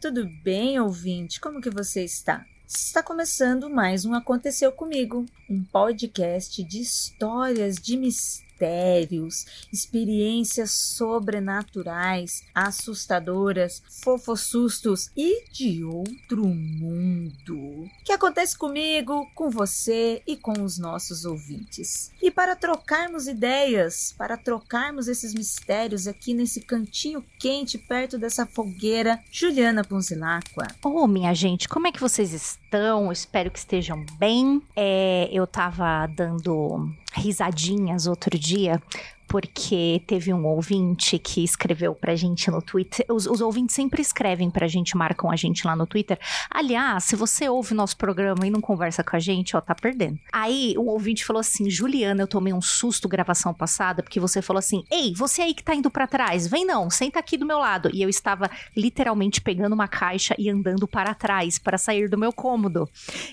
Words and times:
tudo 0.00 0.28
bem, 0.44 0.78
ouvinte? 0.78 1.40
Como 1.40 1.60
que 1.60 1.70
você 1.70 2.04
está? 2.04 2.46
Está 2.66 3.02
começando 3.02 3.68
mais 3.68 4.04
um 4.04 4.14
Aconteceu 4.14 4.70
Comigo, 4.70 5.26
um 5.50 5.64
podcast 5.64 6.62
de 6.62 6.80
histórias 6.80 7.74
de 7.76 7.96
mistério 7.96 8.47
mistérios, 8.58 9.46
experiências 9.72 10.72
sobrenaturais, 10.72 12.42
assustadoras, 12.54 13.82
fofossustos 14.02 15.10
e 15.16 15.44
de 15.50 15.84
outro 15.84 16.44
mundo. 16.44 17.88
Que 18.04 18.12
acontece 18.12 18.58
comigo, 18.58 19.30
com 19.34 19.48
você 19.48 20.22
e 20.26 20.36
com 20.36 20.62
os 20.62 20.78
nossos 20.78 21.24
ouvintes. 21.24 22.10
E 22.20 22.30
para 22.30 22.56
trocarmos 22.56 23.28
ideias, 23.28 24.12
para 24.16 24.36
trocarmos 24.36 25.06
esses 25.06 25.32
mistérios 25.32 26.08
aqui 26.08 26.34
nesse 26.34 26.60
cantinho 26.60 27.24
quente 27.38 27.78
perto 27.78 28.18
dessa 28.18 28.44
fogueira, 28.44 29.20
Juliana 29.30 29.84
Ponzilacqua. 29.84 30.66
Ô, 30.84 31.02
oh, 31.02 31.06
minha 31.06 31.32
gente, 31.34 31.68
como 31.68 31.86
é 31.86 31.92
que 31.92 32.00
vocês 32.00 32.32
estão? 32.32 33.12
Espero 33.12 33.50
que 33.50 33.58
estejam 33.58 34.04
bem. 34.18 34.60
É, 34.74 35.28
eu 35.30 35.46
tava 35.46 36.06
dando 36.08 36.88
risadinhas 37.12 38.06
outro 38.06 38.38
dia 38.38 38.80
porque 39.28 40.02
teve 40.06 40.32
um 40.32 40.46
ouvinte 40.46 41.18
que 41.18 41.44
escreveu 41.44 41.94
pra 41.94 42.16
gente 42.16 42.50
no 42.50 42.62
Twitter. 42.62 43.04
Os, 43.10 43.26
os, 43.26 43.42
ouvintes 43.42 43.76
sempre 43.76 44.00
escrevem 44.00 44.50
pra 44.50 44.66
gente, 44.66 44.96
marcam 44.96 45.30
a 45.30 45.36
gente 45.36 45.66
lá 45.66 45.76
no 45.76 45.86
Twitter. 45.86 46.18
Aliás, 46.50 47.04
se 47.04 47.14
você 47.14 47.48
ouve 47.48 47.74
nosso 47.74 47.96
programa 47.96 48.46
e 48.46 48.50
não 48.50 48.60
conversa 48.60 49.04
com 49.04 49.14
a 49.14 49.18
gente, 49.18 49.54
ó, 49.54 49.60
tá 49.60 49.74
perdendo. 49.74 50.18
Aí 50.32 50.74
o 50.78 50.86
ouvinte 50.86 51.24
falou 51.24 51.40
assim: 51.40 51.68
Juliana, 51.68 52.22
eu 52.22 52.26
tomei 52.26 52.52
um 52.52 52.62
susto 52.62 53.08
gravação 53.08 53.52
passada, 53.52 54.02
porque 54.02 54.18
você 54.18 54.40
falou 54.40 54.58
assim: 54.58 54.82
Ei, 54.90 55.12
você 55.14 55.42
aí 55.42 55.52
que 55.52 55.62
tá 55.62 55.74
indo 55.74 55.90
para 55.90 56.06
trás, 56.06 56.46
vem 56.46 56.64
não, 56.64 56.88
senta 56.88 57.18
aqui 57.18 57.36
do 57.36 57.46
meu 57.46 57.58
lado. 57.58 57.90
E 57.92 58.02
eu 58.02 58.08
estava 58.08 58.50
literalmente 58.74 59.42
pegando 59.42 59.74
uma 59.74 59.86
caixa 59.86 60.34
e 60.38 60.48
andando 60.48 60.88
para 60.88 61.14
trás 61.14 61.58
para 61.58 61.76
sair 61.76 62.08
do 62.08 62.16
meu 62.16 62.32
cômodo. 62.32 62.88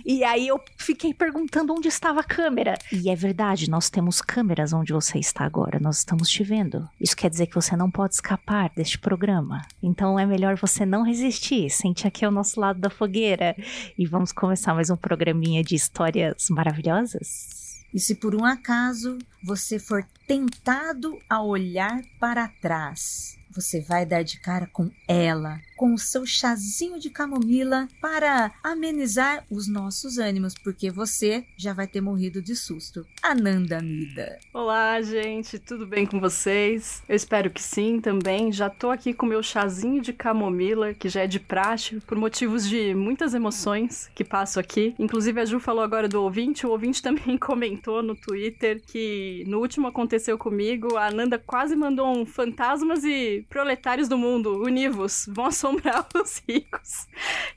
E 0.06 0.24
aí 0.26 0.48
eu 0.48 0.60
fiquei 0.78 1.14
perguntando 1.14 1.74
onde 1.74 1.88
estava 1.88 2.20
a 2.20 2.24
câmera. 2.24 2.78
E 2.92 3.10
é 3.10 3.16
verdade, 3.16 3.70
nós 3.70 3.90
temos 3.90 4.22
câmeras 4.22 4.74
onde 4.74 4.92
você 4.92 5.18
está 5.20 5.46
agora 5.46 5.80
nós 5.86 5.98
estamos 6.00 6.30
te 6.30 6.44
vendo. 6.44 6.90
Isso 7.00 7.16
quer 7.16 7.30
dizer 7.30 7.46
que 7.46 7.54
você 7.54 7.78
não 7.78 7.92
pode 7.92 8.16
escapar 8.16 8.72
deste 8.76 8.98
programa. 8.98 9.62
Então 9.84 10.18
é 10.18 10.26
melhor 10.26 10.58
você 10.58 10.84
não 10.84 11.04
resistir. 11.04 11.70
Sente 11.70 12.08
aqui 12.08 12.26
ao 12.26 12.32
nosso 12.32 12.60
lado 12.60 12.80
da 12.80 12.90
fogueira. 12.90 13.56
E 13.96 14.08
vamos 14.08 14.32
começar 14.32 14.74
mais 14.74 14.90
um 14.90 14.98
programinha 14.98 15.64
de 15.64 15.76
histórias 15.76 16.50
maravilhosas. 16.50 17.84
E 17.94 18.00
se 18.00 18.16
por 18.16 18.34
um 18.34 18.44
acaso 18.44 19.20
você 19.44 19.78
for 19.78 20.04
tentado 20.28 21.20
a 21.30 21.44
olhar 21.44 22.02
para 22.20 22.48
trás, 22.48 23.38
você 23.56 23.80
vai 23.80 24.06
dar 24.06 24.22
de 24.22 24.38
cara 24.40 24.68
com 24.68 24.92
ela, 25.08 25.62
com 25.78 25.94
o 25.94 25.98
seu 25.98 26.26
chazinho 26.26 27.00
de 27.00 27.10
camomila 27.10 27.88
para 28.02 28.52
amenizar 28.62 29.46
os 29.50 29.68
nossos 29.68 30.18
ânimos, 30.18 30.54
porque 30.54 30.92
você 30.92 31.46
já 31.58 31.74
vai 31.74 31.88
ter 31.88 32.02
morrido 32.02 32.42
de 32.42 32.56
susto. 32.56 33.06
Ananda 33.24 33.82
Mida. 33.82 34.38
Olá, 34.54 35.02
gente, 35.02 35.58
tudo 35.58 35.88
bem 35.88 36.06
com 36.06 36.20
vocês? 36.20 37.02
Eu 37.08 37.16
espero 37.16 37.50
que 37.50 37.62
sim 37.62 38.02
também. 38.02 38.52
Já 38.52 38.70
tô 38.70 38.90
aqui 38.90 39.14
com 39.14 39.26
meu 39.26 39.42
chazinho 39.42 40.02
de 40.02 40.12
camomila, 40.12 40.94
que 40.94 41.08
já 41.08 41.22
é 41.22 41.28
de 41.28 41.40
praxe, 41.40 42.02
por 42.02 42.18
motivos 42.18 42.68
de 42.68 42.94
muitas 42.94 43.34
emoções 43.34 44.10
que 44.14 44.24
passo 44.24 44.60
aqui. 44.60 44.94
Inclusive, 45.00 45.40
a 45.40 45.46
Ju 45.46 45.60
falou 45.60 45.84
agora 45.84 46.10
do 46.10 46.22
ouvinte, 46.22 46.66
o 46.66 46.72
ouvinte 46.72 47.02
também 47.04 47.38
comentou 47.38 48.04
no 48.04 48.16
Twitter 48.16 48.82
que 48.86 49.44
no 49.48 49.60
último 49.60 49.88
aconteceu 49.88 50.38
comigo, 50.38 50.98
a 50.98 51.08
Ananda 51.08 51.40
quase 51.40 51.76
mandou 51.76 52.08
um 52.08 52.26
fantasmas 52.26 53.04
e 53.04 53.45
proletários 53.50 54.08
do 54.08 54.18
mundo, 54.18 54.62
univos, 54.64 55.26
vão 55.28 55.46
assombrar 55.46 56.08
os 56.16 56.42
ricos. 56.48 57.08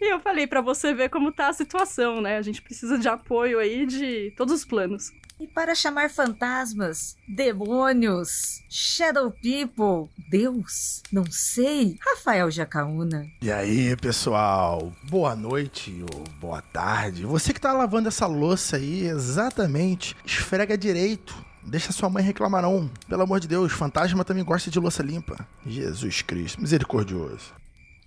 E 0.00 0.12
eu 0.12 0.20
falei 0.20 0.46
para 0.46 0.60
você 0.60 0.94
ver 0.94 1.08
como 1.10 1.32
tá 1.32 1.48
a 1.48 1.52
situação, 1.52 2.20
né? 2.20 2.36
A 2.36 2.42
gente 2.42 2.62
precisa 2.62 2.98
de 2.98 3.08
apoio 3.08 3.58
aí 3.58 3.86
de 3.86 4.32
todos 4.36 4.54
os 4.54 4.64
planos. 4.64 5.12
E 5.40 5.46
para 5.46 5.72
chamar 5.72 6.10
fantasmas, 6.10 7.16
demônios, 7.28 8.60
shadow 8.68 9.30
people, 9.30 10.10
Deus, 10.28 11.00
não 11.12 11.24
sei, 11.30 11.96
Rafael 12.00 12.50
Jacaúna. 12.50 13.24
E 13.40 13.52
aí, 13.52 13.96
pessoal, 13.96 14.92
boa 15.04 15.36
noite 15.36 16.04
ou 16.12 16.24
boa 16.40 16.60
tarde. 16.60 17.24
Você 17.24 17.52
que 17.52 17.60
tá 17.60 17.72
lavando 17.72 18.08
essa 18.08 18.26
louça 18.26 18.78
aí, 18.78 19.06
exatamente, 19.06 20.16
esfrega 20.24 20.76
direito 20.76 21.47
Deixa 21.68 21.92
sua 21.92 22.08
mãe 22.08 22.24
reclamar 22.24 22.62
não. 22.62 22.90
Pelo 23.08 23.22
amor 23.22 23.40
de 23.40 23.46
Deus, 23.46 23.72
fantasma 23.72 24.24
também 24.24 24.42
gosta 24.42 24.70
de 24.70 24.78
louça 24.78 25.02
limpa. 25.02 25.46
Jesus 25.66 26.22
Cristo, 26.22 26.60
misericordioso. 26.60 27.52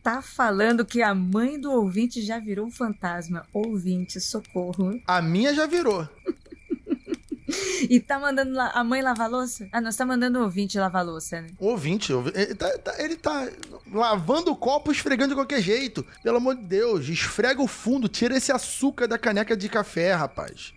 Tá 0.01 0.19
falando 0.19 0.83
que 0.83 1.03
a 1.03 1.13
mãe 1.13 1.59
do 1.59 1.71
ouvinte 1.71 2.23
já 2.23 2.39
virou 2.39 2.65
um 2.65 2.71
fantasma. 2.71 3.45
Ouvinte, 3.53 4.19
socorro. 4.19 4.99
A 5.05 5.21
minha 5.21 5.53
já 5.53 5.67
virou. 5.67 6.09
e 7.87 7.99
tá 7.99 8.19
mandando 8.19 8.59
a 8.59 8.83
mãe 8.83 9.03
lavar 9.03 9.29
louça? 9.29 9.69
Ah, 9.71 9.79
nós 9.79 9.95
tá 9.95 10.03
mandando 10.03 10.39
o 10.39 10.43
ouvinte 10.43 10.79
lavar 10.79 11.05
louça, 11.05 11.41
né? 11.41 11.49
O 11.59 11.67
ouvinte, 11.67 12.11
ele 12.33 12.55
tá, 12.55 12.77
tá, 12.79 13.03
ele 13.03 13.15
tá 13.15 13.47
lavando 13.93 14.51
o 14.51 14.55
copo, 14.55 14.91
esfregando 14.91 15.29
de 15.29 15.35
qualquer 15.35 15.61
jeito. 15.61 16.03
Pelo 16.23 16.37
amor 16.37 16.55
de 16.55 16.63
Deus, 16.63 17.07
esfrega 17.07 17.61
o 17.61 17.67
fundo, 17.67 18.09
tira 18.09 18.35
esse 18.35 18.51
açúcar 18.51 19.07
da 19.07 19.19
caneca 19.19 19.55
de 19.55 19.69
café, 19.69 20.13
rapaz. 20.13 20.73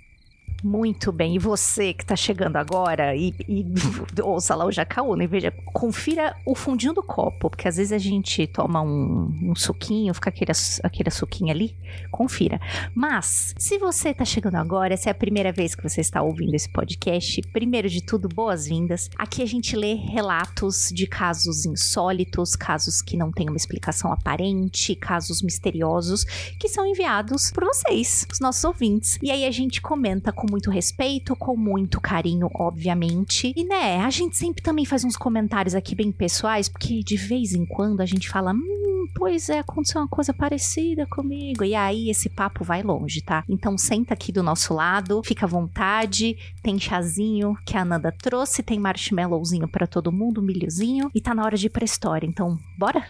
Muito 0.64 1.12
bem. 1.12 1.34
E 1.34 1.38
você 1.38 1.92
que 1.92 2.04
está 2.04 2.16
chegando 2.16 2.56
agora 2.56 3.14
e, 3.14 3.34
e 3.46 3.66
ouça 4.22 4.54
lá 4.54 4.64
o 4.64 4.72
Jacaúna 4.72 5.22
e 5.22 5.26
veja, 5.26 5.50
confira 5.74 6.34
o 6.46 6.54
fundinho 6.54 6.94
do 6.94 7.02
copo, 7.02 7.50
porque 7.50 7.68
às 7.68 7.76
vezes 7.76 7.92
a 7.92 7.98
gente 7.98 8.46
toma 8.46 8.80
um, 8.80 9.50
um 9.50 9.54
suquinho, 9.54 10.14
fica 10.14 10.30
aquele, 10.30 10.52
aquele 10.82 11.10
suquinho 11.10 11.50
ali, 11.50 11.76
confira. 12.10 12.58
Mas, 12.94 13.54
se 13.58 13.76
você 13.78 14.08
está 14.08 14.24
chegando 14.24 14.54
agora, 14.54 14.94
essa 14.94 15.10
é 15.10 15.12
a 15.12 15.14
primeira 15.14 15.52
vez 15.52 15.74
que 15.74 15.82
você 15.82 16.00
está 16.00 16.22
ouvindo 16.22 16.54
esse 16.54 16.70
podcast, 16.70 17.42
primeiro 17.52 17.86
de 17.90 18.02
tudo, 18.02 18.26
boas-vindas. 18.26 19.10
Aqui 19.18 19.42
a 19.42 19.46
gente 19.46 19.76
lê 19.76 19.92
relatos 19.92 20.88
de 20.94 21.06
casos 21.06 21.66
insólitos, 21.66 22.56
casos 22.56 23.02
que 23.02 23.18
não 23.18 23.30
têm 23.30 23.50
uma 23.50 23.58
explicação 23.58 24.10
aparente, 24.10 24.94
casos 24.94 25.42
misteriosos, 25.42 26.24
que 26.58 26.70
são 26.70 26.86
enviados 26.86 27.52
por 27.52 27.64
vocês, 27.64 28.26
os 28.32 28.40
nossos 28.40 28.64
ouvintes. 28.64 29.18
E 29.22 29.30
aí 29.30 29.44
a 29.44 29.50
gente 29.50 29.82
comenta 29.82 30.32
com 30.32 30.53
muito 30.54 30.70
respeito, 30.70 31.34
com 31.34 31.56
muito 31.56 32.00
carinho, 32.00 32.48
obviamente. 32.54 33.52
E 33.56 33.64
né, 33.64 33.98
a 33.98 34.10
gente 34.10 34.36
sempre 34.36 34.62
também 34.62 34.84
faz 34.84 35.04
uns 35.04 35.16
comentários 35.16 35.74
aqui 35.74 35.96
bem 35.96 36.12
pessoais, 36.12 36.68
porque 36.68 37.00
de 37.00 37.16
vez 37.16 37.54
em 37.54 37.66
quando 37.66 38.00
a 38.00 38.06
gente 38.06 38.28
fala, 38.28 38.52
hum, 38.52 39.06
pois 39.16 39.48
é, 39.48 39.58
aconteceu 39.58 40.00
uma 40.00 40.06
coisa 40.06 40.32
parecida 40.32 41.06
comigo. 41.08 41.64
E 41.64 41.74
aí 41.74 42.08
esse 42.08 42.28
papo 42.28 42.62
vai 42.62 42.84
longe, 42.84 43.20
tá? 43.20 43.42
Então 43.48 43.76
senta 43.76 44.14
aqui 44.14 44.30
do 44.30 44.44
nosso 44.44 44.72
lado, 44.72 45.22
fica 45.24 45.44
à 45.44 45.48
vontade, 45.48 46.36
tem 46.62 46.78
chazinho 46.78 47.56
que 47.66 47.76
a 47.76 47.84
Nanda 47.84 48.12
trouxe, 48.12 48.62
tem 48.62 48.78
marshmallowzinho 48.78 49.66
para 49.66 49.88
todo 49.88 50.12
mundo, 50.12 50.40
milhozinho, 50.40 51.10
e 51.12 51.20
tá 51.20 51.34
na 51.34 51.44
hora 51.44 51.56
de 51.56 51.66
ir 51.66 51.70
pra 51.70 51.84
história. 51.84 52.26
Então, 52.26 52.56
bora? 52.78 53.04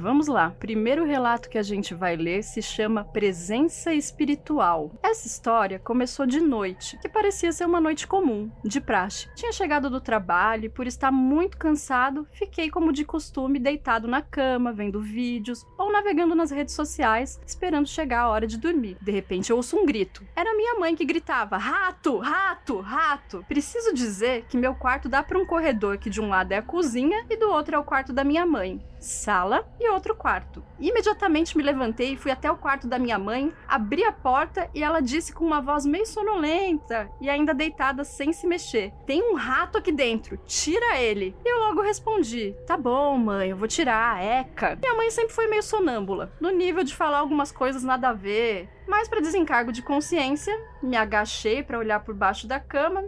Vamos 0.00 0.28
lá. 0.28 0.54
Primeiro 0.60 1.04
relato 1.04 1.50
que 1.50 1.58
a 1.58 1.62
gente 1.62 1.92
vai 1.92 2.14
ler 2.14 2.44
se 2.44 2.62
chama 2.62 3.02
Presença 3.02 3.92
Espiritual. 3.92 4.92
Essa 5.02 5.26
história 5.26 5.80
começou 5.80 6.24
de 6.24 6.40
noite, 6.40 6.96
que 7.02 7.08
parecia 7.08 7.50
ser 7.50 7.64
uma 7.64 7.80
noite 7.80 8.06
comum, 8.06 8.48
de 8.64 8.80
praxe. 8.80 9.28
Tinha 9.34 9.50
chegado 9.50 9.90
do 9.90 10.00
trabalho 10.00 10.66
e, 10.66 10.68
por 10.68 10.86
estar 10.86 11.10
muito 11.10 11.58
cansado, 11.58 12.28
fiquei 12.30 12.70
como 12.70 12.92
de 12.92 13.04
costume 13.04 13.58
deitado 13.58 14.06
na 14.06 14.22
cama, 14.22 14.72
vendo 14.72 15.00
vídeos 15.00 15.66
ou 15.76 15.90
navegando 15.90 16.32
nas 16.32 16.52
redes 16.52 16.76
sociais, 16.76 17.40
esperando 17.44 17.88
chegar 17.88 18.20
a 18.20 18.28
hora 18.28 18.46
de 18.46 18.56
dormir. 18.56 18.96
De 19.02 19.10
repente 19.10 19.50
eu 19.50 19.56
ouço 19.56 19.76
um 19.76 19.84
grito. 19.84 20.24
Era 20.36 20.56
minha 20.56 20.78
mãe 20.78 20.94
que 20.94 21.04
gritava: 21.04 21.56
Rato, 21.56 22.18
rato, 22.18 22.78
rato. 22.78 23.44
Preciso 23.48 23.92
dizer 23.92 24.44
que 24.48 24.56
meu 24.56 24.76
quarto 24.76 25.08
dá 25.08 25.24
para 25.24 25.38
um 25.38 25.44
corredor 25.44 25.98
que 25.98 26.08
de 26.08 26.20
um 26.20 26.28
lado 26.28 26.52
é 26.52 26.58
a 26.58 26.62
cozinha 26.62 27.26
e 27.28 27.36
do 27.36 27.50
outro 27.50 27.74
é 27.74 27.78
o 27.78 27.84
quarto 27.84 28.12
da 28.12 28.22
minha 28.22 28.46
mãe 28.46 28.80
sala 29.00 29.66
e 29.78 29.87
outro 29.90 30.14
quarto. 30.14 30.62
Imediatamente 30.78 31.56
me 31.56 31.62
levantei 31.62 32.12
e 32.12 32.16
fui 32.16 32.30
até 32.30 32.50
o 32.50 32.56
quarto 32.56 32.86
da 32.86 32.98
minha 32.98 33.18
mãe, 33.18 33.52
abri 33.66 34.04
a 34.04 34.12
porta 34.12 34.68
e 34.74 34.82
ela 34.82 35.00
disse 35.00 35.32
com 35.32 35.44
uma 35.44 35.60
voz 35.60 35.84
meio 35.84 36.06
sonolenta 36.06 37.10
e 37.20 37.28
ainda 37.28 37.54
deitada 37.54 38.04
sem 38.04 38.32
se 38.32 38.46
mexer: 38.46 38.92
Tem 39.06 39.22
um 39.22 39.34
rato 39.34 39.78
aqui 39.78 39.92
dentro, 39.92 40.38
tira 40.46 40.98
ele. 40.98 41.36
E 41.44 41.48
eu 41.48 41.58
logo 41.58 41.82
respondi: 41.82 42.54
Tá 42.66 42.76
bom, 42.76 43.16
mãe, 43.16 43.50
eu 43.50 43.56
vou 43.56 43.68
tirar, 43.68 44.22
eca. 44.22 44.76
Minha 44.80 44.94
mãe 44.94 45.10
sempre 45.10 45.34
foi 45.34 45.46
meio 45.46 45.62
sonâmbula, 45.62 46.32
no 46.40 46.50
nível 46.50 46.84
de 46.84 46.94
falar 46.94 47.18
algumas 47.18 47.52
coisas 47.52 47.82
nada 47.82 48.10
a 48.10 48.12
ver. 48.12 48.68
Mas, 48.86 49.06
para 49.06 49.20
desencargo 49.20 49.70
de 49.70 49.82
consciência, 49.82 50.58
me 50.82 50.96
agachei 50.96 51.62
para 51.62 51.78
olhar 51.78 52.00
por 52.00 52.14
baixo 52.14 52.46
da 52.46 52.58
cama 52.58 53.04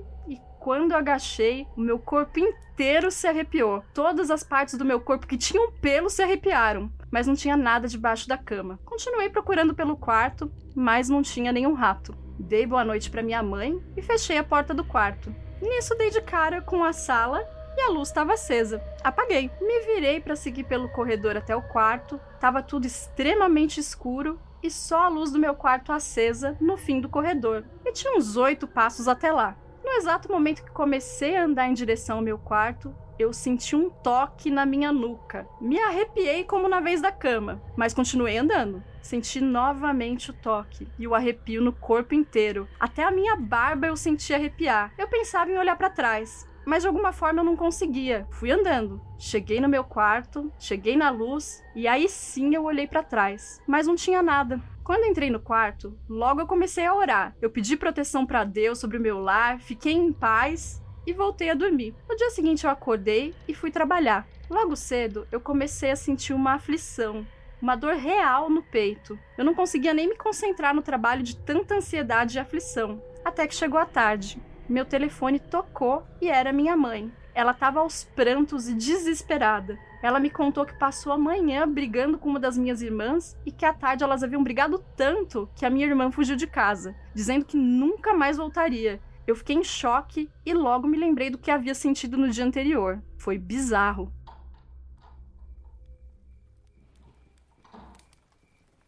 quando 0.60 0.92
agachei, 0.92 1.66
o 1.74 1.80
meu 1.80 1.98
corpo 1.98 2.38
inteiro 2.38 3.10
se 3.10 3.26
arrepiou. 3.26 3.82
Todas 3.94 4.30
as 4.30 4.44
partes 4.44 4.74
do 4.76 4.84
meu 4.84 5.00
corpo 5.00 5.26
que 5.26 5.38
tinham 5.38 5.72
pelo 5.72 6.10
se 6.10 6.22
arrepiaram, 6.22 6.92
mas 7.10 7.26
não 7.26 7.34
tinha 7.34 7.56
nada 7.56 7.88
debaixo 7.88 8.28
da 8.28 8.36
cama. 8.36 8.78
Continuei 8.84 9.30
procurando 9.30 9.74
pelo 9.74 9.96
quarto, 9.96 10.52
mas 10.76 11.08
não 11.08 11.22
tinha 11.22 11.50
nenhum 11.50 11.72
rato. 11.72 12.14
dei 12.38 12.66
boa 12.66 12.84
noite 12.84 13.10
para 13.10 13.22
minha 13.22 13.42
mãe 13.42 13.82
e 13.96 14.02
fechei 14.02 14.36
a 14.36 14.44
porta 14.44 14.74
do 14.74 14.84
quarto. 14.84 15.34
Nisso 15.62 15.94
dei 15.96 16.10
de 16.10 16.20
cara 16.20 16.60
com 16.60 16.84
a 16.84 16.92
sala 16.92 17.42
e 17.76 17.80
a 17.80 17.88
luz 17.88 18.08
estava 18.08 18.34
acesa. 18.34 18.82
Apaguei. 19.02 19.50
Me 19.60 19.80
virei 19.80 20.20
para 20.20 20.36
seguir 20.36 20.64
pelo 20.64 20.88
corredor 20.88 21.36
até 21.36 21.56
o 21.56 21.62
quarto. 21.62 22.20
Tava 22.38 22.62
tudo 22.62 22.86
extremamente 22.86 23.80
escuro 23.80 24.38
e 24.62 24.70
só 24.70 25.04
a 25.04 25.08
luz 25.08 25.30
do 25.30 25.38
meu 25.38 25.54
quarto 25.54 25.92
acesa 25.92 26.56
no 26.60 26.76
fim 26.76 27.00
do 27.00 27.08
corredor. 27.08 27.64
E 27.84 27.92
tinha 27.92 28.16
uns 28.16 28.36
oito 28.36 28.66
passos 28.66 29.08
até 29.08 29.32
lá. 29.32 29.56
No 29.84 29.92
exato 29.92 30.30
momento 30.30 30.64
que 30.64 30.70
comecei 30.70 31.36
a 31.36 31.44
andar 31.44 31.68
em 31.68 31.74
direção 31.74 32.16
ao 32.16 32.22
meu 32.22 32.38
quarto, 32.38 32.94
eu 33.18 33.32
senti 33.32 33.76
um 33.76 33.90
toque 33.90 34.50
na 34.50 34.64
minha 34.64 34.92
nuca. 34.92 35.46
Me 35.60 35.78
arrepiei 35.78 36.44
como 36.44 36.68
na 36.68 36.80
vez 36.80 37.02
da 37.02 37.12
cama, 37.12 37.60
mas 37.76 37.92
continuei 37.92 38.38
andando. 38.38 38.82
Senti 39.02 39.40
novamente 39.40 40.30
o 40.30 40.34
toque 40.34 40.88
e 40.98 41.06
o 41.06 41.14
arrepio 41.14 41.62
no 41.62 41.72
corpo 41.72 42.14
inteiro. 42.14 42.68
Até 42.78 43.02
a 43.02 43.10
minha 43.10 43.36
barba 43.36 43.86
eu 43.86 43.96
senti 43.96 44.32
arrepiar. 44.32 44.92
Eu 44.96 45.08
pensava 45.08 45.50
em 45.50 45.58
olhar 45.58 45.76
para 45.76 45.90
trás, 45.90 46.46
mas 46.64 46.82
de 46.82 46.88
alguma 46.88 47.12
forma 47.12 47.40
eu 47.40 47.44
não 47.44 47.56
conseguia. 47.56 48.26
Fui 48.30 48.50
andando. 48.50 49.00
Cheguei 49.18 49.60
no 49.60 49.68
meu 49.68 49.84
quarto, 49.84 50.52
cheguei 50.58 50.96
na 50.96 51.10
luz 51.10 51.62
e 51.74 51.86
aí 51.88 52.08
sim 52.08 52.54
eu 52.54 52.64
olhei 52.64 52.86
para 52.86 53.02
trás, 53.02 53.60
mas 53.66 53.86
não 53.86 53.96
tinha 53.96 54.22
nada. 54.22 54.60
Quando 54.90 55.04
entrei 55.04 55.30
no 55.30 55.38
quarto, 55.38 55.96
logo 56.08 56.40
eu 56.40 56.48
comecei 56.48 56.84
a 56.84 56.92
orar. 56.92 57.36
Eu 57.40 57.48
pedi 57.48 57.76
proteção 57.76 58.26
para 58.26 58.42
Deus 58.42 58.80
sobre 58.80 58.96
o 58.96 59.00
meu 59.00 59.20
lar, 59.20 59.60
fiquei 59.60 59.92
em 59.92 60.12
paz 60.12 60.82
e 61.06 61.12
voltei 61.12 61.48
a 61.48 61.54
dormir. 61.54 61.94
No 62.08 62.16
dia 62.16 62.28
seguinte 62.30 62.64
eu 62.64 62.70
acordei 62.70 63.32
e 63.46 63.54
fui 63.54 63.70
trabalhar. 63.70 64.26
Logo 64.50 64.74
cedo 64.74 65.28
eu 65.30 65.40
comecei 65.40 65.92
a 65.92 65.96
sentir 65.96 66.32
uma 66.32 66.54
aflição, 66.54 67.24
uma 67.62 67.76
dor 67.76 67.94
real 67.94 68.50
no 68.50 68.64
peito. 68.64 69.16
Eu 69.38 69.44
não 69.44 69.54
conseguia 69.54 69.94
nem 69.94 70.08
me 70.08 70.16
concentrar 70.16 70.74
no 70.74 70.82
trabalho 70.82 71.22
de 71.22 71.36
tanta 71.36 71.76
ansiedade 71.76 72.36
e 72.36 72.40
aflição. 72.40 73.00
Até 73.24 73.46
que 73.46 73.54
chegou 73.54 73.78
a 73.78 73.86
tarde 73.86 74.42
meu 74.70 74.84
telefone 74.84 75.40
tocou 75.40 76.04
e 76.20 76.28
era 76.28 76.52
minha 76.52 76.76
mãe. 76.76 77.12
Ela 77.34 77.50
estava 77.50 77.80
aos 77.80 78.04
prantos 78.04 78.68
e 78.68 78.74
desesperada. 78.74 79.76
Ela 80.02 80.18
me 80.18 80.30
contou 80.30 80.64
que 80.64 80.78
passou 80.78 81.12
a 81.12 81.18
manhã 81.18 81.68
brigando 81.68 82.18
com 82.18 82.28
uma 82.28 82.40
das 82.40 82.56
minhas 82.56 82.80
irmãs 82.80 83.36
e 83.44 83.52
que 83.52 83.64
à 83.64 83.72
tarde 83.72 84.02
elas 84.02 84.22
haviam 84.22 84.42
brigado 84.42 84.82
tanto 84.96 85.48
que 85.54 85.66
a 85.66 85.70
minha 85.70 85.86
irmã 85.86 86.10
fugiu 86.10 86.36
de 86.36 86.46
casa, 86.46 86.94
dizendo 87.14 87.44
que 87.44 87.56
nunca 87.56 88.14
mais 88.14 88.38
voltaria. 88.38 89.00
Eu 89.26 89.36
fiquei 89.36 89.56
em 89.56 89.62
choque 89.62 90.28
e 90.44 90.54
logo 90.54 90.88
me 90.88 90.98
lembrei 90.98 91.28
do 91.30 91.38
que 91.38 91.50
havia 91.50 91.74
sentido 91.74 92.16
no 92.16 92.30
dia 92.30 92.44
anterior. 92.44 93.02
Foi 93.18 93.38
bizarro. 93.38 94.12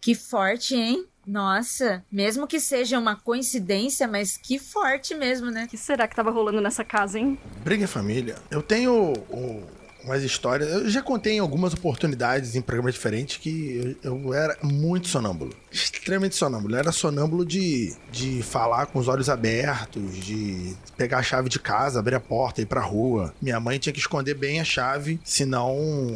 Que 0.00 0.14
forte, 0.14 0.74
hein? 0.74 1.06
Nossa, 1.24 2.04
mesmo 2.10 2.48
que 2.48 2.58
seja 2.58 2.98
uma 2.98 3.14
coincidência, 3.14 4.08
mas 4.08 4.36
que 4.36 4.58
forte 4.58 5.14
mesmo, 5.14 5.48
né? 5.50 5.66
O 5.66 5.68
que 5.68 5.76
será 5.76 6.08
que 6.08 6.16
tava 6.16 6.32
rolando 6.32 6.60
nessa 6.60 6.82
casa, 6.82 7.20
hein? 7.20 7.38
Briga 7.62 7.86
família. 7.86 8.34
Eu 8.50 8.60
tenho 8.60 9.12
o, 9.12 9.64
umas 10.04 10.22
histórias. 10.22 10.70
Eu 10.70 10.90
já 10.90 11.02
contei 11.02 11.34
em 11.34 11.38
algumas 11.38 11.72
oportunidades 11.74 12.54
em 12.54 12.62
programas 12.62 12.94
diferentes 12.94 13.36
que 13.36 13.96
eu, 14.02 14.20
eu, 14.22 14.34
era 14.34 14.56
muito 14.62 15.08
sonâmbulo. 15.08 15.54
Extremamente 15.72 16.36
sonâmbulo. 16.36 16.76
Era 16.76 16.92
sonâmbulo 16.92 17.46
de, 17.46 17.94
de 18.10 18.42
falar 18.42 18.86
com 18.86 18.98
os 18.98 19.08
olhos 19.08 19.28
abertos, 19.28 20.16
de 20.16 20.76
pegar 20.96 21.18
a 21.18 21.22
chave 21.22 21.48
de 21.48 21.58
casa, 21.58 21.98
abrir 21.98 22.14
a 22.14 22.20
porta 22.20 22.60
e 22.60 22.64
ir 22.64 22.66
pra 22.66 22.82
rua. 22.82 23.32
Minha 23.40 23.58
mãe 23.58 23.78
tinha 23.78 23.92
que 23.92 23.98
esconder 23.98 24.34
bem 24.34 24.60
a 24.60 24.64
chave, 24.64 25.18
senão 25.24 25.74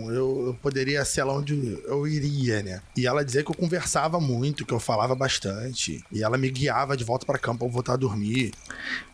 eu, 0.08 0.48
eu 0.48 0.58
poderia 0.60 1.04
ser 1.04 1.24
lá 1.24 1.32
onde 1.34 1.78
eu 1.86 2.06
iria, 2.06 2.62
né? 2.62 2.82
E 2.96 3.06
ela 3.06 3.24
dizia 3.24 3.42
que 3.42 3.50
eu 3.50 3.54
conversava 3.54 4.20
muito, 4.20 4.66
que 4.66 4.74
eu 4.74 4.80
falava 4.80 5.14
bastante. 5.14 6.04
E 6.12 6.22
ela 6.22 6.36
me 6.36 6.50
guiava 6.50 6.96
de 6.96 7.04
volta 7.04 7.24
para 7.24 7.38
campo 7.38 7.58
pra 7.60 7.68
eu 7.68 7.72
voltar 7.72 7.94
a 7.94 7.96
dormir. 7.96 8.52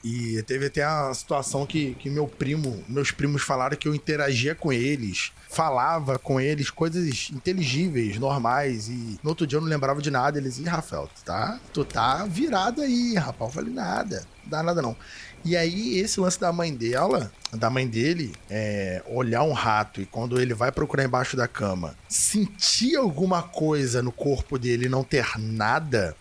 E 0.04 0.42
teve 0.42 0.66
até 0.66 0.82
a 0.82 1.12
situação 1.14 1.64
que, 1.64 1.94
que 1.94 2.10
meu 2.10 2.26
primo, 2.26 2.82
meus 2.88 3.10
primos 3.10 3.42
falaram 3.42 3.76
que 3.76 3.86
eu 3.86 3.94
interagia 3.94 4.54
com 4.54 4.72
eles, 4.72 5.32
falava 5.48 6.18
com 6.18 6.40
eles 6.40 6.70
coisas 6.70 7.30
inteligíveis, 7.32 8.18
normais, 8.18 8.88
e 8.88 9.18
no 9.22 9.30
outro 9.30 9.46
dia 9.46 9.58
eu 9.58 9.62
não 9.62 9.68
lembrava 9.68 10.02
de 10.02 10.10
nada. 10.10 10.31
Eles, 10.38 10.58
ih, 10.58 10.64
Rafael, 10.64 11.08
tu 11.14 11.24
tá, 11.24 11.60
tu 11.72 11.84
tá 11.84 12.24
virado 12.26 12.82
aí, 12.82 13.14
rapaz. 13.14 13.50
Eu 13.50 13.54
falei, 13.54 13.72
nada, 13.72 14.24
não 14.44 14.50
dá 14.50 14.62
nada 14.62 14.82
não. 14.82 14.96
E 15.44 15.56
aí, 15.56 15.98
esse 15.98 16.20
lance 16.20 16.38
da 16.38 16.52
mãe 16.52 16.72
dela, 16.72 17.32
da 17.52 17.68
mãe 17.68 17.86
dele, 17.86 18.32
é, 18.48 19.02
olhar 19.06 19.42
um 19.42 19.52
rato 19.52 20.00
e 20.00 20.06
quando 20.06 20.40
ele 20.40 20.54
vai 20.54 20.70
procurar 20.70 21.04
embaixo 21.04 21.36
da 21.36 21.48
cama, 21.48 21.96
sentir 22.08 22.96
alguma 22.96 23.42
coisa 23.42 24.02
no 24.02 24.12
corpo 24.12 24.58
dele 24.58 24.86
e 24.86 24.88
não 24.88 25.02
ter 25.02 25.38
nada, 25.38 26.16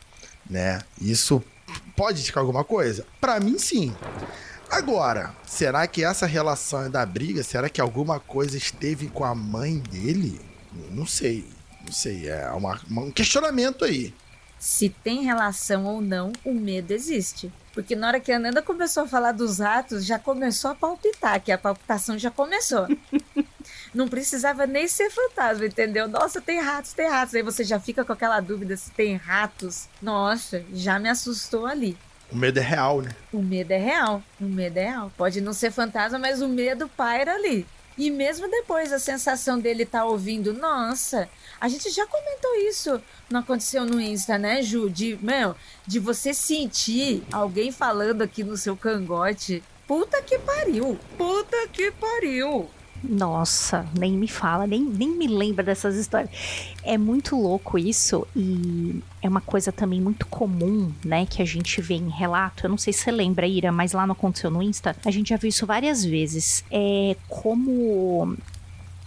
né? 0.49 0.81
Isso 0.99 1.41
pode 1.95 2.21
indicar 2.21 2.41
alguma 2.41 2.63
coisa? 2.63 3.05
Para 3.19 3.39
mim, 3.39 3.59
sim. 3.59 3.95
Agora, 4.71 5.35
será 5.45 5.85
que 5.85 6.03
essa 6.03 6.25
relação 6.25 6.85
é 6.85 6.89
da 6.89 7.05
briga, 7.05 7.43
será 7.43 7.69
que 7.69 7.81
alguma 7.81 8.19
coisa 8.19 8.57
esteve 8.57 9.07
com 9.07 9.23
a 9.23 9.35
mãe 9.35 9.77
dele? 9.77 10.41
Não 10.89 11.05
sei. 11.05 11.45
Não 11.85 11.91
sei. 11.91 12.29
É 12.29 12.49
uma, 12.51 12.79
um 12.89 13.11
questionamento 13.11 13.85
aí. 13.85 14.13
Se 14.59 14.89
tem 14.89 15.23
relação 15.23 15.85
ou 15.85 16.01
não, 16.01 16.31
o 16.45 16.53
medo 16.53 16.91
existe. 16.91 17.51
Porque 17.73 17.95
na 17.95 18.07
hora 18.07 18.19
que 18.19 18.31
a 18.31 18.37
Nanda 18.37 18.61
começou 18.61 19.03
a 19.03 19.07
falar 19.07 19.31
dos 19.31 19.59
ratos, 19.59 20.05
já 20.05 20.19
começou 20.19 20.71
a 20.71 20.75
palpitar, 20.75 21.41
que 21.41 21.51
a 21.51 21.57
palpitação 21.57 22.19
já 22.19 22.29
começou. 22.29 22.87
Não 23.93 24.07
precisava 24.07 24.67
nem 24.67 24.87
ser 24.87 25.09
fantasma, 25.09 25.65
entendeu? 25.65 26.07
Nossa, 26.07 26.39
tem 26.39 26.61
ratos, 26.61 26.93
tem 26.93 27.09
ratos. 27.09 27.33
Aí 27.33 27.41
você 27.41 27.63
já 27.63 27.79
fica 27.79 28.05
com 28.05 28.13
aquela 28.13 28.39
dúvida 28.39 28.77
se 28.77 28.91
tem 28.91 29.15
ratos. 29.15 29.87
Nossa, 30.01 30.63
já 30.73 30.99
me 30.99 31.09
assustou 31.09 31.65
ali. 31.65 31.97
O 32.31 32.35
medo 32.35 32.59
é 32.59 32.63
real, 32.63 33.01
né? 33.01 33.15
O 33.33 33.41
medo 33.41 33.71
é 33.71 33.77
real. 33.77 34.23
O 34.39 34.45
medo 34.45 34.77
é 34.77 34.85
real. 34.85 35.11
Pode 35.17 35.41
não 35.41 35.53
ser 35.53 35.71
fantasma, 35.71 36.17
mas 36.17 36.41
o 36.41 36.47
medo 36.47 36.87
paira 36.87 37.33
ali. 37.33 37.65
E 37.97 38.09
mesmo 38.09 38.49
depois 38.49 38.93
a 38.93 38.99
sensação 38.99 39.59
dele 39.59 39.85
tá 39.85 40.05
ouvindo, 40.05 40.53
nossa, 40.53 41.29
a 41.59 41.67
gente 41.67 41.89
já 41.89 42.05
comentou 42.07 42.55
isso. 42.67 43.01
Não 43.29 43.41
aconteceu 43.41 43.85
no 43.85 43.99
Insta, 43.99 44.37
né, 44.37 44.61
Ju? 44.61 44.89
De, 44.89 45.17
meu, 45.21 45.55
de 45.85 45.99
você 45.99 46.33
sentir 46.33 47.23
alguém 47.31 47.71
falando 47.71 48.21
aqui 48.21 48.43
no 48.43 48.57
seu 48.57 48.75
cangote. 48.75 49.63
Puta 49.87 50.21
que 50.21 50.39
pariu! 50.39 50.97
Puta 51.17 51.67
que 51.67 51.91
pariu! 51.91 52.69
Nossa, 53.03 53.85
nem 53.97 54.13
me 54.13 54.27
fala, 54.27 54.67
nem, 54.67 54.83
nem 54.83 55.09
me 55.17 55.27
lembra 55.27 55.63
dessas 55.63 55.95
histórias. 55.95 56.29
É 56.83 56.97
muito 56.97 57.35
louco 57.35 57.77
isso 57.77 58.27
e 58.35 59.01
é 59.21 59.27
uma 59.27 59.41
coisa 59.41 59.71
também 59.71 59.99
muito 59.99 60.25
comum, 60.27 60.91
né, 61.03 61.25
que 61.25 61.41
a 61.41 61.45
gente 61.45 61.81
vê 61.81 61.95
em 61.95 62.09
relato. 62.09 62.65
Eu 62.65 62.69
não 62.69 62.77
sei 62.77 62.93
se 62.93 62.99
você 62.99 63.11
lembra, 63.11 63.47
Ira, 63.47 63.71
mas 63.71 63.93
lá 63.93 64.05
no 64.05 64.13
Aconteceu 64.13 64.51
no 64.51 64.61
Insta, 64.61 64.95
a 65.03 65.11
gente 65.11 65.29
já 65.29 65.37
viu 65.37 65.49
isso 65.49 65.65
várias 65.65 66.05
vezes. 66.05 66.63
É 66.69 67.15
como 67.27 68.37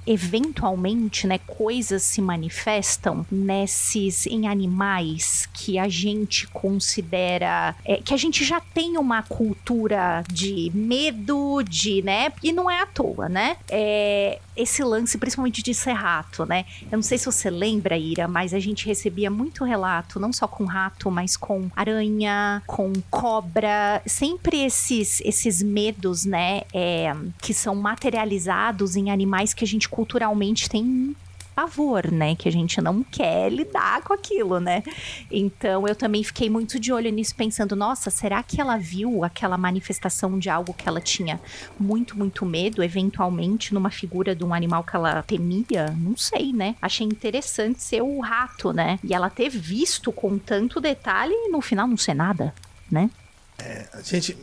eventualmente, 0.07 1.27
né, 1.27 1.39
coisas 1.39 2.03
se 2.03 2.21
manifestam 2.21 3.25
nesses 3.31 4.27
em 4.27 4.47
animais 4.47 5.49
que 5.53 5.79
a 5.79 5.89
gente 5.89 6.47
considera 6.49 7.75
é, 7.85 7.97
que 7.97 8.13
a 8.13 8.17
gente 8.17 8.45
já 8.45 8.61
tem 8.61 8.99
uma 8.99 9.23
cultura 9.23 10.25
de 10.31 10.71
medo, 10.75 11.63
de, 11.63 12.03
né, 12.03 12.33
e 12.43 12.53
não 12.53 12.71
é 12.71 12.81
à 12.81 12.87
toa, 12.87 13.29
né? 13.29 13.57
É, 13.69 14.39
esse 14.57 14.83
lance, 14.83 15.19
principalmente 15.19 15.63
de 15.63 15.75
ser 15.75 15.93
rato, 15.93 16.45
né? 16.47 16.65
Eu 16.91 16.97
não 16.97 17.03
sei 17.03 17.19
se 17.19 17.27
você 17.27 17.51
lembra, 17.51 17.97
Ira, 17.97 18.29
mas 18.29 18.55
a 18.55 18.59
gente 18.59 18.87
recebia 18.87 19.31
muito 19.31 19.65
relato, 19.65 20.21
não 20.21 20.33
só 20.33 20.47
com 20.47 20.65
rato, 20.65 21.11
mas 21.11 21.37
com 21.37 21.71
aranha, 21.75 22.63
com 22.67 22.93
cobra, 23.11 24.03
sempre 24.07 24.65
esses 24.65 25.21
esses 25.21 25.63
medos, 25.63 26.25
né, 26.25 26.63
é, 26.73 27.15
que 27.41 27.55
são 27.55 27.75
materializados 27.75 28.97
em 28.97 29.11
animais 29.11 29.55
que 29.55 29.65
a 29.65 29.67
gente 29.67 29.89
culturalmente 29.89 30.69
tem 30.69 31.15
pavor, 31.55 32.11
né? 32.11 32.35
Que 32.35 32.49
a 32.49 32.53
gente 32.53 32.81
não 32.81 33.03
quer 33.03 33.51
lidar 33.51 34.03
com 34.03 34.13
aquilo, 34.13 34.61
né? 34.61 34.83
Então 35.31 35.87
eu 35.87 35.95
também 35.95 36.23
fiquei 36.25 36.51
muito 36.51 36.79
de 36.79 36.93
olho 36.93 37.11
nisso, 37.11 37.35
pensando: 37.35 37.77
nossa, 37.77 38.11
será 38.11 38.43
que 38.43 38.61
ela 38.61 38.77
viu 38.77 39.25
aquela 39.25 39.57
manifestação 39.57 40.39
de 40.39 40.51
algo 40.51 40.75
que 40.75 40.89
ela 40.89 41.01
tinha 41.01 41.41
muito, 41.79 42.17
muito 42.19 42.45
medo, 42.45 42.83
eventualmente, 42.83 43.73
numa 43.73 43.91
figura 43.91 44.35
de 44.35 44.45
um 44.45 44.53
animal 44.53 44.83
que 44.85 44.97
ela 44.97 45.23
temia? 45.23 45.95
Não 45.97 46.17
sei, 46.17 46.53
né? 46.53 46.75
Achei 46.81 47.07
interessante 47.07 47.83
ser 47.83 48.03
o 48.03 48.21
rato, 48.21 48.73
né? 48.73 48.99
E 49.03 49.15
ela 49.15 49.31
ter 49.31 49.49
visto 49.49 50.13
com 50.13 50.39
tanto 50.39 50.81
detalhe 50.81 51.33
e 51.33 51.51
no 51.51 51.61
final 51.61 51.87
não 51.87 51.97
ser 51.97 52.15
nada, 52.15 52.55
né? 52.91 53.11
É, 53.59 53.89
gente, 54.03 54.37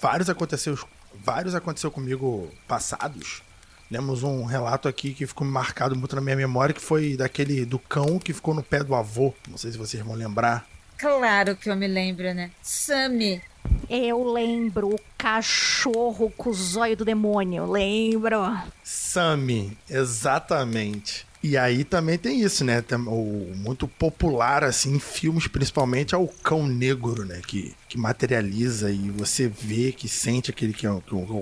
vários 0.00 0.30
aconteceu, 0.30 0.78
vários 1.22 1.54
aconteceu 1.54 1.90
comigo 1.90 2.50
passados 2.66 3.42
Temos 3.90 4.22
um 4.22 4.44
relato 4.44 4.88
aqui 4.88 5.14
que 5.14 5.26
ficou 5.26 5.46
marcado 5.46 5.94
muito 5.94 6.16
na 6.16 6.22
minha 6.22 6.36
memória, 6.36 6.74
que 6.74 6.80
foi 6.80 7.16
daquele 7.16 7.64
do 7.64 7.78
cão 7.78 8.18
que 8.18 8.32
ficou 8.32 8.52
no 8.52 8.62
pé 8.62 8.82
do 8.82 8.94
avô. 8.94 9.32
Não 9.48 9.56
sei 9.56 9.72
se 9.72 9.78
vocês 9.78 10.02
vão 10.02 10.14
lembrar. 10.14 10.66
Claro 10.98 11.54
que 11.54 11.70
eu 11.70 11.76
me 11.76 11.86
lembro, 11.86 12.32
né? 12.34 12.50
Sammy. 12.62 13.40
Eu 13.88 14.24
lembro 14.32 14.94
o 14.94 15.00
cachorro 15.16 16.32
com 16.36 16.50
o 16.50 16.54
zóio 16.54 16.96
do 16.96 17.04
demônio, 17.04 17.70
lembro. 17.70 18.38
Sammy, 18.82 19.76
exatamente. 19.88 21.26
E 21.48 21.56
aí 21.56 21.84
também 21.84 22.18
tem 22.18 22.40
isso, 22.40 22.64
né? 22.64 22.82
O 23.06 23.52
muito 23.54 23.86
popular, 23.86 24.64
assim, 24.64 24.96
em 24.96 24.98
filmes 24.98 25.46
principalmente, 25.46 26.12
é 26.12 26.18
o 26.18 26.26
cão 26.26 26.66
negro, 26.66 27.24
né? 27.24 27.40
Que, 27.46 27.72
que 27.88 27.96
materializa 27.96 28.90
e 28.90 29.10
você 29.10 29.46
vê 29.46 29.92
que 29.92 30.08
sente 30.08 30.50
aquele 30.50 30.72
que 30.72 30.88
é, 30.88 30.90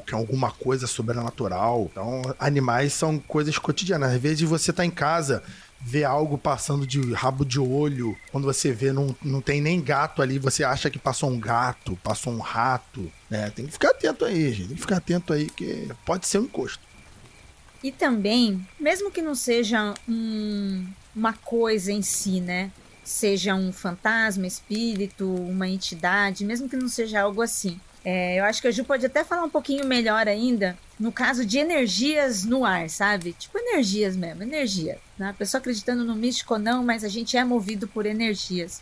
que 0.07 0.15
é 0.15 0.19
alguma 0.19 0.51
coisa 0.51 0.87
sobrenatural. 0.87 1.89
Então, 1.91 2.21
animais 2.39 2.93
são 2.93 3.19
coisas 3.19 3.57
cotidianas. 3.57 4.13
Às 4.13 4.21
vezes 4.21 4.43
você 4.43 4.75
tá 4.75 4.85
em 4.85 4.91
casa 4.91 5.43
vê 5.87 6.05
algo 6.05 6.39
passando 6.39 6.87
de 6.87 7.13
rabo 7.13 7.45
de 7.45 7.61
olho, 7.61 8.17
quando 8.33 8.45
você 8.45 8.73
vê 8.73 8.91
não, 8.91 9.15
não 9.23 9.43
tem 9.43 9.61
nem 9.61 9.83
gato 9.83 10.23
ali, 10.23 10.39
você 10.39 10.65
acha 10.65 10.89
que 10.89 10.99
passou 10.99 11.31
um 11.31 11.39
gato, 11.39 11.99
passou 12.03 12.33
um 12.33 12.39
rato, 12.39 13.13
né? 13.29 13.51
Tem 13.51 13.67
que 13.67 13.73
ficar 13.73 13.91
atento 13.91 14.25
aí, 14.25 14.51
gente. 14.51 14.69
Tem 14.69 14.77
que 14.77 14.81
ficar 14.81 14.97
atento 14.97 15.33
aí 15.33 15.47
que 15.51 15.89
pode 16.07 16.27
ser 16.27 16.39
um 16.39 16.45
encosto. 16.45 16.81
E 17.85 17.93
também, 17.93 18.67
mesmo 18.81 19.11
que 19.11 19.21
não 19.21 19.35
seja 19.35 19.93
um, 20.09 20.87
uma 21.15 21.35
coisa 21.35 21.93
em 21.93 22.01
si, 22.01 22.41
né? 22.41 22.71
Seja 23.05 23.55
um 23.55 23.71
fantasma, 23.75 24.47
espírito, 24.47 25.31
uma 25.31 25.69
entidade, 25.69 26.47
mesmo 26.47 26.67
que 26.67 26.79
não 26.79 26.89
seja 26.89 27.21
algo 27.21 27.43
assim. 27.43 27.79
É, 28.03 28.41
eu 28.41 28.45
acho 28.45 28.63
que 28.63 28.69
a 28.69 28.71
Ju 28.71 28.85
pode 28.85 29.05
até 29.05 29.23
falar 29.23 29.45
um 29.45 29.51
pouquinho 29.51 29.87
melhor 29.87 30.27
ainda 30.27 30.79
no 30.99 31.13
caso 31.13 31.45
de 31.45 31.59
energias 31.59 32.45
no 32.45 32.65
ar, 32.65 32.89
sabe? 32.89 33.35
Tipo 33.35 33.59
energias 33.59 34.17
mesmo, 34.17 34.43
energia. 34.43 34.99
Né? 35.19 35.29
A 35.29 35.35
pessoa 35.35 35.59
acreditando 35.59 36.05
no 36.05 36.15
místico 36.15 36.55
ou 36.55 36.61
não, 36.61 36.83
mas 36.83 37.05
a 37.05 37.09
gente 37.09 37.37
é 37.37 37.45
movido 37.45 37.87
por 37.87 38.07
energias. 38.07 38.81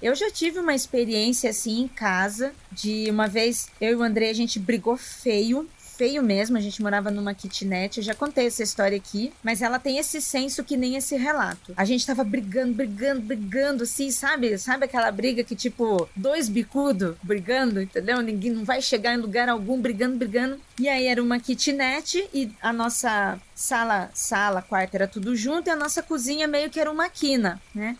Eu 0.00 0.16
já 0.16 0.32
tive 0.32 0.58
uma 0.58 0.74
experiência 0.74 1.50
assim 1.50 1.82
em 1.82 1.88
casa, 1.88 2.52
de 2.72 3.08
uma 3.08 3.28
vez 3.28 3.68
eu 3.80 3.92
e 3.92 3.94
o 3.94 4.02
André 4.02 4.30
a 4.30 4.34
gente 4.34 4.58
brigou 4.58 4.96
feio, 4.96 5.68
feio 5.96 6.22
mesmo. 6.22 6.56
A 6.56 6.60
gente 6.60 6.82
morava 6.82 7.10
numa 7.10 7.34
kitnet. 7.34 7.98
Eu 7.98 8.04
já 8.04 8.14
contei 8.14 8.46
essa 8.46 8.62
história 8.62 8.96
aqui, 8.96 9.32
mas 9.42 9.62
ela 9.62 9.78
tem 9.78 9.98
esse 9.98 10.20
senso 10.20 10.64
que 10.64 10.76
nem 10.76 10.96
esse 10.96 11.16
relato. 11.16 11.72
A 11.76 11.84
gente 11.84 12.06
tava 12.06 12.24
brigando, 12.24 12.74
brigando, 12.74 13.20
brigando, 13.20 13.82
assim, 13.84 14.10
sabe? 14.10 14.56
Sabe 14.58 14.84
aquela 14.84 15.10
briga 15.10 15.44
que, 15.44 15.54
tipo, 15.54 16.08
dois 16.16 16.48
bicudo 16.48 17.16
brigando, 17.22 17.80
entendeu? 17.80 18.20
Ninguém 18.20 18.52
não 18.52 18.64
vai 18.64 18.80
chegar 18.80 19.14
em 19.14 19.18
lugar 19.18 19.48
algum 19.48 19.80
brigando, 19.80 20.16
brigando. 20.16 20.60
E 20.78 20.88
aí 20.88 21.06
era 21.06 21.22
uma 21.22 21.38
kitnet 21.38 22.28
e 22.32 22.50
a 22.60 22.72
nossa 22.72 23.38
sala, 23.54 24.10
sala, 24.14 24.62
quarto 24.62 24.94
era 24.94 25.06
tudo 25.06 25.36
junto 25.36 25.68
e 25.68 25.70
a 25.70 25.76
nossa 25.76 26.02
cozinha 26.02 26.48
meio 26.48 26.70
que 26.70 26.80
era 26.80 26.90
uma 26.90 27.08
quina, 27.08 27.60
né? 27.74 27.96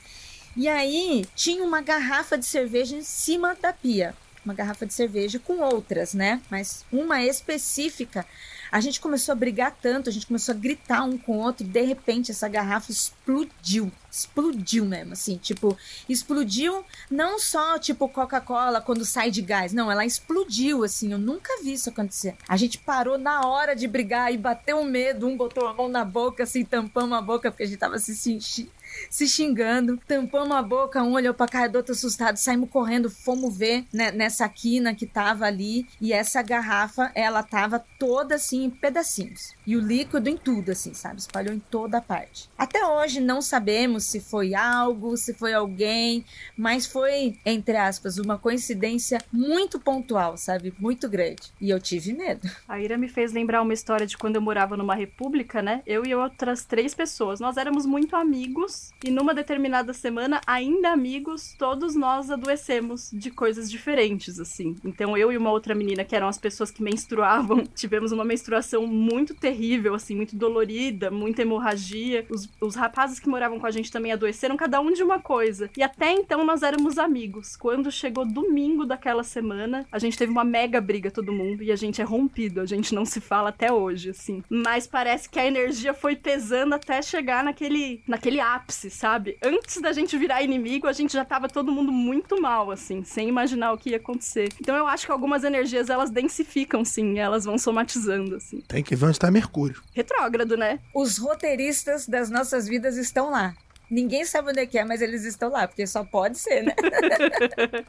E 0.57 0.69
aí 0.69 1.25
tinha 1.35 1.65
uma 1.65 1.81
garrafa 1.81 2.37
de 2.37 2.45
cerveja 2.45 2.97
em 2.97 3.03
cima 3.03 3.57
da 3.61 3.73
pia 3.73 4.15
uma 4.45 4.55
garrafa 4.55 4.87
de 4.87 4.93
cerveja 4.93 5.39
com 5.39 5.59
outras, 5.61 6.15
né? 6.15 6.41
Mas 6.51 6.85
uma 6.93 7.23
específica. 7.23 8.27
A 8.71 8.81
gente 8.81 9.01
começou 9.01 9.33
a 9.33 9.37
brigar 9.37 9.77
tanto, 9.83 10.09
a 10.09 10.13
gente 10.13 10.27
começou 10.27 10.55
a 10.55 10.59
gritar 10.59 11.05
um 11.05 11.19
com 11.19 11.37
o 11.37 11.41
outro, 11.41 11.67
e 11.67 11.69
de 11.69 11.83
repente 11.83 12.31
essa 12.31 12.49
garrafa 12.49 12.91
explodiu. 12.91 13.93
Explodiu 14.11 14.87
mesmo, 14.87 15.13
assim, 15.13 15.37
tipo, 15.37 15.77
explodiu 16.09 16.83
não 17.11 17.39
só 17.39 17.79
tipo 17.79 18.09
Coca-Cola 18.09 18.81
quando 18.81 19.05
sai 19.05 19.31
de 19.31 19.43
gás, 19.43 19.73
não, 19.75 19.91
ela 19.91 20.07
explodiu, 20.07 20.85
assim, 20.85 21.13
eu 21.13 21.19
nunca 21.19 21.63
vi 21.63 21.75
isso 21.75 21.91
acontecer. 21.91 22.35
A 22.49 22.57
gente 22.57 22.79
parou 22.79 23.19
na 23.19 23.47
hora 23.47 23.77
de 23.77 23.87
brigar 23.87 24.33
e 24.33 24.39
bateu 24.39 24.79
um 24.79 24.85
medo, 24.85 25.27
um 25.27 25.37
botou 25.37 25.67
a 25.67 25.75
mão 25.75 25.89
na 25.89 26.05
boca, 26.05 26.43
assim, 26.43 26.65
tampamos 26.65 27.17
a 27.17 27.21
boca 27.21 27.51
porque 27.51 27.65
a 27.65 27.67
gente 27.67 27.79
tava 27.79 27.99
se 27.99 28.17
sentindo 28.17 28.71
se 29.11 29.27
xingando, 29.27 29.99
tampamos 30.07 30.57
a 30.57 30.63
boca, 30.63 31.03
um 31.03 31.13
olhou 31.13 31.35
pra 31.35 31.47
cara 31.47 31.69
do 31.69 31.77
outro 31.77 31.93
assustado, 31.93 32.37
saímos 32.37 32.71
correndo, 32.71 33.11
fomos 33.11 33.57
ver 33.57 33.85
né, 33.93 34.11
nessa 34.11 34.49
quina 34.49 34.95
que 34.95 35.07
tava 35.07 35.47
ali, 35.47 35.87
e 36.01 36.13
essa 36.13 36.43
garrafa, 36.43 37.11
ela 37.15 37.43
tava 37.43 37.85
toda 37.99 38.35
assim 38.37 38.65
em 38.65 38.71
pedacinhos. 38.71 39.55
E 39.65 39.77
o 39.77 39.81
líquido 39.81 40.29
em 40.29 40.37
tudo, 40.37 40.73
assim, 40.73 40.93
sabe? 40.93 41.21
Espalhou 41.21 41.55
em 41.55 41.59
toda 41.59 42.01
parte. 42.01 42.51
Até 42.59 42.85
hoje 42.85 43.21
não 43.21 43.41
sabemos 43.41 44.05
se 44.05 44.21
foi 44.21 44.55
algo, 44.55 45.17
se 45.17 45.35
foi 45.35 45.53
alguém, 45.53 46.25
mas 46.57 46.85
foi, 46.85 47.39
entre 47.47 47.77
aspas, 47.77 48.19
uma 48.19 48.37
coincidência 48.37 49.19
muito 49.33 49.79
pontual, 49.79 50.37
sabe? 50.37 50.75
Muito 50.79 51.09
grande. 51.09 51.53
E 51.61 51.71
eu 51.71 51.81
tive 51.81 52.13
medo. 52.13 52.49
A 52.67 52.81
Ira 52.81 52.99
me 52.99 53.09
fez 53.09 53.33
lembrar 53.33 53.63
uma 53.63 53.73
história 53.73 54.07
de 54.07 54.19
quando 54.19 54.37
eu 54.37 54.43
morava 54.43 54.77
numa 54.77 54.95
república, 54.95 55.63
né? 55.63 55.83
Eu 55.87 56.05
e 56.05 56.15
outras 56.15 56.65
três 56.65 56.95
pessoas. 56.95 57.39
Nós 57.39 57.57
éramos 57.57 57.87
muito 57.87 58.17
amigos 58.17 58.91
e 59.05 59.11
numa 59.11 59.33
determinada 59.35 59.93
semana, 59.93 60.41
ainda 60.47 60.91
amigos, 60.91 61.55
todos 61.57 61.95
nós 61.95 62.31
adoecemos 62.31 63.11
de 63.13 63.31
coisas 63.31 63.71
diferentes, 63.71 64.41
assim. 64.41 64.75
Então 64.85 65.17
eu 65.17 65.31
e 65.31 65.37
uma 65.37 65.51
outra 65.51 65.75
menina, 65.75 66.05
que 66.05 66.17
eram 66.17 66.29
as 66.29 66.39
pessoas 66.39 66.71
que 66.71 66.83
menstruavam, 66.83 67.65
tivemos 67.75 68.11
uma 68.11 68.25
menstruação 68.25 68.87
muito 68.87 69.35
terrível 69.35 69.52
terrível, 69.53 69.95
assim, 69.95 70.17
muito 70.17 70.35
dolorida, 70.35 71.11
muita 71.11 71.43
hemorragia. 71.43 72.25
Os, 72.31 72.49
os 72.61 72.75
rapazes 72.75 73.19
que 73.21 73.29
moravam 73.29 73.61
com 73.61 73.67
a 73.67 73.71
gente 73.71 73.93
também 73.93 74.13
adoeceram, 74.13 74.57
cada 74.57 74.81
um 74.81 74.93
de 74.93 75.03
uma 75.03 75.21
coisa. 75.21 75.69
E 75.77 75.83
até 75.83 76.11
então 76.11 76.45
nós 76.45 76.63
éramos 76.63 76.99
amigos. 76.99 77.55
Quando 77.57 77.93
chegou 77.93 78.25
domingo 78.25 78.87
daquela 78.87 79.23
semana, 79.23 79.87
a 79.93 79.99
gente 79.99 80.17
teve 80.17 80.33
uma 80.33 80.45
mega 80.45 80.81
briga, 80.81 81.11
todo 81.11 81.33
mundo, 81.33 81.63
e 81.63 81.71
a 81.71 81.77
gente 81.77 82.01
é 82.01 82.05
rompido, 82.05 82.61
a 82.61 82.67
gente 82.67 82.95
não 82.95 83.05
se 83.05 83.21
fala 83.21 83.51
até 83.51 83.71
hoje, 83.71 84.11
assim. 84.11 84.43
Mas 84.49 84.87
parece 84.87 85.29
que 85.29 85.39
a 85.39 85.47
energia 85.47 85.93
foi 85.93 86.17
pesando 86.17 86.75
até 86.75 87.03
chegar 87.03 87.45
naquele, 87.45 88.03
naquele 88.09 88.41
ápice, 88.41 88.91
sabe? 88.91 89.37
Antes 89.43 89.81
da 89.81 89.93
gente 89.93 90.17
virar 90.17 90.43
inimigo, 90.43 90.87
a 90.87 90.93
gente 90.93 91.13
já 91.13 91.25
tava 91.25 91.49
todo 91.49 91.71
mundo 91.71 91.93
muito 91.93 92.41
mal, 92.41 92.71
assim, 92.71 93.05
sem 93.05 93.29
imaginar 93.29 93.73
o 93.73 93.79
que 93.79 93.91
ia 93.91 93.97
acontecer. 93.99 94.49
Então 94.61 94.75
eu 94.75 94.87
acho 94.87 95.05
que 95.05 95.13
algumas 95.13 95.45
energias 95.45 95.91
elas 95.91 96.11
densificam, 96.11 96.85
sim, 96.85 97.19
elas 97.19 97.45
vão 97.45 97.59
somatizando, 97.59 98.37
assim. 98.37 98.61
Tem 98.67 98.83
que 98.83 98.97
ver 98.97 99.07
onde 99.07 99.19
tá 99.19 99.31
Mercúrio. 99.43 99.83
Retrógrado, 99.93 100.57
né? 100.57 100.79
Os 100.95 101.19
roteiristas 101.19 102.07
das 102.07 102.31
nossas 102.31 102.69
vidas 102.69 102.97
estão 102.97 103.29
lá. 103.31 103.57
Ninguém 103.91 104.25
sabe 104.25 104.51
onde 104.51 104.61
é 104.61 104.67
que 104.67 104.79
é, 104.79 104.85
mas 104.85 105.03
eles 105.03 105.25
estão 105.25 105.51
lá, 105.51 105.67
porque 105.67 105.85
só 105.85 106.05
pode 106.05 106.39
ser, 106.39 106.63
né? 106.63 106.77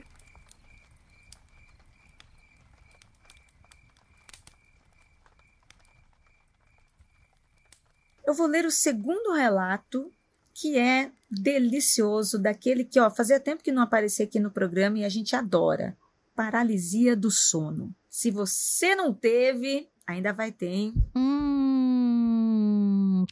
Eu 8.25 8.33
vou 8.33 8.47
ler 8.47 8.65
o 8.65 8.71
segundo 8.71 9.33
relato, 9.33 10.11
que 10.55 10.79
é 10.79 11.11
delicioso, 11.29 12.39
daquele 12.39 12.83
que, 12.83 12.99
ó, 12.99 13.11
fazia 13.11 13.39
tempo 13.39 13.61
que 13.61 13.71
não 13.71 13.83
aparecia 13.83 14.25
aqui 14.25 14.39
no 14.39 14.49
programa 14.49 14.97
e 14.97 15.05
a 15.05 15.09
gente 15.09 15.35
adora. 15.35 15.95
Paralisia 16.35 17.15
do 17.15 17.29
sono. 17.29 17.93
Se 18.09 18.31
você 18.31 18.95
não 18.95 19.13
teve, 19.13 19.87
Ainda 20.05 20.33
vai 20.33 20.51
ter, 20.51 20.67
hein? 20.67 20.93
Hum, 21.15 21.32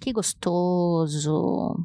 que 0.02 0.12
gostoso. 0.12 1.76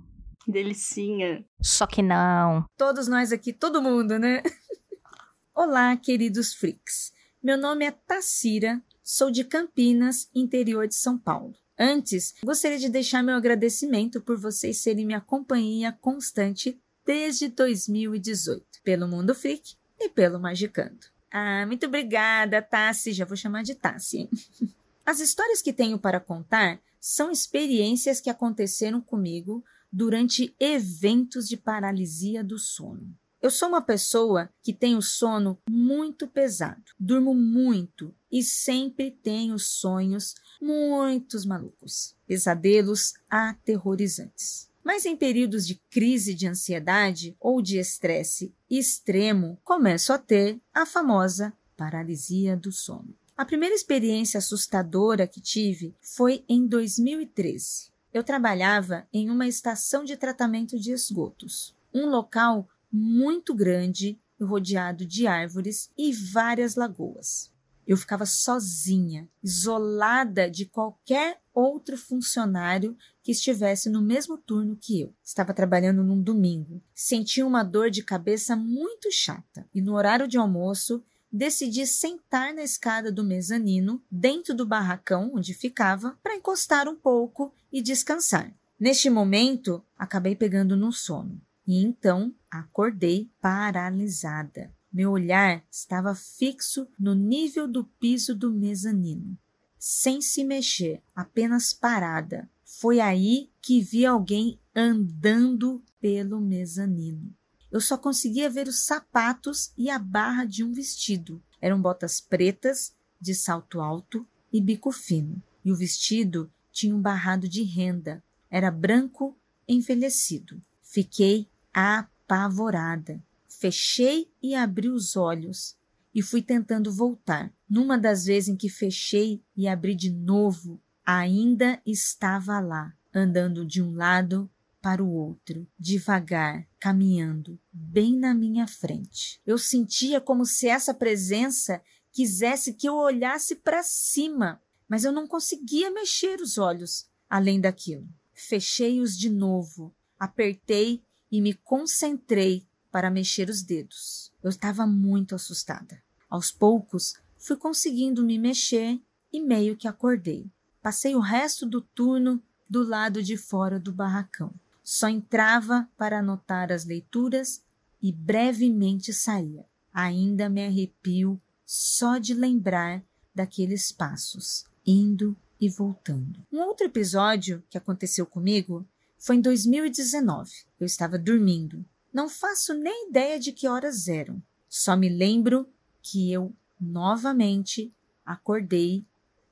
Delicinha. 0.49 1.45
Só 1.61 1.87
que 1.87 2.01
não. 2.03 2.65
Todos 2.77 3.07
nós 3.07 3.31
aqui, 3.31 3.53
todo 3.53 3.83
mundo, 3.83 4.19
né? 4.19 4.43
Olá, 5.55 5.95
queridos 5.97 6.55
freaks. 6.55 7.13
Meu 7.43 7.59
nome 7.59 7.85
é 7.85 7.91
Tacira, 7.91 8.83
sou 9.05 9.31
de 9.31 9.45
Campinas, 9.45 10.31
interior 10.35 10.89
de 10.89 10.95
São 10.95 11.19
Paulo. 11.19 11.55
Antes, 11.79 12.35
gostaria 12.43 12.79
de 12.79 12.89
deixar 12.89 13.23
meu 13.23 13.35
agradecimento 13.37 14.21
por 14.23 14.39
vocês 14.39 14.79
serem 14.79 15.05
minha 15.05 15.21
companhia 15.21 15.93
constante 15.93 16.81
desde 17.05 17.49
2018, 17.49 18.65
pelo 18.83 19.07
Mundo 19.07 19.35
Freak 19.35 19.77
e 20.01 20.09
pelo 20.09 20.41
Magicando. 20.41 21.07
Ah, 21.31 21.67
muito 21.67 21.85
obrigada, 21.85 22.63
Tassi. 22.63 23.13
Já 23.13 23.27
vou 23.27 23.37
chamar 23.37 23.63
de 23.63 23.75
Tassi. 23.75 24.31
As 25.05 25.21
histórias 25.21 25.61
que 25.61 25.73
tenho 25.73 25.99
para 25.99 26.19
contar 26.19 26.81
são 27.09 27.31
experiências 27.31 28.21
que 28.21 28.29
aconteceram 28.29 29.01
comigo 29.01 29.65
durante 29.93 30.53
eventos 30.59 31.49
de 31.49 31.57
paralisia 31.57 32.43
do 32.43 32.59
sono. 32.59 33.17
Eu 33.41 33.49
sou 33.49 33.69
uma 33.69 33.81
pessoa 33.81 34.51
que 34.61 34.73
tem 34.73 34.97
o 34.97 35.01
sono 35.01 35.57
muito 35.71 36.27
pesado, 36.27 36.83
durmo 36.99 37.33
muito 37.33 38.13
e 38.29 38.43
sempre 38.43 39.13
tenho 39.13 39.57
sonhos 39.57 40.35
muitos 40.61 41.47
malucos, 41.47 42.17
pesadelos 42.27 43.15
aterrorizantes. 43.31 44.69
Mas 44.83 45.07
em 45.07 45.17
períodos 45.17 45.65
de 45.65 45.77
crise 45.89 46.35
de 46.35 46.49
ansiedade 46.49 47.37
ou 47.39 47.63
de 47.63 47.79
estresse 47.79 48.53
extremo, 48.69 49.61
começo 49.63 50.13
a 50.13 50.19
ter 50.19 50.61
a 50.75 50.85
famosa 50.85 51.53
paralisia 51.77 52.57
do 52.57 52.73
sono. 52.73 53.15
A 53.37 53.45
primeira 53.45 53.75
experiência 53.75 54.39
assustadora 54.39 55.27
que 55.27 55.43
tive 55.43 55.95
foi 56.01 56.43
em 56.49 56.67
2013. 56.67 57.91
Eu 58.11 58.25
trabalhava 58.25 59.07
em 59.13 59.29
uma 59.29 59.47
estação 59.47 60.05
de 60.05 60.17
tratamento 60.17 60.81
de 60.81 60.91
esgotos, 60.91 61.77
um 61.93 62.07
local 62.07 62.67
muito 62.91 63.55
grande, 63.55 64.19
rodeado 64.41 65.05
de 65.05 65.27
árvores 65.27 65.91
e 65.99 66.15
várias 66.15 66.77
lagoas. 66.77 67.53
Eu 67.87 67.99
ficava 67.99 68.25
sozinha, 68.25 69.29
isolada 69.45 70.51
de 70.51 70.65
qualquer 70.65 71.39
outro 71.53 71.99
funcionário 71.99 72.97
que 73.23 73.33
estivesse 73.33 73.91
no 73.91 74.01
mesmo 74.01 74.39
turno 74.39 74.79
que 74.81 75.03
eu. 75.03 75.13
Estava 75.23 75.53
trabalhando 75.53 76.03
num 76.03 76.23
domingo. 76.23 76.83
Senti 76.95 77.43
uma 77.43 77.63
dor 77.63 77.91
de 77.91 78.03
cabeça 78.03 78.57
muito 78.57 79.13
chata 79.13 79.69
e 79.75 79.83
no 79.83 79.95
horário 79.95 80.27
de 80.27 80.39
almoço 80.39 81.05
decidi 81.37 81.87
sentar 81.87 82.55
na 82.55 82.63
escada 82.63 83.13
do 83.13 83.23
mezanino, 83.23 84.03
dentro 84.11 84.55
do 84.55 84.67
barracão 84.67 85.33
onde 85.35 85.55
ficava, 85.55 86.19
para 86.23 86.35
encostar 86.35 86.89
um 86.89 86.97
pouco 86.97 87.53
e 87.71 87.83
descansar. 87.83 88.53
Neste 88.79 89.09
momento, 89.09 89.83
acabei 89.97 90.35
pegando 90.35 90.77
no 90.77 90.93
sono 90.93 91.41
e 91.67 91.83
então 91.83 92.35
acordei 92.51 93.31
paralisada. 93.41 94.73
Meu 94.93 95.11
olhar 95.11 95.63
estava 95.71 96.15
fixo 96.15 96.89
no 96.99 97.15
nível 97.15 97.69
do 97.69 97.85
piso 97.85 98.35
do 98.35 98.51
mezanino, 98.51 99.37
sem 99.79 100.23
se 100.23 100.43
mexer, 100.43 101.03
apenas 101.15 101.73
parada. 101.73 102.49
Foi 102.65 103.01
aí 103.01 103.51
que 103.61 103.81
vi 103.81 104.07
alguém 104.07 104.59
andando 104.75 105.83
pelo 106.01 106.41
mezanino. 106.41 107.35
Eu 107.77 107.81
só 107.83 107.99
conseguia 107.99 108.49
ver 108.49 108.69
os 108.69 108.87
sapatos 108.87 109.71
e 109.77 109.91
a 109.91 109.99
barra 109.99 110.47
de 110.47 110.65
um 110.65 110.73
vestido. 110.73 111.43
Eram 111.61 111.79
botas 111.79 112.23
pretas, 112.23 112.95
de 113.21 113.35
salto 113.35 113.83
alto 113.83 114.27
e 114.51 114.63
bico 114.63 114.91
fino. 114.91 115.43
E 115.63 115.71
o 115.71 115.77
vestido 115.77 116.51
tinha 116.73 116.97
um 116.97 117.03
barrado 117.03 117.47
de 117.47 117.63
renda. 117.65 118.25
Era 118.51 118.71
branco, 118.71 119.37
envelhecido. 119.69 120.59
Fiquei 120.81 121.51
apavorada. 121.71 123.23
Fechei 123.47 124.33
e 124.43 124.55
abri 124.55 124.89
os 124.89 125.15
olhos 125.15 125.77
e 126.15 126.23
fui 126.23 126.41
tentando 126.41 126.91
voltar. 126.91 127.53
Numa 127.69 127.99
das 127.99 128.25
vezes 128.25 128.49
em 128.49 128.57
que 128.57 128.71
fechei 128.71 129.43
e 129.55 129.69
abri 129.69 129.95
de 129.95 130.11
novo, 130.11 130.81
ainda 131.05 131.79
estava 131.85 132.59
lá, 132.59 132.95
andando 133.15 133.67
de 133.67 133.83
um 133.83 133.95
lado 133.95 134.51
para 134.87 135.03
o 135.03 135.11
outro, 135.11 135.67
devagar, 135.77 136.65
caminhando 136.79 137.59
bem 137.73 138.17
na 138.17 138.33
minha 138.33 138.69
frente. 138.69 139.41
Eu 139.45 139.59
sentia 139.59 140.21
como 140.21 140.47
se 140.47 140.69
essa 140.69 140.95
presença 140.95 141.83
quisesse 142.13 142.73
que 142.73 142.89
eu 142.89 142.95
olhasse 142.95 143.57
para 143.57 143.83
cima, 143.83 144.63
mas 144.89 145.03
eu 145.03 145.11
não 145.11 145.27
conseguia 145.27 145.91
mexer 145.91 146.41
os 146.41 146.57
olhos 146.57 147.11
além 147.29 147.61
daquilo. 147.61 148.07
Fechei-os 148.33 149.19
de 149.19 149.29
novo, 149.29 149.93
apertei 150.17 151.03
e 151.33 151.41
me 151.41 151.53
concentrei 151.53 152.65
para 152.89 153.11
mexer 153.11 153.51
os 153.51 153.65
dedos. 153.65 154.33
Eu 154.41 154.51
estava 154.51 154.87
muito 154.87 155.35
assustada. 155.35 156.01
Aos 156.31 156.53
poucos, 156.53 157.15
fui 157.37 157.57
conseguindo 157.57 158.25
me 158.25 158.39
mexer 158.39 159.01
e 159.33 159.41
meio 159.41 159.77
que 159.77 159.89
acordei. 159.89 160.49
Passei 160.81 161.17
o 161.17 161.21
resto 161.21 161.67
do 161.67 161.81
turno 161.81 162.41
do 162.71 162.87
lado 162.87 163.21
de 163.21 163.37
fora 163.37 163.81
do 163.81 163.91
barracão. 163.93 164.55
Só 164.89 165.09
entrava 165.09 165.89
para 165.97 166.21
anotar 166.21 166.71
as 166.71 166.85
leituras 166.85 167.61
e 168.01 168.13
brevemente 168.13 169.13
saía. 169.13 169.67
Ainda 169.93 170.49
me 170.49 170.65
arrepio 170.65 171.43
só 171.65 172.19
de 172.19 172.33
lembrar 172.33 173.03
daqueles 173.35 173.91
passos, 173.91 174.65
indo 174.87 175.37
e 175.61 175.69
voltando. 175.69 176.47
Um 176.53 176.61
outro 176.61 176.87
episódio 176.87 177.65
que 177.69 177.77
aconteceu 177.77 178.25
comigo 178.25 178.87
foi 179.19 179.35
em 179.35 179.41
2019. 179.41 180.53
Eu 180.79 180.87
estava 180.87 181.19
dormindo. 181.19 181.85
Não 182.13 182.29
faço 182.29 182.73
nem 182.73 183.09
ideia 183.09 183.41
de 183.41 183.51
que 183.51 183.67
horas 183.67 184.07
eram. 184.07 184.41
Só 184.69 184.95
me 184.95 185.09
lembro 185.09 185.69
que 186.01 186.31
eu 186.31 186.55
novamente 186.81 187.93
acordei, 188.25 189.05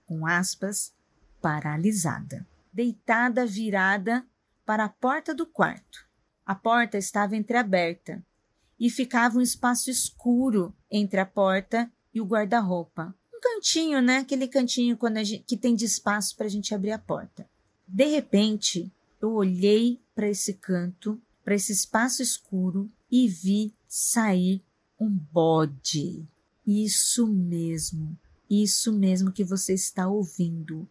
com 0.06 0.28
aspas, 0.28 0.92
paralisada, 1.40 2.46
deitada 2.72 3.44
virada 3.44 4.24
para 4.64 4.84
a 4.84 4.88
porta 4.88 5.34
do 5.34 5.46
quarto. 5.46 6.06
A 6.44 6.54
porta 6.54 6.98
estava 6.98 7.36
entreaberta 7.36 8.22
e 8.78 8.90
ficava 8.90 9.38
um 9.38 9.42
espaço 9.42 9.90
escuro 9.90 10.74
entre 10.90 11.20
a 11.20 11.26
porta 11.26 11.90
e 12.12 12.20
o 12.20 12.24
guarda-roupa. 12.24 13.14
Um 13.32 13.40
cantinho, 13.40 14.00
né? 14.00 14.18
Aquele 14.18 14.48
cantinho 14.48 14.98
gente, 15.22 15.44
que 15.44 15.56
tem 15.56 15.74
de 15.74 15.84
espaço 15.84 16.36
para 16.36 16.46
a 16.46 16.50
gente 16.50 16.74
abrir 16.74 16.92
a 16.92 16.98
porta. 16.98 17.48
De 17.86 18.06
repente, 18.06 18.92
eu 19.20 19.32
olhei 19.32 20.00
para 20.14 20.28
esse 20.28 20.54
canto, 20.54 21.20
para 21.44 21.54
esse 21.54 21.72
espaço 21.72 22.22
escuro 22.22 22.90
e 23.10 23.28
vi 23.28 23.74
sair 23.86 24.62
um 24.98 25.08
bode. 25.08 26.26
Isso 26.66 27.26
mesmo, 27.26 28.16
isso 28.48 28.92
mesmo 28.92 29.32
que 29.32 29.44
você 29.44 29.74
está 29.74 30.08
ouvindo. 30.08 30.88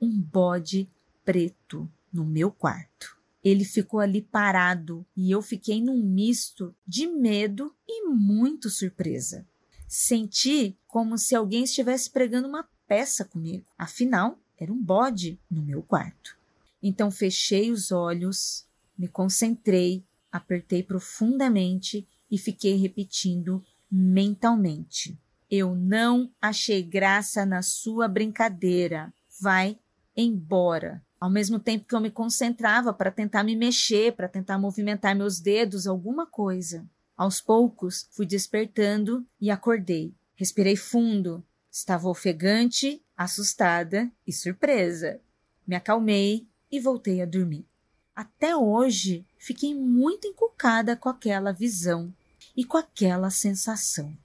Um 0.00 0.20
bode 0.20 0.88
preto 1.24 1.90
no 2.16 2.24
meu 2.24 2.50
quarto. 2.50 3.16
Ele 3.44 3.64
ficou 3.64 4.00
ali 4.00 4.22
parado 4.22 5.06
e 5.14 5.30
eu 5.30 5.40
fiquei 5.40 5.80
num 5.80 6.02
misto 6.02 6.74
de 6.86 7.06
medo 7.06 7.72
e 7.86 8.08
muito 8.08 8.68
surpresa. 8.68 9.46
Senti 9.86 10.76
como 10.88 11.16
se 11.16 11.34
alguém 11.34 11.62
estivesse 11.62 12.10
pregando 12.10 12.48
uma 12.48 12.68
peça 12.88 13.24
comigo. 13.24 13.64
Afinal, 13.78 14.38
era 14.58 14.72
um 14.72 14.82
bode 14.82 15.38
no 15.48 15.62
meu 15.62 15.82
quarto. 15.82 16.36
Então 16.82 17.10
fechei 17.10 17.70
os 17.70 17.92
olhos, 17.92 18.66
me 18.98 19.06
concentrei, 19.06 20.04
apertei 20.32 20.82
profundamente 20.82 22.06
e 22.30 22.38
fiquei 22.38 22.76
repetindo 22.76 23.62
mentalmente: 23.90 25.16
Eu 25.48 25.76
não 25.76 26.32
achei 26.40 26.82
graça 26.82 27.46
na 27.46 27.62
sua 27.62 28.08
brincadeira. 28.08 29.12
Vai 29.40 29.78
embora. 30.16 31.05
Ao 31.18 31.30
mesmo 31.30 31.58
tempo 31.58 31.86
que 31.86 31.94
eu 31.94 32.00
me 32.00 32.10
concentrava 32.10 32.92
para 32.92 33.10
tentar 33.10 33.42
me 33.42 33.56
mexer, 33.56 34.12
para 34.14 34.28
tentar 34.28 34.58
movimentar 34.58 35.16
meus 35.16 35.40
dedos, 35.40 35.86
alguma 35.86 36.26
coisa. 36.26 36.86
Aos 37.16 37.40
poucos, 37.40 38.06
fui 38.10 38.26
despertando 38.26 39.24
e 39.40 39.50
acordei. 39.50 40.14
Respirei 40.34 40.76
fundo. 40.76 41.42
Estava 41.72 42.08
ofegante, 42.08 43.02
assustada 43.16 44.10
e 44.26 44.32
surpresa. 44.32 45.20
Me 45.66 45.74
acalmei 45.74 46.46
e 46.70 46.78
voltei 46.78 47.22
a 47.22 47.26
dormir. 47.26 47.66
Até 48.14 48.54
hoje, 48.54 49.26
fiquei 49.38 49.74
muito 49.74 50.26
encucada 50.26 50.96
com 50.96 51.08
aquela 51.08 51.52
visão 51.52 52.14
e 52.56 52.64
com 52.64 52.76
aquela 52.76 53.30
sensação. 53.30 54.16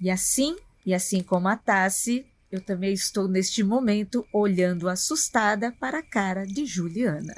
E 0.00 0.10
assim, 0.10 0.56
e 0.84 0.92
assim 0.92 1.22
como 1.22 1.48
a 1.48 1.56
Tassi, 1.56 2.26
eu 2.54 2.60
também 2.60 2.92
estou 2.92 3.26
neste 3.26 3.64
momento 3.64 4.24
olhando 4.32 4.88
assustada 4.88 5.72
para 5.72 5.98
a 5.98 6.02
cara 6.02 6.46
de 6.46 6.64
Juliana. 6.64 7.34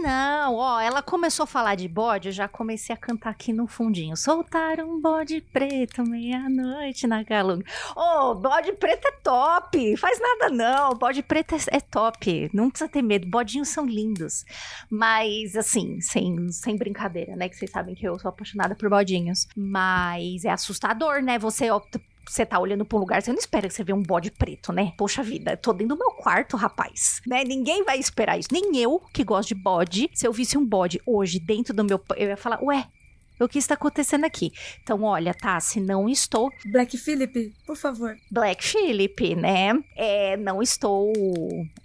Não, 0.00 0.54
ó, 0.54 0.80
ela 0.80 1.02
começou 1.02 1.42
a 1.42 1.46
falar 1.46 1.74
de 1.74 1.88
bode, 1.88 2.28
eu 2.28 2.32
já 2.32 2.46
comecei 2.46 2.94
a 2.94 2.96
cantar 2.96 3.30
aqui 3.30 3.52
no 3.52 3.66
fundinho. 3.66 4.16
Soltaram 4.16 4.88
um 4.88 5.00
bode 5.00 5.40
preto 5.40 6.04
meia-noite 6.04 7.06
na 7.06 7.22
galunga. 7.24 7.64
Ô, 7.96 8.30
oh, 8.30 8.34
bode 8.36 8.72
preto 8.74 9.08
é 9.08 9.12
top! 9.22 9.96
Faz 9.96 10.20
nada 10.20 10.50
não, 10.50 10.94
bode 10.94 11.22
preto 11.22 11.56
é, 11.56 11.58
é, 11.72 11.80
top. 11.80 12.48
Não 12.52 12.70
precisa 12.70 12.88
ter 12.88 13.02
medo, 13.02 13.26
bodinhos 13.26 13.68
são 13.68 13.84
lindos. 13.84 14.44
Mas, 14.88 15.56
assim, 15.56 16.00
sem, 16.00 16.50
sem 16.52 16.76
brincadeira, 16.76 17.34
né? 17.34 17.48
Que 17.48 17.56
vocês 17.56 17.70
sabem 17.70 17.94
que 17.94 18.06
eu 18.06 18.18
sou 18.18 18.28
apaixonada 18.28 18.76
por 18.76 18.88
bodinhos. 18.88 19.48
Mas 19.56 20.44
é 20.44 20.50
assustador, 20.50 21.22
né? 21.22 21.38
Você 21.38 21.70
opta 21.70 22.00
você 22.32 22.44
tá 22.44 22.58
olhando 22.58 22.84
pra 22.84 22.96
um 22.96 23.00
lugar, 23.00 23.22
você 23.22 23.32
não 23.32 23.38
espera 23.38 23.68
que 23.68 23.74
você 23.74 23.84
vê 23.84 23.92
um 23.92 24.02
bode 24.02 24.30
preto, 24.30 24.72
né? 24.72 24.92
Poxa 24.96 25.22
vida, 25.22 25.56
tô 25.56 25.72
dentro 25.72 25.96
do 25.96 25.98
meu 25.98 26.12
quarto, 26.12 26.56
rapaz. 26.56 27.20
Né? 27.26 27.44
Ninguém 27.44 27.84
vai 27.84 27.98
esperar 27.98 28.38
isso. 28.38 28.48
Nem 28.52 28.76
eu, 28.76 29.00
que 29.12 29.24
gosto 29.24 29.48
de 29.48 29.54
bode, 29.54 30.10
se 30.14 30.26
eu 30.26 30.32
visse 30.32 30.56
um 30.56 30.64
bode 30.64 31.00
hoje 31.06 31.38
dentro 31.38 31.74
do 31.74 31.84
meu. 31.84 32.02
Eu 32.16 32.28
ia 32.28 32.36
falar, 32.36 32.62
ué, 32.62 32.86
o 33.40 33.48
que 33.48 33.58
está 33.58 33.74
acontecendo 33.74 34.24
aqui? 34.24 34.52
Então, 34.82 35.02
olha, 35.02 35.32
tá, 35.32 35.58
se 35.60 35.80
não 35.80 36.08
estou. 36.08 36.50
Black 36.66 36.96
Philip, 36.98 37.52
por 37.66 37.76
favor. 37.76 38.16
Black 38.30 38.64
Philip, 38.64 39.36
né? 39.36 39.72
É, 39.96 40.36
não 40.36 40.60
estou. 40.60 41.12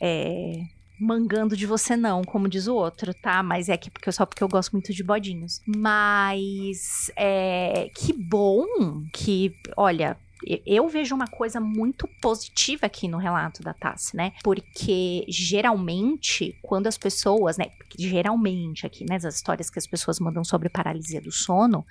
É, 0.02 0.64
mangando 1.00 1.56
de 1.56 1.66
você 1.66 1.96
não, 1.96 2.24
como 2.24 2.48
diz 2.48 2.68
o 2.68 2.76
outro, 2.76 3.14
tá? 3.14 3.44
Mas 3.44 3.70
é 3.70 3.78
que 3.78 3.92
porque 3.92 4.12
só 4.12 4.26
porque 4.26 4.44
eu 4.44 4.48
gosto 4.48 4.72
muito 4.72 4.94
de 4.94 5.04
bodinhos. 5.04 5.62
Mas 5.66 7.12
é 7.16 7.90
que 7.94 8.14
bom 8.14 8.66
que, 9.12 9.54
olha, 9.76 10.18
eu 10.66 10.88
vejo 10.88 11.16
uma 11.16 11.28
coisa 11.28 11.60
muito 11.60 12.08
positiva 12.22 12.86
aqui 12.86 13.08
no 13.08 13.18
relato 13.18 13.62
da 13.62 13.74
Tassi, 13.74 14.16
né? 14.16 14.34
Porque 14.44 15.26
geralmente, 15.28 16.58
quando 16.62 16.88
as 16.88 16.98
pessoas, 16.98 17.58
né? 17.58 17.72
Geralmente 17.98 18.86
aqui, 18.86 19.06
né? 19.08 19.16
As 19.16 19.36
histórias 19.36 19.70
que 19.70 19.80
as 19.80 19.88
pessoas 19.88 20.20
mandam 20.20 20.44
sobre 20.44 20.70
paralisia 20.70 21.22
do 21.22 21.32
sono, 21.32 21.86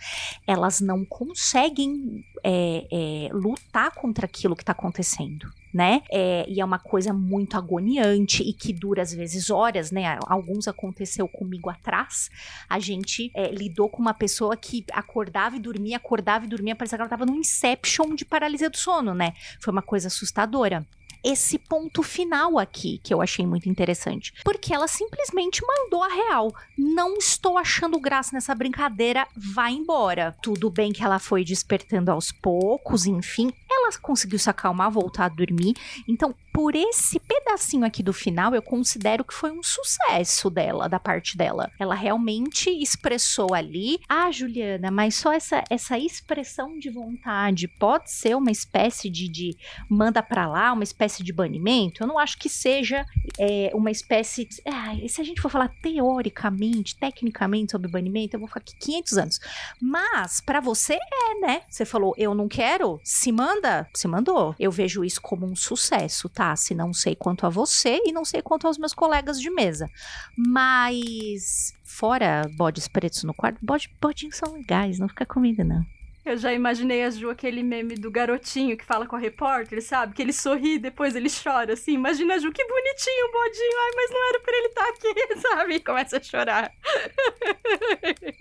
elas 0.47 0.81
não 0.81 1.05
conseguem 1.05 2.25
é, 2.45 2.87
é, 2.91 3.29
lutar 3.33 3.93
contra 3.93 4.27
aquilo 4.27 4.57
que 4.57 4.65
tá 4.65 4.73
acontecendo 4.73 5.49
né? 5.73 6.03
É, 6.11 6.45
e 6.49 6.61
é 6.61 6.65
uma 6.65 6.79
coisa 6.79 7.13
muito 7.13 7.57
agoniante 7.57 8.43
e 8.43 8.53
que 8.53 8.73
dura 8.73 9.03
às 9.03 9.13
vezes 9.13 9.51
horas, 9.51 9.91
né? 9.91 10.19
Alguns 10.27 10.69
aconteceu 10.69 11.27
comigo 11.27 11.71
atrás. 11.71 12.31
A 12.69 12.79
gente 12.79 13.31
é, 13.35 13.51
lidou 13.51 13.89
com 13.89 14.03
uma 14.03 14.15
pessoa 14.15 14.57
que 14.57 14.85
acordava 14.93 15.57
e 15.57 15.61
dormia, 15.61 15.97
acordava 15.97 16.45
e 16.45 16.49
dormia, 16.49 16.77
parecia 16.77 16.99
que 16.99 17.03
ela 17.03 17.07
estava 17.07 17.27
num 17.27 17.37
inception 17.37 18.15
de 18.15 18.25
paralisia 18.25 18.69
do 18.69 18.77
sono, 18.77 19.15
né? 19.15 19.33
Foi 19.61 19.73
uma 19.73 19.83
coisa 19.83 20.09
assustadora 20.09 20.87
esse 21.23 21.59
ponto 21.59 22.03
final 22.03 22.59
aqui 22.59 22.99
que 23.03 23.13
eu 23.13 23.23
achei 23.23 23.47
muito 23.47 23.69
interessante. 23.69 24.33
Porque 24.45 24.75
ela 24.75 24.89
simplesmente 24.89 25.63
mandou 25.67 26.03
a 26.03 26.09
real. 26.09 26.53
Não 26.77 27.17
estou 27.17 27.57
achando 27.57 28.01
graça 28.01 28.31
nessa 28.33 28.55
brincadeira, 28.55 29.27
vai 29.37 29.73
embora. 29.73 30.37
Tudo 30.43 30.71
bem 30.71 30.93
que 30.93 31.05
ela 31.05 31.19
foi 31.19 31.45
despertando 31.45 32.11
aos 32.11 32.33
poucos, 32.33 33.07
enfim. 33.07 33.53
Ela 33.71 33.91
conseguiu 34.01 34.39
se 34.39 34.51
acalmar, 34.51 34.91
voltar 34.91 35.27
a 35.27 35.29
dormir. 35.29 35.75
Então, 36.09 36.35
por 36.53 36.75
esse 36.75 37.19
pedacinho 37.19 37.87
aqui 37.87 38.03
do 38.03 38.13
final, 38.13 38.55
eu 38.55 38.61
considero 38.61 39.25
que 39.25 39.33
foi 39.33 39.51
um 39.51 39.63
sucesso 39.63 40.51
dela, 40.51 40.89
da 40.89 41.01
parte 41.01 41.37
dela. 41.37 41.71
Ela 41.79 41.95
realmente 41.95 42.69
expressou 42.71 43.55
ali, 43.55 43.99
ah, 44.09 44.31
Juliana, 44.31 44.91
mas 44.91 45.15
só 45.15 45.33
essa, 45.33 45.65
essa 45.71 45.99
expressão 45.99 46.79
de 46.79 46.91
vontade 46.91 47.67
pode 47.67 48.11
ser 48.11 48.37
uma 48.37 48.51
espécie 48.51 49.09
de, 49.09 49.29
de 49.29 49.57
manda 49.89 50.23
pra 50.23 50.47
lá, 50.47 50.73
uma 50.73 50.85
espécie 50.85 51.23
de 51.23 51.33
banimento? 51.33 52.03
Eu 52.03 52.07
não 52.07 52.19
acho 52.19 52.39
que 52.39 52.49
seja 52.49 53.07
é, 53.39 53.71
uma 53.73 53.91
espécie. 53.91 54.45
De, 54.45 54.63
ah, 54.67 54.95
se 55.09 55.21
a 55.21 55.25
gente 55.25 55.41
for 55.41 55.51
falar 55.51 55.69
teoricamente, 55.81 56.97
tecnicamente 56.97 57.73
sobre 57.73 57.91
banimento, 57.91 58.37
eu 58.37 58.41
vou 58.41 58.49
ficar 58.49 58.61
aqui 58.61 58.75
500 58.79 59.19
anos. 59.19 59.41
Mas, 59.81 60.41
para 60.41 60.61
você 60.61 60.95
é, 60.95 61.41
né? 61.41 61.63
Você 61.69 61.85
falou, 61.85 62.15
eu 62.19 62.35
não 62.35 62.47
quero, 62.47 63.01
se 63.03 63.33
manda, 63.33 63.89
se 63.95 64.07
mandou. 64.07 64.55
Eu 64.59 64.71
vejo 64.71 65.05
isso 65.05 65.21
como 65.21 65.47
um 65.47 65.57
sucesso, 65.57 66.29
tá? 66.29 66.42
Se 66.57 66.75
não 66.75 66.93
sei 66.93 67.15
quanto 67.15 67.47
a 67.47 67.49
você 67.49 68.01
e 68.05 68.13
não 68.13 68.25
sei 68.25 68.43
quanto 68.43 68.67
aos 68.67 68.79
meus 68.79 68.93
colegas 68.93 69.41
de 69.41 69.51
mesa. 69.51 69.89
Mas, 70.37 71.73
fora 71.85 72.43
bodes 72.57 72.89
pretos 72.89 73.25
no 73.25 73.35
quarto, 73.35 73.59
bode, 73.63 73.89
bodinhos 74.01 74.37
são 74.37 74.53
legais, 74.53 74.99
não 74.99 75.09
fica 75.09 75.25
comigo, 75.25 75.63
não. 75.63 75.85
Eu 76.25 76.37
já 76.37 76.53
imaginei 76.53 77.03
a 77.03 77.11
Ju 77.11 77.31
aquele 77.31 77.65
meme 77.65 77.97
do 77.97 78.09
garotinho 78.09 78.77
que 78.77 78.85
fala 78.85 79.07
com 79.07 79.17
a 79.17 79.19
repórter, 79.19 79.83
sabe? 79.83 80.15
Que 80.15 80.23
ele 80.23 80.33
sorri 80.33 80.75
e 80.75 80.79
depois 80.79 81.17
ele 81.17 81.29
chora, 81.29 81.73
assim. 81.73 81.95
Imagina 81.95 82.35
a 82.35 82.39
Ju, 82.39 82.53
que 82.53 82.65
bonitinho 82.65 83.27
o 83.27 83.33
bodinho. 83.33 83.79
Ai, 83.81 83.91
mas 83.97 84.11
não 84.11 84.29
era 84.29 84.41
pra 84.41 84.57
ele 84.57 84.67
estar 84.69 84.85
tá 84.85 84.89
aqui, 84.91 85.41
sabe? 85.43 85.75
E 85.75 85.81
começa 85.81 86.17
a 86.19 86.23
chorar. 86.23 86.73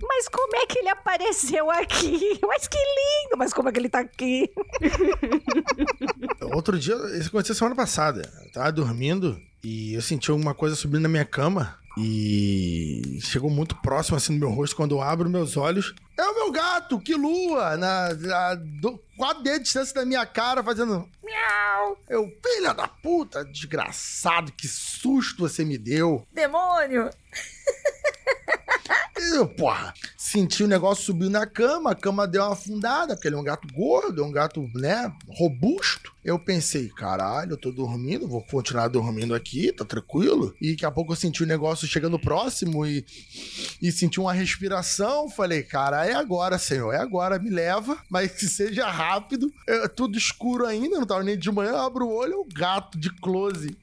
Mas 0.01 0.27
como 0.27 0.55
é 0.55 0.65
que 0.65 0.79
ele 0.79 0.89
apareceu 0.89 1.71
aqui? 1.71 2.39
Mas 2.45 2.67
que 2.67 2.77
lindo! 2.77 3.37
Mas 3.37 3.53
como 3.53 3.69
é 3.69 3.71
que 3.71 3.79
ele 3.79 3.89
tá 3.89 3.99
aqui? 3.99 4.51
Outro 6.53 6.77
dia, 6.77 6.95
isso 7.17 7.29
aconteceu 7.29 7.55
semana 7.55 7.75
passada. 7.75 8.21
Eu 8.45 8.51
tava 8.51 8.71
dormindo 8.71 9.39
e 9.63 9.93
eu 9.93 10.01
senti 10.01 10.29
alguma 10.29 10.53
coisa 10.53 10.75
subindo 10.75 11.03
na 11.03 11.09
minha 11.09 11.25
cama. 11.25 11.79
E 11.97 13.19
chegou 13.21 13.49
muito 13.49 13.75
próximo 13.81 14.15
assim 14.15 14.33
no 14.33 14.39
meu 14.39 14.49
rosto 14.49 14.75
quando 14.75 14.95
eu 14.95 15.01
abro 15.01 15.29
meus 15.29 15.57
olhos. 15.57 15.93
É 16.21 16.23
o 16.23 16.35
meu 16.35 16.51
gato, 16.51 16.99
que 16.99 17.15
lua, 17.15 17.75
na, 17.77 18.13
na 18.13 18.53
do, 18.53 18.95
quatro 19.17 19.41
dedos 19.41 19.57
de 19.57 19.63
distância 19.63 19.95
da 19.95 20.05
minha 20.05 20.23
cara, 20.23 20.61
fazendo 20.61 21.09
miau. 21.23 21.97
Eu, 22.07 22.31
filha 22.45 22.75
da 22.75 22.87
puta, 22.87 23.43
desgraçado, 23.43 24.51
que 24.51 24.67
susto 24.67 25.49
você 25.49 25.65
me 25.65 25.79
deu. 25.79 26.23
Demônio! 26.31 27.09
Eu, 29.33 29.47
porra, 29.47 29.93
senti 30.17 30.63
o 30.63 30.67
negócio 30.67 31.05
subiu 31.05 31.29
na 31.29 31.45
cama, 31.45 31.91
a 31.91 31.95
cama 31.95 32.27
deu 32.27 32.41
uma 32.41 32.53
afundada, 32.53 33.13
porque 33.13 33.27
ele 33.27 33.35
é 33.35 33.37
um 33.37 33.43
gato 33.43 33.67
gordo, 33.71 34.21
é 34.21 34.25
um 34.25 34.31
gato, 34.31 34.67
né, 34.73 35.13
robusto. 35.27 36.11
Eu 36.23 36.39
pensei, 36.39 36.89
caralho, 36.89 37.51
eu 37.51 37.57
tô 37.57 37.71
dormindo, 37.71 38.27
vou 38.27 38.43
continuar 38.43 38.87
dormindo 38.87 39.35
aqui, 39.35 39.71
tá 39.71 39.85
tranquilo. 39.85 40.55
E 40.59 40.71
daqui 40.71 40.85
a 40.85 40.91
pouco 40.91 41.11
eu 41.11 41.15
senti 41.15 41.43
o 41.43 41.47
negócio 41.47 41.87
chegando 41.87 42.19
próximo 42.19 42.85
e, 42.85 43.05
e 43.81 43.91
senti 43.91 44.19
uma 44.19 44.33
respiração. 44.33 45.29
Falei, 45.29 45.63
cara, 45.63 46.05
é 46.11 46.15
agora, 46.15 46.57
senhor, 46.57 46.93
é 46.93 46.97
agora, 46.97 47.39
me 47.39 47.49
leva, 47.49 47.97
mas 48.09 48.31
que 48.31 48.45
seja 48.45 48.89
rápido. 48.89 49.51
É 49.67 49.87
tudo 49.87 50.17
escuro 50.17 50.65
ainda, 50.65 50.99
não 50.99 51.05
tava 51.05 51.23
nem 51.23 51.37
de 51.37 51.51
manhã, 51.51 51.71
eu 51.71 51.81
abro 51.81 52.07
o 52.07 52.13
olho, 52.13 52.33
é 52.33 52.37
o 52.37 52.45
gato 52.45 52.97
de 52.97 53.09
close. 53.09 53.77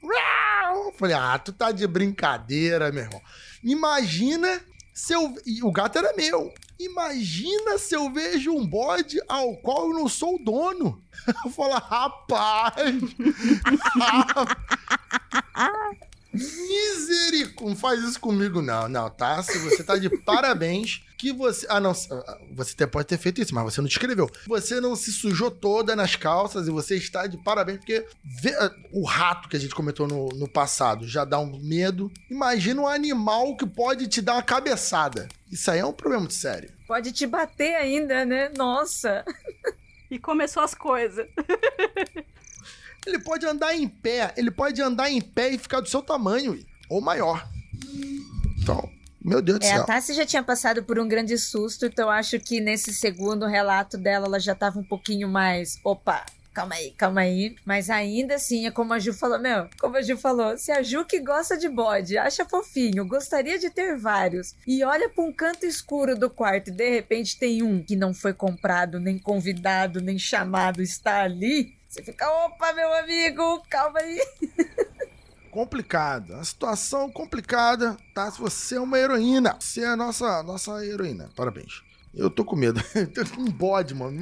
Falei, 0.97 1.15
ah, 1.15 1.37
tu 1.39 1.53
tá 1.53 1.71
de 1.71 1.87
brincadeira, 1.87 2.91
meu 2.91 3.03
irmão. 3.03 3.21
Imagina 3.63 4.61
se 4.93 5.13
eu... 5.13 5.35
E 5.45 5.63
o 5.63 5.71
gato 5.71 5.97
era 5.97 6.13
meu. 6.15 6.53
Imagina 6.79 7.77
se 7.77 7.95
eu 7.95 8.11
vejo 8.11 8.51
um 8.53 8.65
bode 8.65 9.19
ao 9.27 9.57
qual 9.57 9.89
eu 9.89 9.93
não 9.93 10.07
sou 10.07 10.35
o 10.35 10.43
dono. 10.43 11.03
Eu 11.45 11.51
falo, 11.51 11.73
rapaz. 11.73 12.85
Misericórdia. 13.91 14.55
Não 17.61 17.75
faz 17.75 18.03
isso 18.03 18.19
comigo, 18.19 18.61
não. 18.61 18.87
Não, 18.87 19.09
tá? 19.09 19.41
Se 19.43 19.57
você 19.57 19.83
tá 19.83 19.97
de 19.97 20.09
parabéns 20.23 21.03
que 21.17 21.33
você. 21.33 21.65
Ah, 21.69 21.79
não. 21.79 21.93
Você 22.55 22.87
pode 22.87 23.07
ter 23.07 23.17
feito 23.17 23.41
isso, 23.41 23.53
mas 23.53 23.63
você 23.63 23.81
não 23.81 23.87
escreveu. 23.87 24.29
Você 24.47 24.79
não 24.79 24.95
se 24.95 25.11
sujou 25.11 25.51
toda 25.51 25.95
nas 25.95 26.15
calças 26.15 26.67
e 26.67 26.71
você 26.71 26.95
está 26.95 27.27
de 27.27 27.37
parabéns, 27.37 27.79
porque 27.79 28.05
vê, 28.23 28.53
o 28.91 29.05
rato 29.05 29.49
que 29.49 29.57
a 29.57 29.59
gente 29.59 29.75
comentou 29.75 30.07
no, 30.07 30.29
no 30.29 30.47
passado 30.47 31.07
já 31.07 31.25
dá 31.25 31.39
um 31.39 31.59
medo. 31.59 32.11
Imagina 32.29 32.81
um 32.81 32.87
animal 32.87 33.55
que 33.57 33.65
pode 33.65 34.07
te 34.07 34.21
dar 34.21 34.33
uma 34.33 34.43
cabeçada. 34.43 35.27
Isso 35.51 35.69
aí 35.69 35.79
é 35.79 35.85
um 35.85 35.93
problema 35.93 36.21
muito 36.21 36.35
sério. 36.35 36.71
Pode 36.87 37.11
te 37.11 37.27
bater 37.27 37.75
ainda, 37.75 38.25
né? 38.25 38.49
Nossa. 38.55 39.25
E 40.09 40.17
começou 40.17 40.63
as 40.63 40.73
coisas. 40.73 41.27
ele 43.05 43.19
pode 43.19 43.45
andar 43.45 43.75
em 43.75 43.87
pé, 43.87 44.33
ele 44.37 44.51
pode 44.51 44.81
andar 44.81 45.09
em 45.09 45.21
pé 45.21 45.49
e 45.49 45.57
ficar 45.57 45.81
do 45.81 45.89
seu 45.89 46.01
tamanho, 46.01 46.59
ou 46.89 46.99
maior. 46.99 47.47
Então, 48.61 48.89
meu 49.23 49.41
Deus 49.41 49.59
do 49.59 49.65
é, 49.65 49.69
céu. 49.69 49.83
A 49.83 49.85
Tassi 49.85 50.13
já 50.13 50.25
tinha 50.25 50.43
passado 50.43 50.83
por 50.83 50.99
um 50.99 51.07
grande 51.07 51.37
susto, 51.37 51.85
então 51.85 52.09
acho 52.09 52.39
que 52.39 52.59
nesse 52.59 52.93
segundo 52.93 53.45
relato 53.45 53.97
dela, 53.97 54.27
ela 54.27 54.39
já 54.39 54.55
tava 54.55 54.79
um 54.79 54.83
pouquinho 54.83 55.29
mais. 55.29 55.79
Opa, 55.83 56.25
calma 56.53 56.75
aí, 56.75 56.91
calma 56.91 57.21
aí. 57.21 57.55
Mas 57.65 57.89
ainda 57.89 58.35
assim, 58.35 58.65
é 58.65 58.71
como 58.71 58.93
a 58.93 58.99
Ju 58.99 59.13
falou, 59.13 59.39
meu, 59.39 59.69
como 59.79 59.97
a 59.97 60.01
Ju 60.01 60.17
falou, 60.17 60.57
se 60.57 60.71
a 60.71 60.81
Ju 60.81 61.05
que 61.05 61.19
gosta 61.19 61.57
de 61.57 61.69
bode, 61.69 62.17
acha 62.17 62.45
fofinho, 62.45 63.07
gostaria 63.07 63.59
de 63.59 63.69
ter 63.69 63.97
vários, 63.97 64.55
e 64.65 64.83
olha 64.83 65.09
pra 65.09 65.23
um 65.23 65.31
canto 65.31 65.65
escuro 65.65 66.17
do 66.17 66.29
quarto 66.29 66.69
e 66.69 66.73
de 66.73 66.89
repente 66.89 67.37
tem 67.37 67.61
um 67.61 67.83
que 67.83 67.95
não 67.95 68.13
foi 68.13 68.33
comprado, 68.33 68.99
nem 68.99 69.17
convidado, 69.17 70.01
nem 70.01 70.17
chamado, 70.17 70.81
está 70.81 71.23
ali, 71.23 71.73
você 71.87 72.03
fica, 72.03 72.29
opa, 72.45 72.71
meu 72.73 72.93
amigo, 72.93 73.63
calma 73.69 73.99
aí. 73.99 74.19
complicado. 75.49 76.35
A 76.35 76.43
situação 76.43 77.09
complicada, 77.09 77.97
tá? 78.13 78.29
Se 78.31 78.39
você 78.39 78.75
é 78.75 78.79
uma 78.81 78.97
heroína, 78.97 79.55
você 79.59 79.81
é 79.81 79.87
a 79.87 79.95
nossa, 79.95 80.41
nossa 80.43 80.85
heroína. 80.85 81.29
Parabéns. 81.35 81.83
Eu 82.13 82.29
tô 82.29 82.43
com 82.43 82.55
medo. 82.55 82.81
um 83.37 83.51
bode, 83.51 83.93
mano. 83.93 84.21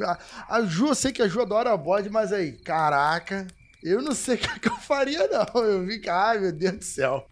A 0.50 0.62
Ju, 0.62 0.88
eu 0.88 0.96
sei 0.96 1.12
que 1.12 1.22
a 1.22 1.28
Ju 1.28 1.42
adora 1.42 1.76
bode, 1.78 2.10
mas 2.10 2.34
aí, 2.34 2.52
caraca. 2.52 3.48
Eu 3.88 4.02
não 4.02 4.14
sei 4.14 4.36
o 4.36 4.38
que 4.60 4.68
eu 4.68 4.76
faria, 4.76 5.28
não. 5.28 5.64
Eu 5.64 5.88
que, 5.88 6.10
ai, 6.10 6.40
meu 6.40 6.52
Deus 6.52 6.78
do 6.78 6.84
céu. 6.84 7.28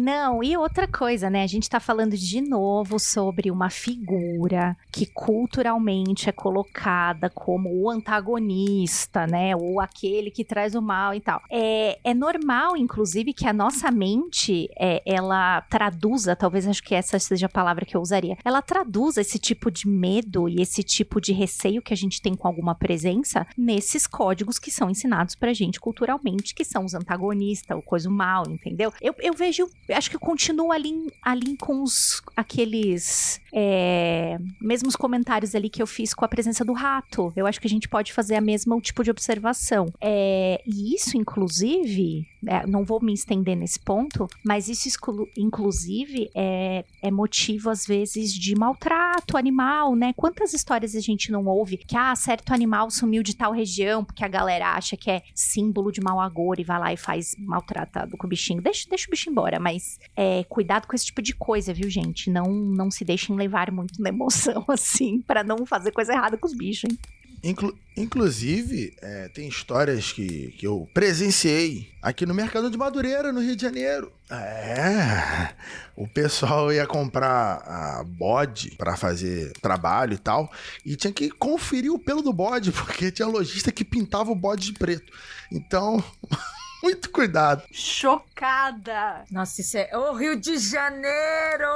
Não, 0.00 0.42
e 0.42 0.56
outra 0.56 0.88
coisa, 0.88 1.30
né? 1.30 1.44
A 1.44 1.46
gente 1.46 1.70
tá 1.70 1.78
falando 1.78 2.16
de 2.16 2.40
novo 2.40 2.98
sobre 2.98 3.50
uma 3.50 3.70
figura 3.70 4.76
que 4.90 5.06
culturalmente 5.06 6.28
é 6.28 6.32
colocada 6.32 7.30
como 7.30 7.70
o 7.70 7.90
antagonista, 7.90 9.26
né? 9.26 9.54
Ou 9.54 9.80
aquele 9.80 10.30
que 10.30 10.44
traz 10.44 10.74
o 10.74 10.82
mal 10.82 11.14
e 11.14 11.20
tal. 11.20 11.40
É, 11.50 11.98
é 12.02 12.14
normal, 12.14 12.76
inclusive, 12.76 13.32
que 13.32 13.46
a 13.46 13.52
nossa 13.52 13.90
mente, 13.90 14.68
é, 14.78 15.02
ela 15.06 15.60
traduza, 15.62 16.34
talvez 16.34 16.66
acho 16.66 16.82
que 16.82 16.94
essa 16.94 17.18
seja 17.18 17.46
a 17.46 17.50
palavra 17.50 17.84
que 17.84 17.96
eu 17.96 18.00
usaria, 18.00 18.36
ela 18.44 18.62
traduza 18.62 19.20
esse 19.20 19.38
tipo 19.38 19.70
de 19.70 19.86
medo 19.86 20.48
e 20.48 20.60
esse 20.60 20.82
tipo 20.82 21.20
de 21.20 21.32
receio 21.32 21.82
que 21.82 21.92
a 21.92 21.96
gente 21.96 22.20
tem 22.20 22.34
com 22.34 22.48
alguma 22.48 22.74
presença 22.74 23.46
nesses 23.56 24.06
códigos 24.06 24.58
que 24.58 24.70
são 24.70 24.90
ensinados 24.90 25.34
pra 25.34 25.52
gente 25.52 25.67
gente 25.68 25.80
culturalmente, 25.80 26.54
que 26.54 26.64
são 26.64 26.84
os 26.84 26.94
antagonistas, 26.94 27.76
o 27.78 27.82
coisa 27.82 28.10
mal, 28.10 28.44
entendeu? 28.48 28.92
Eu, 29.00 29.14
eu 29.20 29.34
vejo, 29.34 29.68
acho 29.90 30.10
que 30.10 30.16
eu 30.16 30.20
continuo 30.20 30.72
ali, 30.72 31.12
ali 31.22 31.56
com 31.56 31.82
os, 31.82 32.22
aqueles 32.36 33.40
é, 33.52 34.38
mesmos 34.60 34.96
comentários 34.96 35.54
ali 35.54 35.68
que 35.68 35.82
eu 35.82 35.86
fiz 35.86 36.14
com 36.14 36.24
a 36.24 36.28
presença 36.28 36.64
do 36.64 36.72
rato. 36.72 37.32
Eu 37.36 37.46
acho 37.46 37.60
que 37.60 37.66
a 37.66 37.70
gente 37.70 37.88
pode 37.88 38.12
fazer 38.12 38.34
a 38.34 38.40
mesma 38.40 38.78
tipo 38.80 39.02
de 39.02 39.10
observação. 39.10 39.92
É, 40.00 40.62
e 40.66 40.94
isso, 40.94 41.16
inclusive, 41.16 42.26
é, 42.46 42.66
não 42.66 42.84
vou 42.84 43.00
me 43.02 43.12
estender 43.12 43.56
nesse 43.56 43.80
ponto, 43.80 44.26
mas 44.44 44.68
isso, 44.68 44.88
inclusive, 45.36 46.30
é, 46.34 46.84
é 47.02 47.10
motivo, 47.10 47.70
às 47.70 47.86
vezes, 47.86 48.32
de 48.32 48.54
maltrato 48.54 49.36
animal, 49.36 49.94
né? 49.94 50.12
Quantas 50.16 50.52
histórias 50.52 50.94
a 50.94 51.00
gente 51.00 51.32
não 51.32 51.46
ouve 51.46 51.76
que, 51.76 51.96
ah, 51.96 52.14
certo 52.14 52.52
animal 52.52 52.90
sumiu 52.90 53.22
de 53.22 53.36
tal 53.36 53.52
região 53.52 54.04
porque 54.04 54.24
a 54.24 54.28
galera 54.28 54.74
acha 54.74 54.96
que 54.96 55.10
é 55.10 55.22
símbolo 55.34 55.90
de 55.90 56.00
mau 56.00 56.20
agouro 56.20 56.60
e 56.60 56.64
vai 56.64 56.78
lá 56.78 56.92
e 56.92 56.96
faz 56.96 57.34
maltratado 57.38 58.16
com 58.16 58.26
o 58.26 58.30
bichinho. 58.30 58.62
Deixa, 58.62 58.88
deixa 58.88 59.06
o 59.06 59.10
bicho 59.10 59.30
embora, 59.30 59.58
mas 59.58 59.98
é, 60.16 60.44
cuidado 60.44 60.86
com 60.86 60.94
esse 60.94 61.06
tipo 61.06 61.22
de 61.22 61.34
coisa, 61.34 61.72
viu, 61.72 61.88
gente? 61.90 62.30
Não, 62.30 62.46
não 62.46 62.90
se 62.90 63.04
deixem 63.04 63.36
levar 63.36 63.70
muito 63.70 64.00
na 64.00 64.08
emoção, 64.08 64.64
assim, 64.68 65.20
para 65.22 65.42
não 65.42 65.66
fazer 65.66 65.92
coisa 65.92 66.12
errada 66.12 66.36
com 66.36 66.46
os 66.46 66.54
bichos, 66.54 66.90
hein? 66.90 66.98
Inclu 67.42 67.76
inclusive, 67.96 68.96
é, 69.02 69.28
tem 69.28 69.48
histórias 69.48 70.12
que, 70.12 70.52
que 70.52 70.66
eu 70.66 70.88
presenciei 70.94 71.90
aqui 72.00 72.24
no 72.24 72.32
Mercado 72.32 72.70
de 72.70 72.78
Madureira, 72.78 73.32
no 73.32 73.40
Rio 73.40 73.56
de 73.56 73.62
Janeiro. 73.62 74.12
É, 74.30 75.52
o 75.96 76.06
pessoal 76.06 76.72
ia 76.72 76.86
comprar 76.86 77.56
a 77.66 78.04
bode 78.04 78.76
para 78.76 78.96
fazer 78.96 79.52
trabalho 79.60 80.14
e 80.14 80.18
tal, 80.18 80.50
e 80.86 80.94
tinha 80.94 81.12
que 81.12 81.28
conferir 81.28 81.92
o 81.92 81.98
pelo 81.98 82.22
do 82.22 82.32
bode, 82.32 82.70
porque 82.72 83.10
tinha 83.10 83.26
lojista 83.26 83.72
que 83.72 83.84
pintava 83.84 84.30
o 84.30 84.36
bode 84.36 84.66
de 84.66 84.78
preto. 84.78 85.12
Então, 85.50 86.02
muito 86.82 87.10
cuidado. 87.10 87.62
Chocada! 87.72 89.24
Nossa, 89.30 89.60
isso 89.60 89.76
é 89.76 89.96
o 89.96 90.12
Rio 90.12 90.36
de 90.36 90.58
Janeiro! 90.58 91.66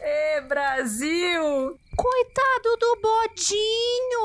Ê, 0.00 0.40
Brasil! 0.42 1.78
Coitado 1.96 2.76
do 2.78 2.98
bodinho! 3.02 4.24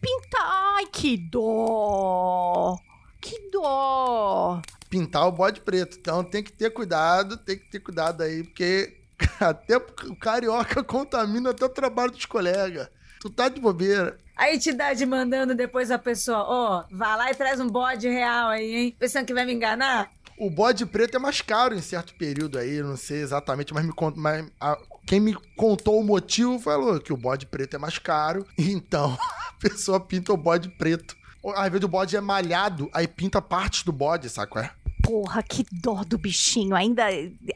Pinta... 0.00 0.38
Ai, 0.40 0.86
que 0.86 1.16
dó! 1.16 2.76
Que 3.20 3.32
que 3.32 3.50
dó! 3.50 4.60
Pintar 4.90 5.28
o 5.28 5.32
bode 5.32 5.60
preto. 5.60 5.96
Então 5.98 6.24
tem 6.24 6.42
que 6.42 6.52
ter 6.52 6.70
cuidado, 6.70 7.36
tem 7.36 7.56
que 7.56 7.70
ter 7.70 7.78
cuidado 7.78 8.22
aí, 8.22 8.42
porque 8.42 8.98
até 9.40 9.76
o 9.76 10.16
carioca 10.16 10.82
contamina 10.82 11.50
até 11.50 11.64
o 11.64 11.68
trabalho 11.68 12.10
dos 12.10 12.26
colegas. 12.26 12.88
Tu 13.22 13.30
tá 13.30 13.48
de 13.48 13.60
bobeira. 13.60 14.18
A 14.36 14.52
entidade 14.52 15.06
mandando 15.06 15.54
depois 15.54 15.92
a 15.92 15.98
pessoa, 15.98 16.38
ó, 16.38 16.80
oh, 16.80 16.96
vai 16.96 17.16
lá 17.16 17.30
e 17.30 17.34
traz 17.36 17.60
um 17.60 17.68
bode 17.68 18.08
real 18.08 18.48
aí, 18.48 18.74
hein? 18.74 18.96
Pensando 18.98 19.24
que 19.24 19.32
vai 19.32 19.46
me 19.46 19.52
enganar? 19.52 20.10
O 20.36 20.50
bode 20.50 20.84
preto 20.84 21.16
é 21.16 21.20
mais 21.20 21.40
caro 21.40 21.72
em 21.72 21.80
certo 21.80 22.16
período 22.16 22.58
aí, 22.58 22.82
não 22.82 22.96
sei 22.96 23.20
exatamente, 23.20 23.72
mas 23.72 23.86
me 23.86 23.92
conta. 23.92 24.18
Mas 24.18 24.44
a, 24.60 24.76
quem 25.06 25.20
me 25.20 25.36
contou 25.56 26.00
o 26.00 26.04
motivo 26.04 26.58
falou 26.58 26.98
que 26.98 27.12
o 27.12 27.16
bode 27.16 27.46
preto 27.46 27.76
é 27.76 27.78
mais 27.78 27.96
caro, 27.96 28.44
então 28.58 29.16
a 29.48 29.52
pessoa 29.60 30.00
pinta 30.00 30.32
o 30.32 30.36
bode 30.36 30.68
preto. 30.70 31.14
Às 31.54 31.68
vezes 31.68 31.84
o 31.84 31.88
bode 31.88 32.16
é 32.16 32.20
malhado, 32.20 32.90
aí 32.92 33.06
pinta 33.06 33.40
partes 33.40 33.84
do 33.84 33.92
bode, 33.92 34.28
saco? 34.28 34.58
É? 34.58 34.72
Porra, 35.00 35.44
que 35.44 35.64
dó 35.70 36.02
do 36.04 36.18
bichinho. 36.18 36.74
Ainda, 36.74 37.04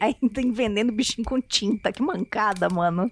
ainda 0.00 0.40
envenenando 0.40 0.92
o 0.92 0.96
bichinho 0.96 1.24
com 1.24 1.40
tinta. 1.40 1.92
Que 1.92 2.02
mancada, 2.02 2.68
mano. 2.68 3.10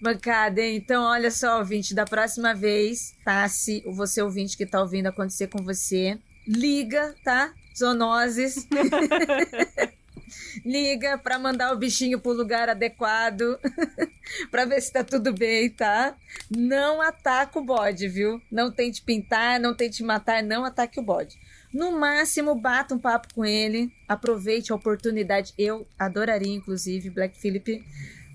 Mancada, 0.00 0.60
hein? 0.60 0.76
Então, 0.76 1.02
olha 1.04 1.30
só, 1.30 1.58
ouvinte, 1.58 1.94
da 1.94 2.04
próxima 2.04 2.54
vez, 2.54 3.14
tá? 3.24 3.48
Se 3.48 3.82
você 3.86 4.22
ouvinte 4.22 4.56
que 4.56 4.64
tá 4.64 4.80
ouvindo 4.80 5.08
acontecer 5.08 5.48
com 5.48 5.62
você, 5.62 6.18
liga, 6.46 7.14
tá? 7.24 7.52
Zoonoses. 7.76 8.66
liga 10.64 11.18
para 11.18 11.38
mandar 11.38 11.72
o 11.72 11.78
bichinho 11.78 12.20
pro 12.20 12.32
lugar 12.32 12.68
adequado, 12.68 13.58
para 14.50 14.64
ver 14.64 14.80
se 14.80 14.92
tá 14.92 15.02
tudo 15.02 15.32
bem, 15.32 15.70
tá? 15.70 16.14
Não 16.50 17.00
ataca 17.00 17.58
o 17.58 17.64
bode, 17.64 18.08
viu? 18.08 18.40
Não 18.50 18.70
tente 18.70 19.02
pintar, 19.02 19.58
não 19.58 19.74
tente 19.74 20.02
matar, 20.02 20.42
não 20.42 20.64
ataque 20.64 21.00
o 21.00 21.02
bode. 21.02 21.36
No 21.72 21.92
máximo, 21.92 22.54
bata 22.54 22.94
um 22.94 22.98
papo 22.98 23.34
com 23.34 23.44
ele, 23.44 23.92
aproveite 24.06 24.72
a 24.72 24.74
oportunidade. 24.74 25.52
Eu 25.58 25.86
adoraria, 25.98 26.54
inclusive, 26.54 27.10
Black 27.10 27.38
Philip 27.38 27.84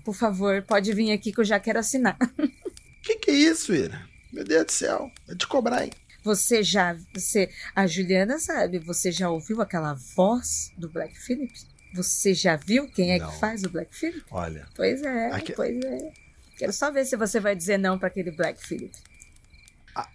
por 0.04 0.14
favor, 0.14 0.62
pode 0.62 0.92
vir 0.92 1.10
aqui 1.12 1.32
que 1.32 1.40
eu 1.40 1.44
já 1.44 1.58
quero 1.58 1.78
assinar. 1.78 2.16
Que 3.04 3.16
que 3.16 3.30
é 3.30 3.34
isso, 3.34 3.74
Ira? 3.74 4.00
Meu 4.32 4.44
Deus 4.44 4.64
do 4.64 4.72
céu, 4.72 5.12
vai 5.26 5.36
te 5.36 5.46
cobrar, 5.46 5.84
hein? 5.84 5.90
Você 6.24 6.62
já, 6.62 6.96
você, 7.12 7.50
a 7.76 7.86
Juliana 7.86 8.38
sabe, 8.38 8.78
você 8.78 9.12
já 9.12 9.28
ouviu 9.28 9.60
aquela 9.60 9.92
voz 10.16 10.72
do 10.78 10.88
Black 10.88 11.20
Phillip? 11.20 11.52
Você 11.94 12.32
já 12.32 12.56
viu 12.56 12.88
quem 12.88 13.12
é 13.12 13.18
não. 13.18 13.30
que 13.30 13.38
faz 13.38 13.62
o 13.62 13.68
Black 13.68 13.94
Phillip? 13.94 14.24
Olha. 14.30 14.66
Pois 14.74 15.02
é, 15.02 15.26
aqui... 15.32 15.52
pois 15.52 15.84
é. 15.84 16.12
Quero 16.56 16.72
só 16.72 16.90
ver 16.90 17.04
se 17.04 17.14
você 17.14 17.38
vai 17.38 17.54
dizer 17.54 17.78
não 17.78 17.98
para 17.98 18.08
aquele 18.08 18.30
Black 18.30 18.66
Phillip. 18.66 18.96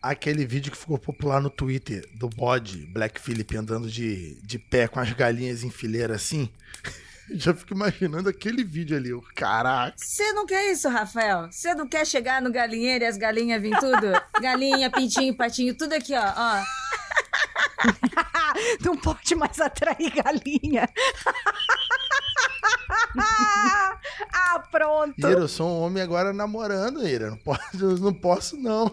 Aquele 0.02 0.46
vídeo 0.46 0.72
que 0.72 0.78
ficou 0.78 0.98
popular 0.98 1.40
no 1.40 1.50
Twitter 1.50 2.10
do 2.16 2.28
bode 2.28 2.88
Black 2.88 3.22
Phillip 3.22 3.56
andando 3.56 3.88
de, 3.88 4.42
de 4.42 4.58
pé 4.58 4.88
com 4.88 5.00
as 5.00 5.14
galinhas 5.14 5.64
em 5.64 5.70
fileira 5.70 6.16
assim. 6.16 6.50
Já 7.34 7.54
fico 7.54 7.74
imaginando 7.74 8.30
aquele 8.30 8.64
vídeo 8.64 8.98
ali, 8.98 9.14
o 9.14 9.22
caraca. 9.36 9.96
Você 9.98 10.32
não 10.34 10.46
quer 10.46 10.72
isso, 10.72 10.90
Rafael? 10.90 11.52
Você 11.52 11.74
não 11.76 11.88
quer 11.88 12.06
chegar 12.06 12.42
no 12.42 12.52
galinheiro 12.52 13.04
e 13.04 13.08
as 13.08 13.18
galinhas 13.18 13.62
vir 13.62 13.78
tudo? 13.80 14.12
Galinha, 14.42 14.90
pintinho, 14.90 15.36
patinho, 15.36 15.76
tudo 15.76 15.94
aqui, 15.94 16.14
ó. 16.16 16.34
ó. 16.36 16.64
não 18.84 18.98
pode 18.98 19.36
mais 19.36 19.60
atrair 19.60 20.12
galinha. 20.24 20.90
ah, 24.34 24.60
pronto. 24.72 25.20
Ira, 25.20 25.42
eu 25.42 25.48
sou 25.48 25.68
um 25.70 25.82
homem 25.82 26.02
agora 26.02 26.34
namorando, 26.34 27.06
Ira. 27.08 27.30
Não 27.30 27.38
posso, 27.38 27.98
não 28.02 28.14
posso, 28.14 28.58
não. 28.58 28.92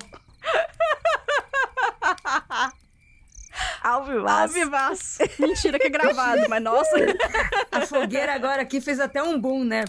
Alvivaço. 3.86 4.58
Alvivaço. 4.58 5.18
Mentira 5.38 5.78
que 5.78 5.86
é 5.86 5.90
gravado, 5.90 6.48
mas 6.48 6.60
nossa. 6.60 6.90
A 7.70 7.86
fogueira 7.86 8.34
agora 8.34 8.62
aqui 8.62 8.80
fez 8.80 8.98
até 8.98 9.22
um 9.22 9.40
boom, 9.40 9.62
né? 9.62 9.84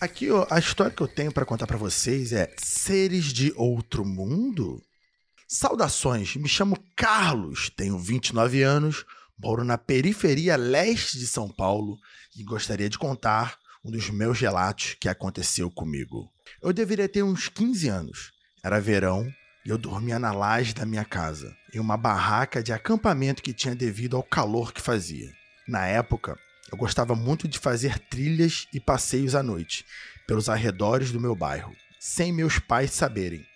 Aqui, 0.00 0.28
a 0.50 0.58
história 0.58 0.90
que 0.90 1.02
eu 1.02 1.06
tenho 1.06 1.30
para 1.30 1.44
contar 1.44 1.68
para 1.68 1.76
vocês 1.76 2.32
é 2.32 2.52
Seres 2.60 3.26
de 3.26 3.52
Outro 3.54 4.04
Mundo? 4.04 4.82
Saudações, 5.52 6.36
me 6.36 6.48
chamo 6.48 6.78
Carlos, 6.94 7.70
tenho 7.70 7.98
29 7.98 8.62
anos, 8.62 9.04
moro 9.36 9.64
na 9.64 9.76
periferia 9.76 10.54
leste 10.54 11.18
de 11.18 11.26
São 11.26 11.50
Paulo 11.50 11.98
e 12.36 12.44
gostaria 12.44 12.88
de 12.88 12.96
contar 12.96 13.58
um 13.84 13.90
dos 13.90 14.08
meus 14.10 14.38
relatos 14.38 14.94
que 15.00 15.08
aconteceu 15.08 15.68
comigo. 15.68 16.30
Eu 16.62 16.72
deveria 16.72 17.08
ter 17.08 17.24
uns 17.24 17.48
15 17.48 17.88
anos. 17.88 18.30
Era 18.62 18.80
verão 18.80 19.28
e 19.66 19.70
eu 19.70 19.76
dormia 19.76 20.20
na 20.20 20.30
laje 20.30 20.72
da 20.72 20.86
minha 20.86 21.04
casa, 21.04 21.52
em 21.74 21.80
uma 21.80 21.96
barraca 21.96 22.62
de 22.62 22.72
acampamento 22.72 23.42
que 23.42 23.52
tinha 23.52 23.74
devido 23.74 24.16
ao 24.16 24.22
calor 24.22 24.72
que 24.72 24.80
fazia. 24.80 25.32
Na 25.66 25.84
época, 25.84 26.38
eu 26.70 26.78
gostava 26.78 27.16
muito 27.16 27.48
de 27.48 27.58
fazer 27.58 27.98
trilhas 27.98 28.68
e 28.72 28.78
passeios 28.78 29.34
à 29.34 29.42
noite, 29.42 29.84
pelos 30.28 30.48
arredores 30.48 31.10
do 31.10 31.18
meu 31.18 31.34
bairro, 31.34 31.74
sem 31.98 32.32
meus 32.32 32.60
pais 32.60 32.92
saberem. 32.92 33.49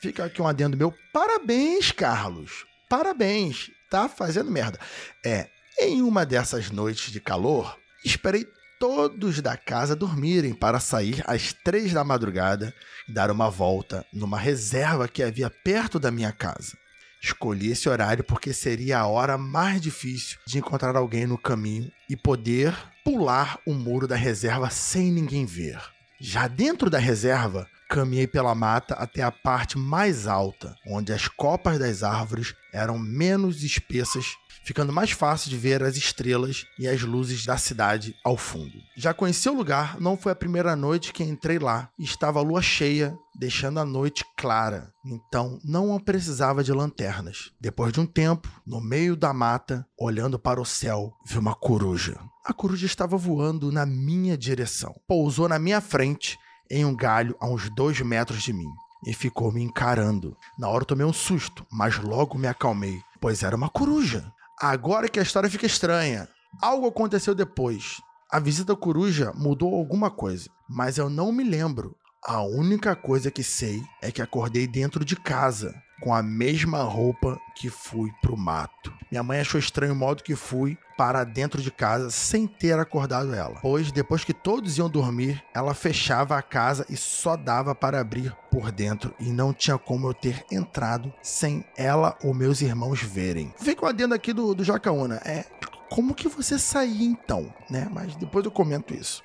Fica 0.00 0.24
aqui 0.24 0.40
um 0.40 0.46
adendo 0.46 0.76
meu. 0.76 0.94
Parabéns, 1.12 1.90
Carlos. 1.90 2.64
Parabéns. 2.88 3.70
Tá 3.90 4.08
fazendo 4.08 4.50
merda. 4.50 4.78
É, 5.24 5.48
em 5.80 6.02
uma 6.02 6.24
dessas 6.24 6.70
noites 6.70 7.10
de 7.10 7.20
calor, 7.20 7.76
esperei 8.04 8.46
todos 8.78 9.40
da 9.40 9.56
casa 9.56 9.96
dormirem 9.96 10.54
para 10.54 10.78
sair 10.78 11.22
às 11.26 11.52
três 11.52 11.92
da 11.92 12.04
madrugada 12.04 12.72
e 13.08 13.12
dar 13.12 13.30
uma 13.30 13.50
volta 13.50 14.06
numa 14.12 14.38
reserva 14.38 15.08
que 15.08 15.22
havia 15.22 15.50
perto 15.50 15.98
da 15.98 16.10
minha 16.10 16.32
casa. 16.32 16.76
Escolhi 17.20 17.72
esse 17.72 17.88
horário 17.88 18.22
porque 18.22 18.52
seria 18.52 19.00
a 19.00 19.06
hora 19.06 19.36
mais 19.36 19.80
difícil 19.80 20.38
de 20.46 20.58
encontrar 20.58 20.94
alguém 20.94 21.26
no 21.26 21.36
caminho 21.36 21.90
e 22.08 22.16
poder 22.16 22.72
pular 23.04 23.58
o 23.66 23.74
muro 23.74 24.06
da 24.06 24.14
reserva 24.14 24.70
sem 24.70 25.10
ninguém 25.10 25.44
ver. 25.44 25.80
Já 26.20 26.46
dentro 26.46 26.88
da 26.88 26.98
reserva, 26.98 27.68
Caminhei 27.88 28.26
pela 28.26 28.54
mata 28.54 28.94
até 28.94 29.22
a 29.22 29.32
parte 29.32 29.78
mais 29.78 30.26
alta, 30.26 30.76
onde 30.86 31.10
as 31.10 31.26
copas 31.26 31.78
das 31.78 32.02
árvores 32.02 32.54
eram 32.70 32.98
menos 32.98 33.62
espessas, 33.62 34.36
ficando 34.62 34.92
mais 34.92 35.10
fácil 35.10 35.48
de 35.48 35.56
ver 35.56 35.82
as 35.82 35.96
estrelas 35.96 36.66
e 36.78 36.86
as 36.86 37.00
luzes 37.00 37.46
da 37.46 37.56
cidade 37.56 38.14
ao 38.22 38.36
fundo. 38.36 38.74
Já 38.94 39.14
conheci 39.14 39.48
o 39.48 39.54
lugar, 39.54 39.98
não 39.98 40.18
foi 40.18 40.32
a 40.32 40.36
primeira 40.36 40.76
noite 40.76 41.14
que 41.14 41.24
entrei 41.24 41.58
lá, 41.58 41.88
estava 41.98 42.40
a 42.40 42.42
lua 42.42 42.60
cheia, 42.60 43.16
deixando 43.34 43.80
a 43.80 43.86
noite 43.86 44.22
clara, 44.36 44.92
então 45.06 45.58
não 45.64 45.98
precisava 45.98 46.62
de 46.62 46.72
lanternas. 46.72 47.52
Depois 47.58 47.90
de 47.90 48.00
um 48.00 48.06
tempo, 48.06 48.48
no 48.66 48.82
meio 48.82 49.16
da 49.16 49.32
mata, 49.32 49.86
olhando 49.98 50.38
para 50.38 50.60
o 50.60 50.66
céu, 50.66 51.14
vi 51.24 51.38
uma 51.38 51.54
coruja. 51.54 52.20
A 52.44 52.52
coruja 52.52 52.84
estava 52.84 53.16
voando 53.16 53.72
na 53.72 53.86
minha 53.86 54.36
direção. 54.36 54.94
Pousou 55.06 55.48
na 55.48 55.58
minha 55.58 55.80
frente 55.80 56.38
em 56.70 56.84
um 56.84 56.94
galho 56.94 57.36
a 57.40 57.46
uns 57.46 57.68
dois 57.70 58.00
metros 58.00 58.42
de 58.42 58.52
mim 58.52 58.68
e 59.06 59.14
ficou 59.14 59.52
me 59.52 59.62
encarando. 59.62 60.36
Na 60.58 60.68
hora 60.68 60.82
eu 60.82 60.86
tomei 60.86 61.06
um 61.06 61.12
susto, 61.12 61.66
mas 61.70 61.98
logo 61.98 62.38
me 62.38 62.48
acalmei, 62.48 63.00
pois 63.20 63.42
era 63.42 63.56
uma 63.56 63.68
coruja. 63.68 64.32
Agora 64.60 65.08
que 65.08 65.20
a 65.20 65.22
história 65.22 65.48
fica 65.48 65.66
estranha. 65.66 66.28
Algo 66.60 66.88
aconteceu 66.88 67.34
depois. 67.34 68.00
A 68.30 68.40
visita 68.40 68.72
à 68.72 68.76
coruja 68.76 69.32
mudou 69.34 69.74
alguma 69.74 70.10
coisa, 70.10 70.50
mas 70.68 70.98
eu 70.98 71.08
não 71.08 71.32
me 71.32 71.44
lembro. 71.44 71.94
A 72.24 72.42
única 72.42 72.96
coisa 72.96 73.30
que 73.30 73.42
sei 73.42 73.82
é 74.02 74.10
que 74.10 74.20
acordei 74.20 74.66
dentro 74.66 75.04
de 75.04 75.16
casa, 75.16 75.74
com 76.00 76.14
a 76.14 76.22
mesma 76.22 76.82
roupa 76.82 77.40
que 77.54 77.68
fui 77.68 78.10
pro 78.22 78.36
mato. 78.36 78.92
Minha 79.10 79.22
mãe 79.22 79.40
achou 79.40 79.58
estranho 79.58 79.92
o 79.92 79.96
modo 79.96 80.22
que 80.22 80.36
fui 80.36 80.78
para 80.96 81.22
dentro 81.22 81.62
de 81.62 81.70
casa 81.70 82.10
sem 82.10 82.46
ter 82.46 82.78
acordado 82.78 83.32
ela, 83.34 83.58
pois 83.60 83.92
depois 83.92 84.24
que 84.24 84.34
todos 84.34 84.78
iam 84.78 84.90
dormir, 84.90 85.42
ela 85.54 85.72
fechava 85.74 86.36
a 86.36 86.42
casa 86.42 86.84
e 86.88 86.96
só 86.96 87.36
dava 87.36 87.74
para 87.74 88.00
abrir 88.00 88.36
por 88.50 88.72
dentro 88.72 89.14
e 89.20 89.30
não 89.30 89.52
tinha 89.52 89.78
como 89.78 90.08
eu 90.08 90.14
ter 90.14 90.44
entrado 90.50 91.12
sem 91.22 91.64
ela 91.76 92.18
ou 92.22 92.34
meus 92.34 92.60
irmãos 92.60 93.00
verem. 93.00 93.54
Vem 93.60 93.76
com 93.76 93.86
a 93.86 93.90
adendo 93.90 94.14
aqui 94.14 94.32
do, 94.32 94.54
do 94.54 94.64
Jacaúna, 94.64 95.20
é 95.24 95.44
como 95.90 96.14
que 96.14 96.28
você 96.28 96.58
saía 96.58 97.04
então, 97.04 97.52
né? 97.68 97.88
Mas 97.90 98.14
depois 98.16 98.44
eu 98.44 98.50
comento 98.50 98.94
isso. 98.94 99.22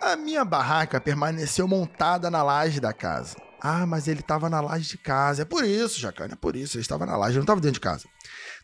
A 0.00 0.16
minha 0.16 0.44
barraca 0.44 1.00
permaneceu 1.00 1.68
montada 1.68 2.30
na 2.30 2.42
laje 2.42 2.80
da 2.80 2.92
casa. 2.92 3.36
Ah, 3.64 3.86
mas 3.86 4.08
ele 4.08 4.18
estava 4.18 4.50
na 4.50 4.60
laje 4.60 4.88
de 4.88 4.98
casa. 4.98 5.42
É 5.42 5.44
por 5.44 5.64
isso, 5.64 6.00
Jacana, 6.00 6.32
é 6.32 6.36
por 6.36 6.56
isso. 6.56 6.76
Ele 6.76 6.82
estava 6.82 7.06
na 7.06 7.16
laje, 7.16 7.34
ele 7.34 7.38
não 7.38 7.44
estava 7.44 7.60
dentro 7.60 7.74
de 7.74 7.80
casa. 7.80 8.08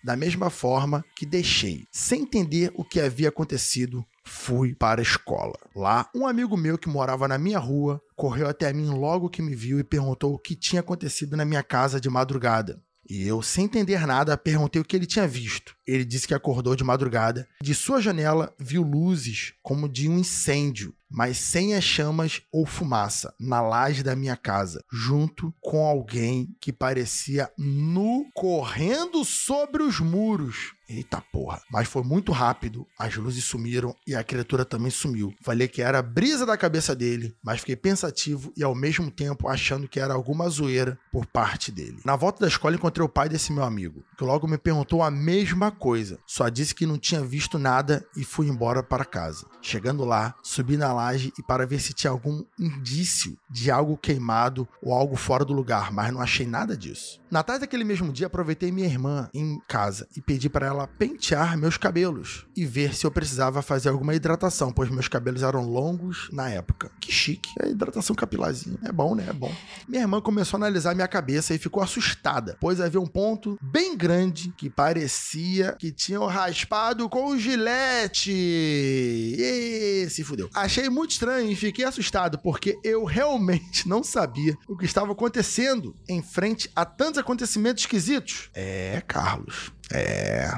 Da 0.03 0.17
mesma 0.17 0.51
forma 0.51 1.05
que 1.17 1.25
deixei, 1.25 1.87
sem 1.93 2.23
entender 2.23 2.73
o 2.75 2.85
que 2.85 3.01
havia 3.01 3.29
acontecido, 3.29 4.05
fui 4.25 4.75
para 4.75 5.01
a 5.01 5.03
escola. 5.03 5.57
Lá, 5.75 6.09
um 6.13 6.27
amigo 6.27 6.57
meu 6.57 6.77
que 6.77 6.89
morava 6.89 7.29
na 7.29 7.39
minha 7.39 7.61
rua 7.61 8.01
correu 8.17 8.49
até 8.49 8.73
mim 8.73 8.91
logo 8.91 9.31
que 9.31 9.41
me 9.41 9.55
viu 9.55 9.79
e 9.79 9.85
perguntou 9.85 10.35
o 10.35 10.39
que 10.39 10.57
tinha 10.57 10.81
acontecido 10.81 11.37
na 11.37 11.45
minha 11.45 11.63
casa 11.63 12.01
de 12.01 12.11
madrugada. 12.11 12.83
E 13.09 13.27
eu, 13.27 13.41
sem 13.41 13.65
entender 13.65 14.07
nada, 14.07 14.37
perguntei 14.37 14.83
o 14.83 14.85
que 14.85 14.95
ele 14.95 15.07
tinha 15.07 15.27
visto. 15.27 15.75
Ele 15.87 16.05
disse 16.05 16.29
que 16.29 16.35
acordou 16.35 16.77
de 16.77 16.85
madrugada. 16.85 17.49
De 17.63 17.75
sua 17.75 18.03
janela, 18.03 18.55
viu 18.59 18.83
luzes 18.83 19.55
como 19.63 19.89
de 19.89 20.09
um 20.11 20.19
incêndio, 20.19 20.95
mas 21.11 21.39
sem 21.39 21.75
as 21.75 21.85
chamas 21.85 22.43
ou 22.53 22.67
fumaça, 22.67 23.35
na 23.39 23.61
laje 23.61 24.03
da 24.03 24.15
minha 24.15 24.37
casa, 24.37 24.85
junto 24.93 25.55
com 25.61 25.87
alguém 25.87 26.55
que 26.61 26.73
parecia 26.73 27.51
nu 27.57 28.29
correndo 28.35 29.25
sobre 29.25 29.83
os 29.83 30.01
muros. 30.01 30.78
Eita 30.89 31.21
porra. 31.33 31.61
Mas 31.71 31.87
foi 31.87 32.03
muito 32.03 32.33
rápido, 32.33 32.87
as 32.99 33.15
luzes 33.17 33.45
sumiram 33.45 33.95
e 34.07 34.15
a 34.15 34.25
criatura 34.25 34.65
também 34.65 34.91
sumiu. 34.91 35.35
Falei 35.43 35.69
que 35.69 35.83
era 35.83 35.99
a 35.99 36.03
brisa 36.03 36.47
da 36.47 36.57
cabeça 36.57 36.95
dele, 36.95 37.35
mas 37.43 37.61
fiquei 37.61 37.77
pensativo 37.77 38.53
e 38.57 38.63
ao 38.63 38.75
mesmo 38.75 39.11
tempo 39.11 39.49
achando 39.49 39.89
que 39.89 40.01
era 40.01 40.15
alguma 40.15 40.49
zoeira 40.49 40.99
por 41.13 41.27
parte 41.27 41.71
dele. 41.71 42.01
Na 42.05 42.17
volta 42.17 42.41
da 42.41 42.49
escola 42.49 42.77
encontrei 42.77 43.05
o 43.05 43.09
pai 43.09 43.29
desse 43.29 43.53
meu 43.53 43.65
amigo, 43.65 44.03
que 44.17 44.25
logo 44.25 44.49
me 44.49 44.57
perguntou 44.57 45.03
a 45.03 45.11
mesma 45.11 45.71
coisa. 45.71 46.19
Só 46.27 46.49
disse 46.49 46.75
que 46.75 46.87
não 46.87 46.99
tinha 46.99 47.23
visto 47.23 47.59
nada 47.59 48.05
e 48.17 48.25
fui 48.25 48.49
embora 48.49 48.83
para 48.83 49.05
casa. 49.05 49.47
Chegando 49.61 50.05
lá, 50.05 50.35
subi 50.43 50.77
na 50.77 50.93
laje 50.93 51.33
e 51.39 51.43
para 51.43 51.67
ver 51.67 51.81
se 51.81 51.93
tinha 51.93 52.11
algum 52.11 52.43
indício 52.59 53.37
de 53.51 53.71
algo 53.71 53.97
queimado 53.97 54.67
ou 54.83 54.95
algo 54.95 55.17
fora 55.17 55.45
do 55.45 55.53
lugar, 55.53 55.93
mas 55.93 56.13
não 56.13 56.21
achei 56.21 56.47
nada 56.47 56.77
disso. 56.77 57.21
Na 57.31 57.43
tarde 57.43 57.61
daquele 57.61 57.85
mesmo 57.85 58.13
dia, 58.13 58.27
aproveitei 58.27 58.73
minha 58.73 58.87
irmã 58.87 59.29
em 59.35 59.61
casa 59.69 60.09
e 60.17 60.21
pedi 60.21 60.49
para 60.49 60.67
ela 60.67 60.78
pentear 60.87 61.57
meus 61.57 61.77
cabelos 61.77 62.47
e 62.57 62.65
ver 62.65 62.95
se 62.95 63.07
eu 63.07 63.11
precisava 63.11 63.63
fazer 63.63 63.89
alguma 63.89 64.15
hidratação, 64.15 64.73
pois 64.73 64.91
meus 64.91 65.09
cabelos 65.09 65.43
eram 65.43 65.65
longos 65.65 66.29
na 66.33 66.49
época. 66.49 66.91
Que 67.01 67.13
chique. 67.13 67.51
É 67.61 67.69
hidratação 67.69 68.15
capilarzinha. 68.15 68.79
É 68.85 68.93
bom, 68.93 69.15
né? 69.15 69.27
É 69.29 69.33
bom. 69.33 69.53
Minha 69.89 70.03
irmã 70.03 70.21
começou 70.21 70.57
a 70.57 70.61
analisar 70.61 70.95
minha 70.95 71.09
cabeça 71.09 71.55
e 71.55 71.59
ficou 71.59 71.83
assustada, 71.83 72.57
pois 72.61 72.81
havia 72.81 73.01
um 73.01 73.07
ponto 73.07 73.59
bem 73.61 73.97
grande 73.97 74.53
que 74.57 74.69
parecia 74.69 75.77
que 75.79 75.91
tinham 75.93 76.27
raspado 76.27 77.09
com 77.09 77.37
gilete. 77.39 78.33
E 78.33 80.07
se 80.11 80.25
fudeu. 80.25 80.51
Achei 80.55 80.89
muito 80.89 81.13
estranho 81.13 81.51
e 81.51 81.57
fiquei 81.57 81.85
assustado 81.85 82.39
porque 82.39 82.79
eu 82.85 83.05
realmente 83.05 83.89
não 83.89 84.03
sabia 84.03 84.57
o 84.67 84.77
que 84.77 84.85
estava 84.85 85.13
acontecendo 85.13 85.95
em 86.09 86.23
frente 86.23 86.71
a 86.75 86.85
tantos 86.85 87.19
acontecimentos 87.19 87.83
esquisitos. 87.83 88.51
É, 88.55 89.03
Carlos. 89.07 89.73
É. 89.93 90.51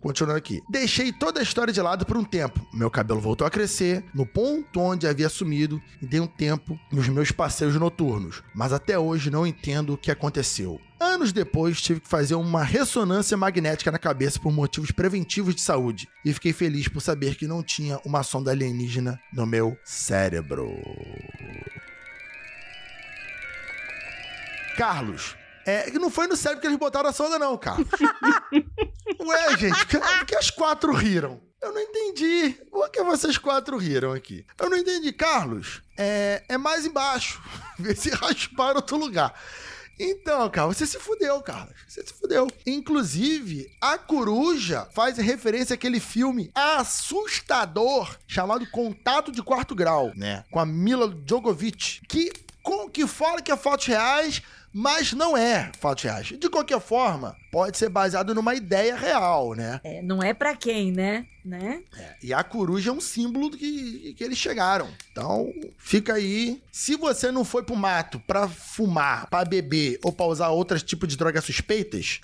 Continuando 0.00 0.38
aqui. 0.38 0.62
Deixei 0.68 1.12
toda 1.12 1.40
a 1.40 1.42
história 1.42 1.72
de 1.72 1.80
lado 1.80 2.06
por 2.06 2.16
um 2.16 2.24
tempo. 2.24 2.66
Meu 2.72 2.90
cabelo 2.90 3.20
voltou 3.20 3.46
a 3.46 3.50
crescer 3.50 4.04
no 4.14 4.24
ponto 4.24 4.80
onde 4.80 5.06
havia 5.06 5.28
sumido 5.28 5.80
e 6.00 6.06
dei 6.06 6.20
um 6.20 6.26
tempo 6.26 6.78
nos 6.92 7.08
meus 7.08 7.30
passeios 7.32 7.74
noturnos. 7.74 8.42
Mas 8.54 8.72
até 8.72 8.98
hoje 8.98 9.30
não 9.30 9.46
entendo 9.46 9.94
o 9.94 9.98
que 9.98 10.10
aconteceu. 10.10 10.80
Anos 11.00 11.32
depois, 11.32 11.80
tive 11.80 12.00
que 12.00 12.08
fazer 12.08 12.34
uma 12.34 12.62
ressonância 12.62 13.36
magnética 13.36 13.90
na 13.90 13.98
cabeça 13.98 14.38
por 14.38 14.52
motivos 14.52 14.90
preventivos 14.90 15.54
de 15.54 15.62
saúde. 15.62 16.08
E 16.24 16.32
fiquei 16.32 16.52
feliz 16.52 16.88
por 16.88 17.00
saber 17.00 17.36
que 17.36 17.46
não 17.46 17.62
tinha 17.62 17.98
uma 18.04 18.22
sonda 18.22 18.50
alienígena 18.50 19.18
no 19.32 19.46
meu 19.46 19.76
cérebro. 19.82 20.70
Carlos, 24.76 25.36
é, 25.66 25.90
não 25.92 26.10
foi 26.10 26.26
no 26.26 26.36
cérebro 26.36 26.60
que 26.60 26.66
eles 26.66 26.78
botaram 26.78 27.08
a 27.08 27.12
sonda, 27.12 27.38
não, 27.38 27.56
Carlos. 27.56 27.86
Ué, 29.20 29.56
gente, 29.56 29.86
por 29.86 30.26
que 30.26 30.36
as 30.36 30.50
quatro 30.50 30.92
riram? 30.92 31.40
Eu 31.62 31.74
não 31.74 31.80
entendi. 31.80 32.56
Por 32.70 32.88
que 32.90 33.02
vocês 33.02 33.36
quatro 33.36 33.76
riram 33.76 34.12
aqui? 34.12 34.46
Eu 34.58 34.70
não 34.70 34.78
entendi. 34.78 35.12
Carlos, 35.12 35.82
é, 35.96 36.42
é 36.48 36.56
mais 36.56 36.86
embaixo. 36.86 37.40
Vê 37.78 37.94
se 37.94 38.10
rasparam 38.10 38.76
outro 38.76 38.96
lugar. 38.96 39.34
Então, 40.02 40.48
Carlos, 40.48 40.78
você 40.78 40.86
se 40.86 40.98
fudeu, 40.98 41.42
Carlos. 41.42 41.74
Você 41.86 42.02
se 42.02 42.14
fudeu. 42.14 42.48
Inclusive, 42.66 43.70
a 43.78 43.98
coruja 43.98 44.88
faz 44.94 45.18
referência 45.18 45.74
àquele 45.74 46.00
filme 46.00 46.50
assustador 46.54 48.16
chamado 48.26 48.66
Contato 48.70 49.30
de 49.30 49.42
Quarto 49.42 49.74
Grau, 49.74 50.10
né? 50.16 50.42
Com 50.50 50.58
a 50.58 50.64
Mila 50.64 51.06
Djokovic, 51.06 52.00
que, 52.08 52.32
com, 52.62 52.88
que 52.88 53.06
fala 53.06 53.42
que 53.42 53.52
é 53.52 53.56
fatos 53.58 53.84
reais, 53.84 54.40
mas 54.72 55.12
não 55.12 55.36
é 55.36 55.70
fatos 55.78 56.04
reais. 56.04 56.26
De 56.26 56.48
qualquer 56.48 56.80
forma, 56.80 57.36
pode 57.50 57.76
ser 57.76 57.88
baseado 57.88 58.34
numa 58.34 58.54
ideia 58.54 58.96
real, 58.96 59.54
né? 59.54 59.80
É, 59.82 60.02
não 60.02 60.22
é 60.22 60.32
para 60.32 60.54
quem, 60.56 60.92
né? 60.92 61.26
né? 61.44 61.82
É, 61.96 62.16
e 62.22 62.32
a 62.32 62.42
coruja 62.42 62.90
é 62.90 62.92
um 62.92 63.00
símbolo 63.00 63.50
que, 63.50 64.14
que 64.14 64.22
eles 64.22 64.38
chegaram. 64.38 64.88
Então, 65.10 65.52
fica 65.78 66.14
aí. 66.14 66.62
Se 66.70 66.96
você 66.96 67.30
não 67.30 67.44
foi 67.44 67.62
pro 67.62 67.76
mato 67.76 68.20
para 68.20 68.48
fumar, 68.48 69.26
para 69.28 69.44
beber 69.44 69.98
ou 70.02 70.12
para 70.12 70.26
usar 70.26 70.48
outros 70.48 70.82
tipos 70.82 71.08
de 71.08 71.16
drogas 71.16 71.44
suspeitas, 71.44 72.20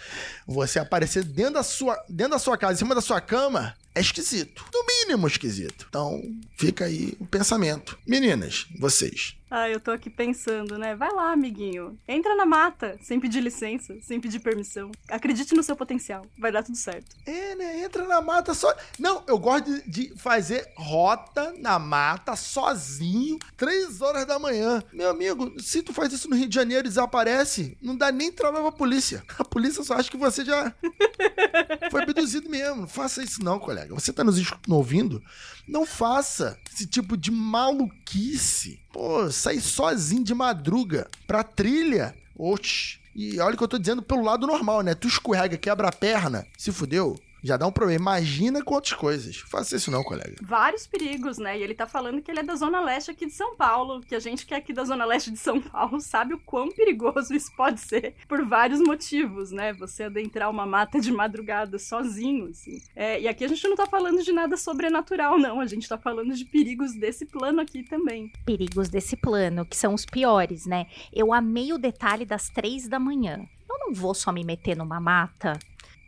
você 0.46 0.78
aparecer 0.78 1.24
dentro 1.24 1.54
da 1.54 1.62
sua, 1.62 1.96
dentro 2.08 2.32
da 2.32 2.38
sua 2.38 2.56
casa, 2.56 2.74
em 2.74 2.78
cima 2.78 2.94
da 2.94 3.00
sua 3.00 3.20
cama, 3.20 3.74
é 3.94 4.00
esquisito. 4.00 4.64
No 4.72 4.84
mínimo 4.84 5.26
esquisito. 5.26 5.86
Então, 5.88 6.22
fica 6.56 6.84
aí 6.84 7.16
o 7.18 7.26
pensamento. 7.26 7.98
Meninas, 8.06 8.66
vocês. 8.78 9.36
Ah, 9.50 9.70
eu 9.70 9.80
tô 9.80 9.92
aqui 9.92 10.10
pensando, 10.10 10.76
né? 10.76 10.94
Vai 10.94 11.10
lá, 11.12 11.32
amiguinho. 11.32 11.96
Entra 12.06 12.34
na 12.34 12.44
mata, 12.44 12.98
sem 13.00 13.18
pedir 13.18 13.40
licença, 13.40 13.96
sem 14.02 14.20
pedir 14.20 14.40
permissão. 14.40 14.90
Acredite 15.16 15.54
no 15.54 15.62
seu 15.62 15.74
potencial. 15.74 16.26
Vai 16.38 16.52
dar 16.52 16.62
tudo 16.62 16.76
certo. 16.76 17.16
É, 17.24 17.54
né? 17.54 17.82
Entra 17.82 18.06
na 18.06 18.20
mata 18.20 18.52
só. 18.52 18.74
Não, 18.98 19.24
eu 19.26 19.38
gosto 19.38 19.64
de, 19.64 19.90
de 19.90 20.16
fazer 20.16 20.70
rota 20.76 21.54
na 21.58 21.78
mata 21.78 22.36
sozinho, 22.36 23.38
três 23.56 24.02
horas 24.02 24.26
da 24.26 24.38
manhã. 24.38 24.82
Meu 24.92 25.08
amigo, 25.08 25.58
se 25.58 25.82
tu 25.82 25.94
faz 25.94 26.12
isso 26.12 26.28
no 26.28 26.36
Rio 26.36 26.48
de 26.48 26.54
Janeiro 26.54 26.86
e 26.86 26.90
desaparece, 26.90 27.78
não 27.80 27.96
dá 27.96 28.12
nem 28.12 28.30
trabalho 28.30 28.64
pra 28.64 28.72
polícia. 28.72 29.24
A 29.38 29.44
polícia 29.44 29.82
só 29.82 29.94
acha 29.94 30.10
que 30.10 30.18
você 30.18 30.44
já 30.44 30.74
foi 31.90 32.02
abduzido 32.02 32.50
mesmo. 32.50 32.82
Não 32.82 32.88
faça 32.88 33.22
isso 33.22 33.42
não, 33.42 33.58
colega. 33.58 33.94
Você 33.94 34.12
tá 34.12 34.22
nos 34.22 34.36
ouvindo? 34.68 35.22
Não 35.66 35.86
faça 35.86 36.58
esse 36.72 36.86
tipo 36.86 37.16
de 37.16 37.30
maluquice. 37.30 38.80
Pô, 38.92 39.30
sair 39.30 39.62
sozinho 39.62 40.22
de 40.22 40.34
madruga 40.34 41.08
pra 41.26 41.42
trilha. 41.42 42.14
Oxi. 42.38 43.05
E 43.16 43.40
olha 43.40 43.54
o 43.54 43.56
que 43.56 43.64
eu 43.64 43.68
tô 43.68 43.78
dizendo 43.78 44.02
pelo 44.02 44.22
lado 44.22 44.46
normal, 44.46 44.82
né? 44.82 44.94
Tu 44.94 45.08
escorrega, 45.08 45.56
quebra 45.56 45.88
a 45.88 45.92
perna, 45.92 46.46
se 46.58 46.70
fudeu 46.70 47.16
já 47.46 47.56
dá 47.56 47.66
um 47.66 47.72
problema. 47.72 48.18
Imagina 48.18 48.62
com 48.62 48.74
outras 48.74 48.92
coisas. 48.92 49.36
Faça 49.36 49.76
isso 49.76 49.90
não, 49.90 50.02
colega. 50.02 50.34
Vários 50.42 50.86
perigos, 50.86 51.38
né? 51.38 51.58
E 51.58 51.62
ele 51.62 51.74
tá 51.74 51.86
falando 51.86 52.20
que 52.20 52.30
ele 52.30 52.40
é 52.40 52.42
da 52.42 52.56
Zona 52.56 52.80
Leste 52.80 53.10
aqui 53.10 53.26
de 53.26 53.32
São 53.32 53.56
Paulo, 53.56 54.00
que 54.00 54.14
a 54.14 54.18
gente 54.18 54.44
que 54.44 54.52
é 54.52 54.56
aqui 54.56 54.72
da 54.72 54.84
Zona 54.84 55.04
Leste 55.04 55.30
de 55.30 55.38
São 55.38 55.60
Paulo 55.60 56.00
sabe 56.02 56.34
o 56.34 56.38
quão 56.40 56.70
perigoso 56.70 57.34
isso 57.34 57.54
pode 57.56 57.80
ser 57.80 58.14
por 58.28 58.44
vários 58.44 58.80
motivos, 58.80 59.50
né? 59.50 59.72
Você 59.74 60.04
adentrar 60.04 60.50
uma 60.50 60.66
mata 60.66 61.00
de 61.00 61.12
madrugada 61.12 61.78
sozinho, 61.78 62.48
assim. 62.48 62.80
É, 62.94 63.20
e 63.20 63.28
aqui 63.28 63.44
a 63.44 63.48
gente 63.48 63.66
não 63.68 63.76
tá 63.76 63.86
falando 63.86 64.22
de 64.22 64.32
nada 64.32 64.56
sobrenatural, 64.56 65.38
não. 65.38 65.60
A 65.60 65.66
gente 65.66 65.88
tá 65.88 65.96
falando 65.96 66.34
de 66.34 66.44
perigos 66.44 66.94
desse 66.94 67.26
plano 67.26 67.60
aqui 67.60 67.82
também. 67.82 68.32
Perigos 68.44 68.88
desse 68.88 69.16
plano, 69.16 69.64
que 69.64 69.76
são 69.76 69.94
os 69.94 70.04
piores, 70.04 70.66
né? 70.66 70.86
Eu 71.12 71.32
amei 71.32 71.72
o 71.72 71.78
detalhe 71.78 72.24
das 72.24 72.48
três 72.48 72.88
da 72.88 72.98
manhã. 72.98 73.46
Eu 73.68 73.78
não 73.78 73.92
vou 73.92 74.14
só 74.14 74.32
me 74.32 74.44
meter 74.44 74.76
numa 74.76 75.00
mata 75.00 75.58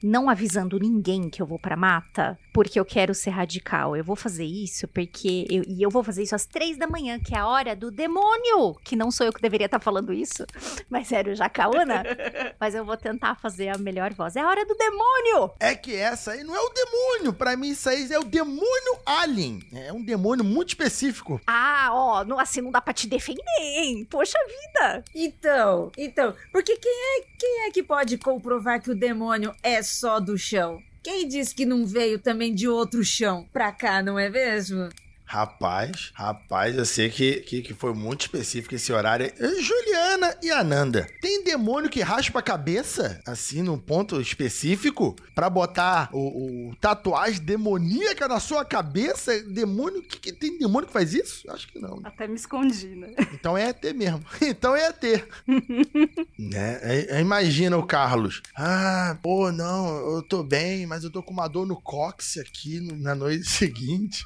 não 0.02 0.28
avisando 0.28 0.78
ninguém 0.78 1.28
que 1.28 1.42
eu 1.42 1.46
vou 1.46 1.58
pra 1.58 1.76
mata, 1.76 2.38
porque 2.58 2.80
eu 2.80 2.84
quero 2.84 3.14
ser 3.14 3.30
radical. 3.30 3.96
Eu 3.96 4.02
vou 4.02 4.16
fazer 4.16 4.44
isso 4.44 4.88
porque. 4.88 5.46
Eu, 5.48 5.62
e 5.68 5.80
eu 5.80 5.88
vou 5.88 6.02
fazer 6.02 6.24
isso 6.24 6.34
às 6.34 6.44
três 6.44 6.76
da 6.76 6.88
manhã, 6.88 7.16
que 7.20 7.32
é 7.32 7.38
a 7.38 7.46
hora 7.46 7.76
do 7.76 7.88
demônio! 7.88 8.74
Que 8.82 8.96
não 8.96 9.12
sou 9.12 9.24
eu 9.24 9.32
que 9.32 9.40
deveria 9.40 9.66
estar 9.66 9.78
tá 9.78 9.84
falando 9.84 10.12
isso, 10.12 10.44
mas 10.90 11.12
era 11.12 11.30
o 11.30 11.36
Jacaúna. 11.36 12.02
mas 12.58 12.74
eu 12.74 12.84
vou 12.84 12.96
tentar 12.96 13.36
fazer 13.36 13.68
a 13.68 13.78
melhor 13.78 14.12
voz. 14.12 14.34
É 14.34 14.40
a 14.40 14.48
hora 14.48 14.66
do 14.66 14.74
demônio! 14.74 15.52
É 15.60 15.76
que 15.76 15.94
essa 15.94 16.32
aí 16.32 16.42
não 16.42 16.52
é 16.52 16.58
o 16.58 16.70
demônio. 16.70 17.32
Pra 17.32 17.56
mim, 17.56 17.68
isso 17.68 17.88
aí 17.88 18.12
é 18.12 18.18
o 18.18 18.24
demônio 18.24 18.98
alien. 19.06 19.60
É 19.72 19.92
um 19.92 20.04
demônio 20.04 20.44
muito 20.44 20.70
específico. 20.70 21.40
Ah, 21.46 21.90
ó, 21.92 22.24
não, 22.24 22.40
assim 22.40 22.60
não 22.60 22.72
dá 22.72 22.80
pra 22.80 22.92
te 22.92 23.06
defender, 23.06 23.40
hein? 23.60 24.04
Poxa 24.10 24.36
vida! 24.48 25.04
Então, 25.14 25.92
então, 25.96 26.34
porque 26.50 26.76
quem 26.76 26.92
é, 26.92 27.24
quem 27.38 27.66
é 27.68 27.70
que 27.70 27.84
pode 27.84 28.18
comprovar 28.18 28.82
que 28.82 28.90
o 28.90 28.96
demônio 28.96 29.54
é 29.62 29.80
só 29.80 30.18
do 30.18 30.36
chão. 30.36 30.82
Quem 31.02 31.26
disse 31.28 31.54
que 31.54 31.64
não 31.64 31.86
veio 31.86 32.18
também 32.18 32.54
de 32.54 32.68
outro 32.68 33.04
chão 33.04 33.48
pra 33.52 33.72
cá, 33.72 34.02
não 34.02 34.18
é 34.18 34.28
mesmo? 34.28 34.88
Rapaz, 35.28 36.10
rapaz, 36.14 36.74
eu 36.74 36.86
sei 36.86 37.10
que, 37.10 37.40
que, 37.42 37.60
que, 37.60 37.74
foi 37.74 37.92
muito 37.92 38.22
específico 38.22 38.74
esse 38.74 38.90
horário. 38.90 39.30
Juliana 39.38 40.34
e 40.42 40.50
Ananda, 40.50 41.06
tem 41.20 41.44
demônio 41.44 41.90
que 41.90 42.00
raspa 42.00 42.38
a 42.38 42.42
cabeça, 42.42 43.20
assim, 43.26 43.60
num 43.62 43.76
ponto 43.76 44.22
específico, 44.22 45.14
para 45.34 45.50
botar 45.50 46.08
o, 46.14 46.70
o, 46.70 46.76
tatuagem 46.76 47.42
demoníaca 47.42 48.26
na 48.26 48.40
sua 48.40 48.64
cabeça? 48.64 49.38
Demônio, 49.42 50.02
que, 50.02 50.18
que, 50.18 50.32
tem 50.32 50.58
demônio 50.58 50.86
que 50.86 50.94
faz 50.94 51.12
isso? 51.12 51.50
Acho 51.50 51.68
que 51.68 51.78
não. 51.78 52.00
Até 52.04 52.26
me 52.26 52.36
escondi, 52.36 52.96
né? 52.96 53.12
Então 53.34 53.56
é 53.56 53.68
ET 53.68 53.84
mesmo. 53.94 54.24
Então 54.40 54.74
é 54.74 54.88
ET. 54.88 55.28
né? 56.38 56.78
É, 56.82 57.18
é, 57.18 57.20
imagina 57.20 57.76
o 57.76 57.86
Carlos. 57.86 58.40
Ah, 58.56 59.18
pô, 59.22 59.52
não, 59.52 60.14
eu 60.14 60.22
tô 60.22 60.42
bem, 60.42 60.86
mas 60.86 61.04
eu 61.04 61.10
tô 61.10 61.22
com 61.22 61.34
uma 61.34 61.48
dor 61.48 61.66
no 61.66 61.78
cóccix 61.78 62.38
aqui 62.38 62.80
na 62.80 63.14
noite 63.14 63.44
seguinte. 63.50 64.24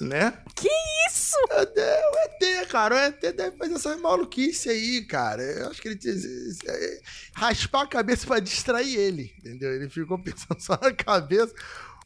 Né? 0.00 0.32
Que 0.54 0.68
isso? 1.08 1.36
É, 1.76 2.02
o 2.10 2.18
ET, 2.24 2.68
cara. 2.68 2.94
O 2.94 2.98
ET 2.98 3.20
deve 3.20 3.56
fazer 3.56 3.74
essa 3.74 3.96
maluquice 3.96 4.70
aí, 4.70 5.04
cara. 5.04 5.42
Eu 5.42 5.68
acho 5.70 5.82
que 5.82 5.88
ele 5.88 5.96
tinha. 5.96 6.14
É, 6.14 7.00
raspar 7.34 7.82
a 7.82 7.86
cabeça 7.86 8.26
pra 8.26 8.40
distrair 8.40 8.96
ele, 8.96 9.34
entendeu? 9.38 9.72
Ele 9.74 9.88
ficou 9.88 10.18
pensando 10.22 10.60
só 10.60 10.78
na 10.80 10.92
cabeça. 10.92 11.54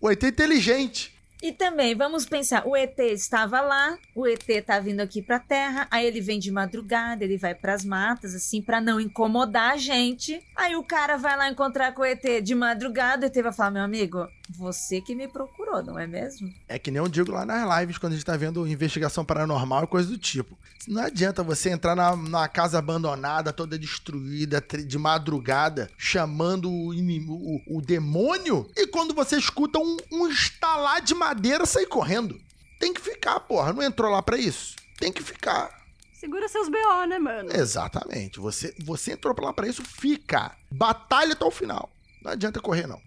O 0.01 0.11
ET 0.11 0.23
é 0.23 0.29
inteligente. 0.29 1.15
E 1.45 1.53
também, 1.53 1.95
vamos 1.95 2.25
pensar, 2.25 2.67
o 2.67 2.75
ET 2.75 2.99
estava 2.99 3.61
lá, 3.61 3.99
o 4.15 4.27
ET 4.27 4.47
tá 4.65 4.81
vindo 4.81 5.01
aqui 5.01 5.21
pra 5.21 5.39
Terra, 5.39 5.87
aí 5.91 6.07
ele 6.07 6.19
vem 6.19 6.39
de 6.39 6.51
madrugada, 6.51 7.23
ele 7.23 7.37
vai 7.37 7.55
pras 7.55 7.85
matas, 7.85 8.35
assim, 8.35 8.63
para 8.63 8.81
não 8.81 8.99
incomodar 8.99 9.73
a 9.73 9.77
gente. 9.77 10.43
Aí 10.57 10.75
o 10.75 10.83
cara 10.83 11.19
vai 11.19 11.37
lá 11.37 11.51
encontrar 11.51 11.93
com 11.93 12.01
o 12.01 12.05
ET 12.07 12.43
de 12.43 12.55
madrugada, 12.55 13.27
o 13.27 13.29
ET 13.29 13.43
vai 13.43 13.53
falar, 13.53 13.73
meu 13.73 13.83
amigo, 13.83 14.27
você 14.49 15.01
que 15.01 15.15
me 15.15 15.27
procurou, 15.27 15.83
não 15.83 15.99
é 15.99 16.07
mesmo? 16.07 16.53
É 16.69 16.79
que 16.79 16.91
nem 16.91 16.99
eu 16.99 17.09
digo 17.09 17.33
lá 17.33 17.47
nas 17.47 17.81
lives, 17.81 17.99
quando 17.99 18.13
a 18.13 18.17
gente 18.17 18.27
tá 18.27 18.37
vendo 18.37 18.67
investigação 18.67 19.25
paranormal 19.25 19.85
e 19.85 19.87
coisa 19.87 20.09
do 20.09 20.19
tipo. 20.19 20.59
Não 20.87 21.03
adianta 21.03 21.43
você 21.43 21.71
entrar 21.71 21.97
na, 21.97 22.15
na 22.15 22.49
casa 22.49 22.79
abandonada, 22.79 23.53
toda 23.53 23.79
destruída, 23.79 24.61
de 24.61 24.99
madrugada, 24.99 25.91
chamando 25.97 26.71
o, 26.71 26.93
o, 26.93 27.79
o 27.79 27.81
demônio, 27.81 28.69
e 28.77 28.87
quando 28.87 29.15
você 29.15 29.37
escuta 29.37 29.79
um, 29.79 29.97
um 30.13 30.29
estalar 30.29 31.01
de 31.01 31.15
madeira, 31.15 31.65
sair 31.65 31.87
correndo. 31.87 32.39
Tem 32.79 32.93
que 32.93 33.01
ficar, 33.01 33.41
porra. 33.41 33.73
Não 33.73 33.83
entrou 33.83 34.11
lá 34.11 34.21
para 34.21 34.37
isso? 34.37 34.77
Tem 34.99 35.11
que 35.11 35.23
ficar. 35.23 35.71
Segura 36.13 36.49
seus 36.49 36.69
BO, 36.69 37.07
né, 37.09 37.19
mano? 37.19 37.51
Exatamente. 37.51 38.39
Você, 38.41 38.75
você 38.79 39.13
entrou 39.13 39.35
lá 39.41 39.53
para 39.53 39.67
isso, 39.67 39.83
fica. 39.83 40.55
Batalha 40.71 41.33
até 41.33 41.45
o 41.45 41.51
final. 41.51 41.91
Não 42.23 42.33
adianta 42.33 42.61
correr, 42.61 42.87
não. 42.87 43.01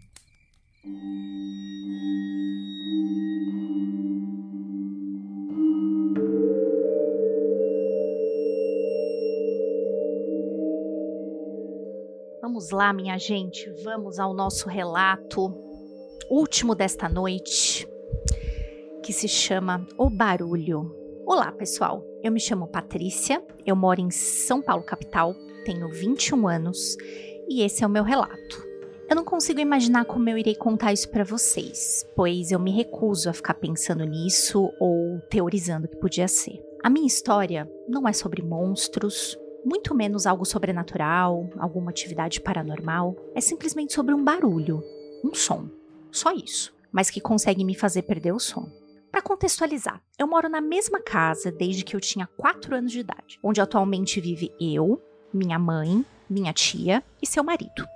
Vamos 12.42 12.72
lá, 12.72 12.92
minha 12.92 13.18
gente, 13.18 13.70
vamos 13.84 14.20
ao 14.20 14.34
nosso 14.34 14.68
relato 14.68 15.54
último 16.30 16.76
desta 16.76 17.08
noite, 17.08 17.88
que 19.04 19.14
se 19.14 19.28
chama 19.28 19.86
O 19.98 20.10
Barulho. 20.10 20.92
Olá, 21.26 21.52
pessoal. 21.52 22.04
Eu 22.24 22.32
me 22.32 22.40
chamo 22.40 22.68
Patrícia, 22.68 23.44
eu 23.66 23.76
moro 23.76 24.02
em 24.02 24.10
São 24.10 24.62
Paulo, 24.62 24.84
capital, 24.84 25.34
tenho 25.66 25.88
21 25.90 26.48
anos 26.48 26.98
e 27.48 27.62
esse 27.62 27.84
é 27.84 27.88
o 27.88 27.90
meu 27.90 28.04
relato. 28.04 28.67
Eu 29.10 29.16
não 29.16 29.24
consigo 29.24 29.62
imaginar 29.62 30.04
como 30.04 30.28
eu 30.30 30.38
irei 30.38 30.54
contar 30.54 30.92
isso 30.92 31.10
para 31.10 31.24
vocês, 31.24 32.06
pois 32.14 32.52
eu 32.52 32.60
me 32.60 32.72
recuso 32.72 33.30
a 33.30 33.34
ficar 33.34 33.54
pensando 33.54 34.04
nisso 34.04 34.70
ou 34.82 35.22
teorizando 35.30 35.88
o 35.88 35.90
que 35.90 35.96
podia 35.96 36.28
ser. 36.28 36.62
A 36.84 36.90
minha 36.90 37.08
história 37.08 37.72
não 37.88 38.06
é 38.06 38.12
sobre 38.12 38.42
monstros, 38.42 39.38
muito 39.64 39.96
menos 39.96 40.28
algo 40.28 40.44
sobrenatural, 40.44 41.50
alguma 41.58 41.90
atividade 41.90 42.42
paranormal. 42.42 43.16
É 43.34 43.40
simplesmente 43.40 43.94
sobre 43.94 44.14
um 44.14 44.22
barulho, 44.22 44.84
um 45.24 45.34
som. 45.34 45.70
Só 46.12 46.34
isso. 46.34 46.76
Mas 46.92 47.10
que 47.10 47.22
consegue 47.22 47.64
me 47.64 47.76
fazer 47.76 48.02
perder 48.02 48.34
o 48.34 48.40
sono. 48.40 48.72
Para 49.10 49.22
contextualizar, 49.22 50.04
eu 50.20 50.28
moro 50.28 50.50
na 50.50 50.60
mesma 50.60 51.00
casa 51.00 51.50
desde 51.50 51.86
que 51.86 51.96
eu 51.96 52.02
tinha 52.02 52.28
4 52.38 52.76
anos 52.76 52.92
de 52.92 53.00
idade, 53.00 53.40
onde 53.42 53.62
atualmente 53.62 54.20
vive 54.20 54.54
eu, 54.60 55.02
minha 55.34 55.58
mãe, 55.58 56.06
minha 56.30 56.52
tia 56.52 57.02
e 57.22 57.26
seu 57.26 57.44
marido. 57.44 57.88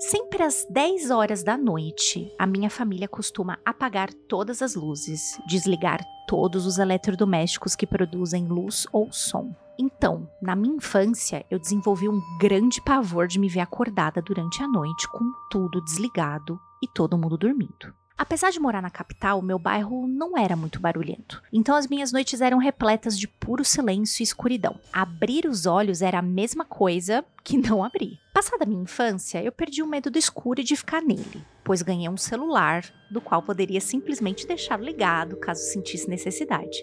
Sempre 0.00 0.42
às 0.42 0.66
10 0.70 1.10
horas 1.10 1.42
da 1.42 1.58
noite, 1.58 2.32
a 2.38 2.46
minha 2.46 2.70
família 2.70 3.06
costuma 3.06 3.58
apagar 3.62 4.10
todas 4.26 4.62
as 4.62 4.74
luzes, 4.74 5.38
desligar 5.46 6.00
todos 6.26 6.64
os 6.64 6.78
eletrodomésticos 6.78 7.76
que 7.76 7.86
produzem 7.86 8.46
luz 8.46 8.86
ou 8.94 9.12
som. 9.12 9.54
Então, 9.78 10.26
na 10.40 10.56
minha 10.56 10.76
infância, 10.76 11.44
eu 11.50 11.58
desenvolvi 11.58 12.08
um 12.08 12.18
grande 12.40 12.82
pavor 12.82 13.28
de 13.28 13.38
me 13.38 13.46
ver 13.46 13.60
acordada 13.60 14.22
durante 14.22 14.62
a 14.62 14.68
noite 14.68 15.06
com 15.12 15.30
tudo 15.50 15.84
desligado 15.84 16.58
e 16.82 16.88
todo 16.88 17.18
mundo 17.18 17.36
dormindo. 17.36 17.99
Apesar 18.20 18.50
de 18.50 18.60
morar 18.60 18.82
na 18.82 18.90
capital, 18.90 19.40
meu 19.40 19.58
bairro 19.58 20.06
não 20.06 20.36
era 20.36 20.54
muito 20.54 20.78
barulhento. 20.78 21.42
Então 21.50 21.74
as 21.74 21.86
minhas 21.86 22.12
noites 22.12 22.42
eram 22.42 22.58
repletas 22.58 23.18
de 23.18 23.26
puro 23.26 23.64
silêncio 23.64 24.22
e 24.22 24.24
escuridão. 24.24 24.78
Abrir 24.92 25.46
os 25.46 25.64
olhos 25.64 26.02
era 26.02 26.18
a 26.18 26.22
mesma 26.22 26.62
coisa 26.62 27.24
que 27.42 27.56
não 27.56 27.82
abrir. 27.82 28.18
Passada 28.34 28.66
minha 28.66 28.82
infância, 28.82 29.42
eu 29.42 29.50
perdi 29.50 29.82
o 29.82 29.86
medo 29.86 30.10
do 30.10 30.18
escuro 30.18 30.60
e 30.60 30.64
de 30.64 30.76
ficar 30.76 31.00
nele, 31.00 31.42
pois 31.64 31.80
ganhei 31.80 32.10
um 32.10 32.16
celular, 32.18 32.84
do 33.10 33.22
qual 33.22 33.40
poderia 33.42 33.80
simplesmente 33.80 34.46
deixar 34.46 34.78
ligado 34.78 35.38
caso 35.38 35.62
sentisse 35.62 36.06
necessidade 36.06 36.76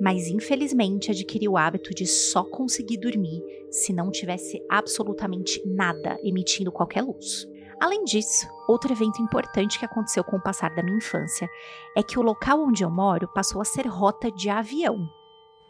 mas 0.00 0.26
infelizmente 0.26 1.12
adquiri 1.12 1.48
o 1.48 1.56
hábito 1.56 1.94
de 1.94 2.04
só 2.04 2.42
conseguir 2.42 2.96
dormir 2.96 3.40
se 3.70 3.92
não 3.92 4.10
tivesse 4.10 4.60
absolutamente 4.68 5.62
nada 5.64 6.18
emitindo 6.24 6.72
qualquer 6.72 7.02
luz. 7.02 7.46
Além 7.80 8.04
disso, 8.04 8.48
outro 8.68 8.92
evento 8.92 9.20
importante 9.20 9.78
que 9.78 9.84
aconteceu 9.84 10.22
com 10.24 10.36
o 10.36 10.42
passar 10.42 10.74
da 10.74 10.82
minha 10.82 10.98
infância 10.98 11.48
é 11.96 12.02
que 12.02 12.18
o 12.18 12.22
local 12.22 12.60
onde 12.60 12.84
eu 12.84 12.90
moro 12.90 13.28
passou 13.32 13.60
a 13.60 13.64
ser 13.64 13.86
rota 13.86 14.30
de 14.30 14.48
avião. 14.48 15.08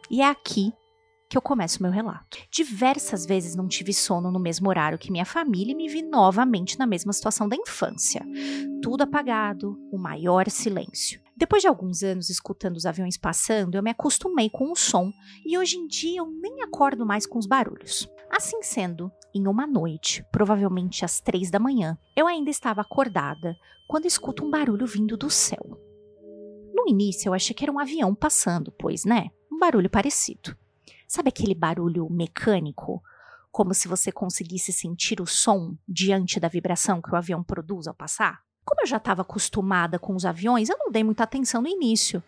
E 0.09 0.21
é 0.21 0.29
aqui 0.29 0.73
que 1.29 1.37
eu 1.37 1.41
começo 1.41 1.81
meu 1.81 1.91
relato. 1.91 2.37
Diversas 2.51 3.25
vezes 3.25 3.55
não 3.55 3.67
tive 3.67 3.93
sono 3.93 4.31
no 4.31 4.39
mesmo 4.39 4.69
horário 4.69 4.97
que 4.97 5.11
minha 5.11 5.25
família 5.25 5.71
e 5.71 5.75
me 5.75 5.89
vi 5.89 6.01
novamente 6.01 6.77
na 6.77 6.85
mesma 6.85 7.11
situação 7.11 7.49
da 7.49 7.55
infância. 7.55 8.25
Tudo 8.81 9.01
apagado, 9.01 9.77
o 9.91 9.97
maior 9.97 10.49
silêncio. 10.49 11.19
Depois 11.35 11.61
de 11.61 11.67
alguns 11.67 12.01
anos 12.03 12.29
escutando 12.29 12.77
os 12.77 12.85
aviões 12.85 13.17
passando, 13.17 13.75
eu 13.75 13.83
me 13.83 13.89
acostumei 13.89 14.49
com 14.49 14.71
o 14.71 14.75
som 14.75 15.11
e 15.45 15.57
hoje 15.57 15.75
em 15.75 15.87
dia 15.87 16.19
eu 16.19 16.27
nem 16.27 16.61
acordo 16.61 17.05
mais 17.05 17.25
com 17.25 17.37
os 17.37 17.45
barulhos. 17.45 18.07
Assim 18.29 18.61
sendo, 18.61 19.11
em 19.35 19.47
uma 19.47 19.67
noite, 19.67 20.25
provavelmente 20.31 21.03
às 21.03 21.19
três 21.19 21.51
da 21.51 21.59
manhã, 21.59 21.97
eu 22.15 22.25
ainda 22.25 22.49
estava 22.49 22.79
acordada 22.79 23.53
quando 23.85 24.05
escuto 24.05 24.45
um 24.45 24.49
barulho 24.49 24.87
vindo 24.87 25.17
do 25.17 25.29
céu. 25.29 25.77
No 26.73 26.87
início 26.87 27.27
eu 27.27 27.33
achei 27.33 27.53
que 27.53 27.65
era 27.65 27.71
um 27.71 27.77
avião 27.77 28.15
passando, 28.15 28.71
pois, 28.71 29.03
né? 29.03 29.29
Um 29.51 29.59
barulho 29.59 29.89
parecido. 29.89 30.55
Sabe 31.05 31.29
aquele 31.29 31.53
barulho 31.53 32.09
mecânico? 32.09 33.03
Como 33.51 33.73
se 33.73 33.89
você 33.89 34.09
conseguisse 34.09 34.71
sentir 34.71 35.19
o 35.19 35.27
som 35.27 35.75
diante 35.87 36.39
da 36.39 36.47
vibração 36.47 37.01
que 37.01 37.11
o 37.11 37.15
avião 37.15 37.43
produz 37.43 37.87
ao 37.87 37.93
passar? 37.93 38.39
Como 38.63 38.81
eu 38.81 38.87
já 38.87 38.97
estava 38.97 39.21
acostumada 39.21 39.99
com 39.99 40.15
os 40.15 40.25
aviões, 40.25 40.69
eu 40.69 40.77
não 40.79 40.89
dei 40.89 41.03
muita 41.03 41.23
atenção 41.23 41.61
no 41.61 41.67
início, 41.67 42.23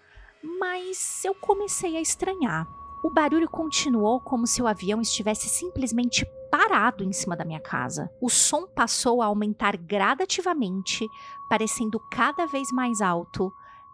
mas 0.60 1.24
eu 1.24 1.34
comecei 1.34 1.96
a 1.96 2.02
estranhar. 2.02 2.68
O 3.04 3.10
barulho 3.10 3.50
continuou 3.50 4.20
como 4.20 4.46
se 4.46 4.62
o 4.62 4.68
avião 4.68 5.02
estivesse 5.02 5.48
simplesmente 5.48 6.26
parado 6.50 7.04
em 7.04 7.12
cima 7.12 7.36
da 7.36 7.46
minha 7.46 7.60
casa. 7.60 8.10
O 8.22 8.30
som 8.30 8.68
passou 8.68 9.22
a 9.22 9.26
aumentar 9.26 9.78
gradativamente, 9.78 11.08
parecendo 11.50 12.00
cada 12.12 12.46
vez 12.46 12.72
mais 12.72 13.02
alto 13.02 13.52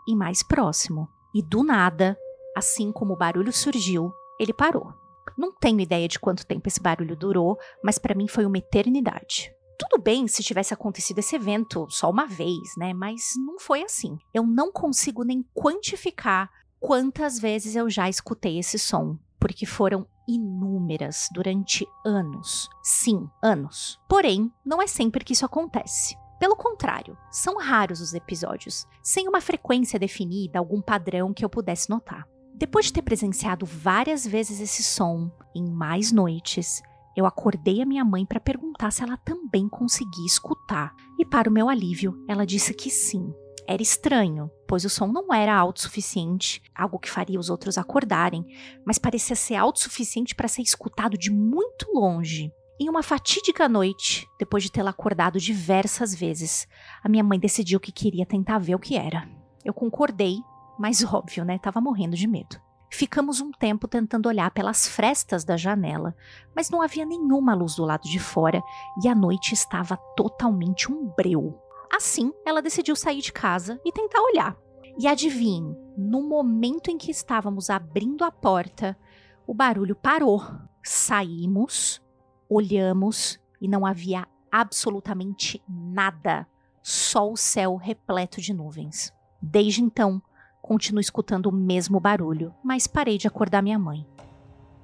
e 0.07 0.15
mais 0.15 0.43
próximo. 0.43 1.07
E 1.33 1.41
do 1.41 1.63
nada, 1.63 2.17
assim 2.55 2.91
como 2.91 3.13
o 3.13 3.17
barulho 3.17 3.51
surgiu, 3.51 4.13
ele 4.39 4.53
parou. 4.53 4.93
Não 5.37 5.51
tenho 5.51 5.79
ideia 5.79 6.07
de 6.07 6.19
quanto 6.19 6.45
tempo 6.45 6.67
esse 6.67 6.81
barulho 6.81 7.15
durou, 7.15 7.57
mas 7.83 7.97
para 7.97 8.15
mim 8.15 8.27
foi 8.27 8.45
uma 8.45 8.57
eternidade. 8.57 9.51
Tudo 9.77 10.01
bem 10.01 10.27
se 10.27 10.43
tivesse 10.43 10.73
acontecido 10.73 11.19
esse 11.19 11.35
evento 11.35 11.87
só 11.89 12.09
uma 12.09 12.27
vez, 12.27 12.75
né? 12.77 12.93
Mas 12.93 13.31
não 13.37 13.59
foi 13.59 13.83
assim. 13.83 14.17
Eu 14.33 14.45
não 14.45 14.71
consigo 14.71 15.23
nem 15.23 15.43
quantificar 15.53 16.49
quantas 16.79 17.39
vezes 17.39 17.75
eu 17.75 17.89
já 17.89 18.07
escutei 18.07 18.59
esse 18.59 18.77
som, 18.77 19.17
porque 19.43 19.65
foram 19.65 20.07
inúmeras 20.25 21.27
durante 21.33 21.85
anos. 22.05 22.69
Sim, 22.81 23.29
anos. 23.43 23.99
Porém, 24.07 24.49
não 24.65 24.81
é 24.81 24.87
sempre 24.87 25.21
que 25.25 25.33
isso 25.33 25.45
acontece. 25.45 26.15
Pelo 26.39 26.55
contrário, 26.55 27.17
são 27.29 27.57
raros 27.57 27.99
os 27.99 28.13
episódios, 28.13 28.87
sem 29.01 29.27
uma 29.27 29.41
frequência 29.41 29.99
definida, 29.99 30.59
algum 30.59 30.81
padrão 30.81 31.33
que 31.33 31.43
eu 31.43 31.49
pudesse 31.49 31.89
notar. 31.89 32.25
Depois 32.55 32.85
de 32.85 32.93
ter 32.93 33.01
presenciado 33.01 33.65
várias 33.65 34.25
vezes 34.25 34.61
esse 34.61 34.81
som, 34.81 35.29
em 35.53 35.69
mais 35.69 36.09
noites, 36.09 36.81
eu 37.13 37.25
acordei 37.25 37.81
a 37.81 37.85
minha 37.85 38.05
mãe 38.05 38.25
para 38.25 38.39
perguntar 38.39 38.91
se 38.91 39.03
ela 39.03 39.17
também 39.17 39.67
conseguia 39.67 40.25
escutar, 40.25 40.95
e 41.19 41.25
para 41.25 41.49
o 41.49 41.53
meu 41.53 41.67
alívio, 41.67 42.17
ela 42.29 42.45
disse 42.45 42.73
que 42.73 42.89
sim. 42.89 43.29
Era 43.67 43.81
estranho, 43.81 44.49
pois 44.73 44.85
o 44.85 44.89
som 44.89 45.05
não 45.05 45.31
era 45.31 45.55
alto 45.55 45.81
suficiente, 45.81 46.59
algo 46.73 46.97
que 46.97 47.07
faria 47.07 47.39
os 47.39 47.47
outros 47.47 47.77
acordarem, 47.77 48.43
mas 48.83 48.97
parecia 48.97 49.35
ser 49.35 49.53
alto 49.53 49.79
suficiente 49.79 50.33
para 50.33 50.47
ser 50.47 50.63
escutado 50.63 51.15
de 51.15 51.29
muito 51.29 51.91
longe. 51.93 52.51
Em 52.81 52.89
uma 52.89 53.03
fatídica 53.03 53.69
noite, 53.69 54.27
depois 54.39 54.63
de 54.63 54.71
tê-la 54.71 54.89
acordado 54.89 55.39
diversas 55.39 56.15
vezes, 56.15 56.67
a 57.03 57.07
minha 57.07 57.23
mãe 57.23 57.37
decidiu 57.37 57.79
que 57.79 57.91
queria 57.91 58.25
tentar 58.25 58.57
ver 58.57 58.73
o 58.73 58.79
que 58.79 58.97
era. 58.97 59.29
Eu 59.63 59.75
concordei, 59.75 60.37
mas 60.79 61.03
óbvio, 61.03 61.45
né? 61.45 61.59
Tava 61.59 61.79
morrendo 61.79 62.15
de 62.15 62.25
medo. 62.25 62.59
Ficamos 62.91 63.41
um 63.41 63.51
tempo 63.51 63.87
tentando 63.87 64.27
olhar 64.27 64.49
pelas 64.49 64.87
frestas 64.87 65.43
da 65.43 65.55
janela, 65.55 66.15
mas 66.55 66.71
não 66.71 66.81
havia 66.81 67.05
nenhuma 67.05 67.53
luz 67.53 67.75
do 67.75 67.85
lado 67.85 68.09
de 68.09 68.17
fora 68.17 68.59
e 69.03 69.07
a 69.07 69.13
noite 69.13 69.53
estava 69.53 69.97
totalmente 70.17 70.91
um 70.91 71.13
breu. 71.15 71.59
Assim, 71.95 72.33
ela 72.43 72.59
decidiu 72.59 72.95
sair 72.95 73.21
de 73.21 73.31
casa 73.31 73.79
e 73.85 73.91
tentar 73.91 74.19
olhar. 74.19 74.62
E 74.97 75.07
adivinhe, 75.07 75.75
no 75.97 76.21
momento 76.21 76.89
em 76.89 76.97
que 76.97 77.09
estávamos 77.09 77.69
abrindo 77.69 78.23
a 78.23 78.31
porta, 78.31 78.97
o 79.47 79.53
barulho 79.53 79.95
parou. 79.95 80.43
Saímos, 80.83 82.01
olhamos 82.49 83.39
e 83.59 83.67
não 83.67 83.85
havia 83.85 84.27
absolutamente 84.51 85.63
nada, 85.67 86.47
só 86.81 87.31
o 87.31 87.37
céu 87.37 87.75
repleto 87.75 88.39
de 88.39 88.53
nuvens. 88.53 89.11
Desde 89.41 89.81
então, 89.81 90.21
continuo 90.61 91.01
escutando 91.01 91.47
o 91.47 91.51
mesmo 91.51 91.99
barulho, 91.99 92.53
mas 92.63 92.85
parei 92.85 93.17
de 93.17 93.27
acordar 93.27 93.63
minha 93.63 93.79
mãe. 93.79 94.05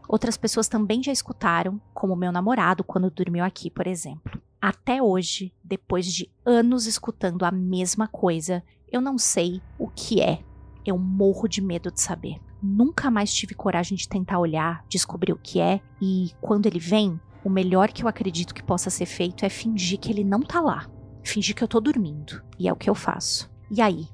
Outras 0.08 0.38
pessoas 0.38 0.68
também 0.68 1.04
já 1.04 1.12
escutaram, 1.12 1.80
como 1.94 2.16
meu 2.16 2.32
namorado 2.32 2.84
quando 2.84 3.12
dormiu 3.12 3.46
aqui, 3.46 3.70
por 3.70 3.86
exemplo. 3.86 4.42
Até 4.60 5.02
hoje, 5.02 5.54
depois 5.64 6.12
de 6.12 6.30
anos 6.44 6.88
escutando 6.88 7.46
a 7.46 7.52
mesma 7.52 8.08
coisa, 8.08 8.64
eu 8.92 9.02
não 9.02 9.18
sei 9.18 9.62
o 9.78 9.88
que 9.88 10.22
é. 10.22 10.40
Eu 10.86 10.98
morro 10.98 11.48
de 11.48 11.62
medo 11.62 11.92
de 11.92 12.02
saber. 12.02 12.40
Nunca 12.62 13.10
mais 13.10 13.34
tive 13.34 13.54
coragem 13.54 13.98
de 13.98 14.08
tentar 14.08 14.40
olhar, 14.40 14.84
descobrir 14.90 15.32
o 15.32 15.38
que 15.38 15.60
é, 15.60 15.80
e 16.02 16.32
quando 16.42 16.66
ele 16.66 16.80
vem, 16.80 17.20
o 17.44 17.50
melhor 17.50 17.90
que 17.92 18.04
eu 18.04 18.08
acredito 18.08 18.54
que 18.54 18.64
possa 18.64 18.90
ser 18.90 19.06
feito 19.06 19.46
é 19.46 19.50
fingir 19.50 20.00
que 20.00 20.12
ele 20.12 20.24
não 20.24 20.42
tá 20.42 20.60
lá. 20.60 20.90
Fingir 21.24 21.56
que 21.56 21.64
eu 21.64 21.68
tô 21.68 21.80
dormindo. 21.80 22.44
E 22.58 22.68
é 22.68 22.74
o 22.74 22.76
que 22.76 22.90
eu 22.90 22.96
faço. 22.96 23.50
E 23.72 23.82
aí? 23.82 24.10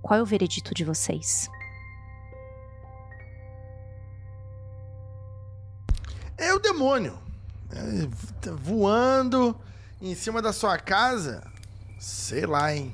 Qual 0.00 0.18
é 0.18 0.22
o 0.22 0.26
veredito 0.26 0.72
de 0.72 0.84
vocês? 0.84 1.50
É 6.38 6.54
o 6.54 6.58
demônio. 6.58 7.18
É, 7.70 8.50
voando 8.62 9.54
em 10.00 10.14
cima 10.14 10.40
da 10.40 10.52
sua 10.52 10.78
casa. 10.78 11.46
Sei 11.98 12.46
lá, 12.46 12.74
hein? 12.74 12.92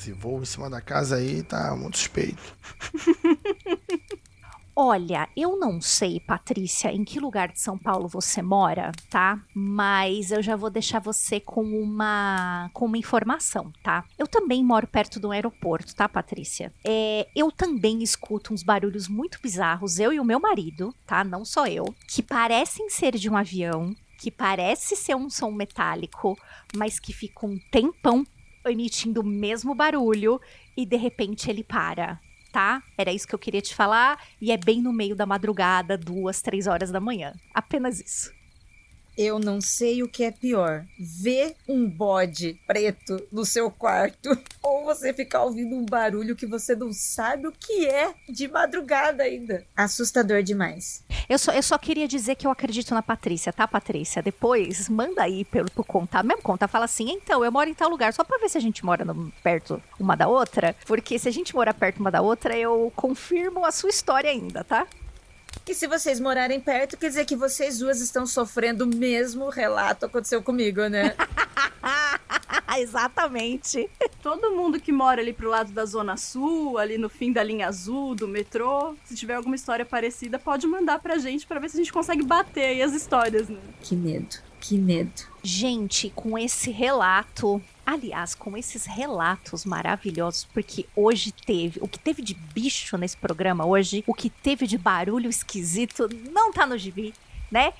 Se 0.00 0.14
voa 0.14 0.40
em 0.40 0.46
cima 0.46 0.70
da 0.70 0.80
casa 0.80 1.16
aí, 1.16 1.42
tá 1.42 1.76
muito 1.76 1.98
suspeito. 1.98 2.56
Olha, 4.74 5.28
eu 5.36 5.58
não 5.58 5.78
sei, 5.78 6.18
Patrícia, 6.18 6.90
em 6.90 7.04
que 7.04 7.20
lugar 7.20 7.52
de 7.52 7.60
São 7.60 7.76
Paulo 7.76 8.08
você 8.08 8.40
mora, 8.40 8.92
tá? 9.10 9.38
Mas 9.54 10.30
eu 10.30 10.42
já 10.42 10.56
vou 10.56 10.70
deixar 10.70 11.00
você 11.00 11.38
com 11.38 11.62
uma 11.62 12.70
com 12.72 12.86
uma 12.86 12.96
informação, 12.96 13.70
tá? 13.82 14.06
Eu 14.18 14.26
também 14.26 14.64
moro 14.64 14.86
perto 14.86 15.20
do 15.20 15.32
aeroporto, 15.32 15.94
tá, 15.94 16.08
Patrícia? 16.08 16.72
É, 16.82 17.28
eu 17.36 17.52
também 17.52 18.02
escuto 18.02 18.54
uns 18.54 18.62
barulhos 18.62 19.06
muito 19.06 19.38
bizarros, 19.42 19.98
eu 19.98 20.14
e 20.14 20.18
o 20.18 20.24
meu 20.24 20.40
marido, 20.40 20.94
tá? 21.06 21.22
Não 21.22 21.44
só 21.44 21.66
eu, 21.66 21.84
que 22.08 22.22
parecem 22.22 22.88
ser 22.88 23.18
de 23.18 23.28
um 23.28 23.36
avião, 23.36 23.94
que 24.18 24.30
parece 24.30 24.96
ser 24.96 25.14
um 25.14 25.28
som 25.28 25.50
metálico, 25.50 26.38
mas 26.74 26.98
que 26.98 27.12
fica 27.12 27.44
um 27.44 27.58
tempão 27.70 28.24
emitindo 28.66 29.20
o 29.20 29.26
mesmo 29.26 29.74
barulho 29.74 30.40
e 30.76 30.84
de 30.84 30.96
repente 30.96 31.50
ele 31.50 31.64
para 31.64 32.20
tá? 32.50 32.82
Era 32.98 33.12
isso 33.12 33.26
que 33.28 33.34
eu 33.34 33.38
queria 33.38 33.62
te 33.62 33.74
falar. 33.74 34.20
E 34.40 34.50
é 34.50 34.56
bem 34.56 34.82
no 34.82 34.92
meio 34.92 35.14
da 35.14 35.24
madrugada, 35.24 35.96
duas, 35.96 36.42
três 36.42 36.66
horas 36.66 36.90
da 36.90 37.00
manhã. 37.00 37.32
Apenas 37.54 38.00
isso. 38.00 38.32
Eu 39.22 39.38
não 39.38 39.60
sei 39.60 40.02
o 40.02 40.08
que 40.08 40.24
é 40.24 40.30
pior: 40.30 40.86
ver 40.98 41.54
um 41.68 41.86
bode 41.86 42.58
preto 42.66 43.22
no 43.30 43.44
seu 43.44 43.70
quarto 43.70 44.30
ou 44.64 44.86
você 44.86 45.12
ficar 45.12 45.44
ouvindo 45.44 45.76
um 45.76 45.84
barulho 45.84 46.34
que 46.34 46.46
você 46.46 46.74
não 46.74 46.90
sabe 46.90 47.46
o 47.46 47.52
que 47.52 47.86
é 47.86 48.14
de 48.26 48.48
madrugada 48.48 49.22
ainda. 49.22 49.66
Assustador 49.76 50.42
demais. 50.42 51.04
Eu 51.28 51.38
só, 51.38 51.52
eu 51.52 51.62
só 51.62 51.76
queria 51.76 52.08
dizer 52.08 52.34
que 52.34 52.46
eu 52.46 52.50
acredito 52.50 52.94
na 52.94 53.02
Patrícia, 53.02 53.52
tá, 53.52 53.68
Patrícia? 53.68 54.22
Depois 54.22 54.88
manda 54.88 55.22
aí 55.22 55.44
pelo 55.44 55.70
pro 55.70 55.84
contar, 55.84 56.24
mesmo 56.24 56.42
conta, 56.42 56.66
fala 56.66 56.86
assim: 56.86 57.10
então, 57.10 57.44
eu 57.44 57.52
moro 57.52 57.68
em 57.68 57.74
tal 57.74 57.90
lugar, 57.90 58.14
só 58.14 58.24
pra 58.24 58.38
ver 58.38 58.48
se 58.48 58.56
a 58.56 58.60
gente 58.60 58.82
mora 58.82 59.04
no, 59.04 59.30
perto 59.42 59.82
uma 59.98 60.16
da 60.16 60.28
outra. 60.28 60.74
Porque 60.86 61.18
se 61.18 61.28
a 61.28 61.32
gente 61.32 61.54
morar 61.54 61.74
perto 61.74 62.00
uma 62.00 62.10
da 62.10 62.22
outra, 62.22 62.56
eu 62.56 62.90
confirmo 62.96 63.66
a 63.66 63.70
sua 63.70 63.90
história 63.90 64.30
ainda, 64.30 64.64
tá? 64.64 64.86
E 65.66 65.74
se 65.74 65.86
vocês 65.86 66.18
morarem 66.18 66.60
perto, 66.60 66.96
quer 66.96 67.08
dizer 67.08 67.24
que 67.24 67.36
vocês 67.36 67.78
duas 67.78 68.00
estão 68.00 68.26
sofrendo 68.26 68.84
o 68.84 68.88
mesmo 68.88 69.48
relato 69.48 70.06
aconteceu 70.06 70.42
comigo, 70.42 70.88
né? 70.88 71.14
Exatamente. 72.78 73.90
Todo 74.22 74.52
mundo 74.52 74.80
que 74.80 74.90
mora 74.90 75.20
ali 75.20 75.32
pro 75.32 75.48
lado 75.48 75.70
da 75.72 75.84
Zona 75.84 76.16
Sul, 76.16 76.78
ali 76.78 76.96
no 76.96 77.08
fim 77.08 77.32
da 77.32 77.42
linha 77.42 77.68
azul 77.68 78.14
do 78.14 78.26
metrô, 78.26 78.94
se 79.04 79.14
tiver 79.14 79.34
alguma 79.34 79.54
história 79.54 79.84
parecida, 79.84 80.38
pode 80.38 80.66
mandar 80.66 80.98
pra 80.98 81.18
gente 81.18 81.46
pra 81.46 81.60
ver 81.60 81.68
se 81.68 81.76
a 81.76 81.80
gente 81.80 81.92
consegue 81.92 82.22
bater 82.22 82.64
aí 82.64 82.82
as 82.82 82.92
histórias, 82.92 83.48
né? 83.48 83.60
Que 83.82 83.94
medo, 83.94 84.36
que 84.60 84.78
medo. 84.78 85.22
Gente, 85.42 86.10
com 86.10 86.38
esse 86.38 86.70
relato, 86.70 87.62
Aliás, 87.90 88.36
com 88.36 88.56
esses 88.56 88.86
relatos 88.86 89.64
maravilhosos, 89.64 90.44
porque 90.54 90.86
hoje 90.94 91.32
teve, 91.32 91.80
o 91.82 91.88
que 91.88 91.98
teve 91.98 92.22
de 92.22 92.34
bicho 92.34 92.96
nesse 92.96 93.16
programa 93.16 93.66
hoje, 93.66 94.04
o 94.06 94.14
que 94.14 94.30
teve 94.30 94.64
de 94.64 94.78
barulho 94.78 95.28
esquisito, 95.28 96.08
não 96.30 96.52
tá 96.52 96.64
no 96.64 96.78
gibi, 96.78 97.12
né? 97.50 97.72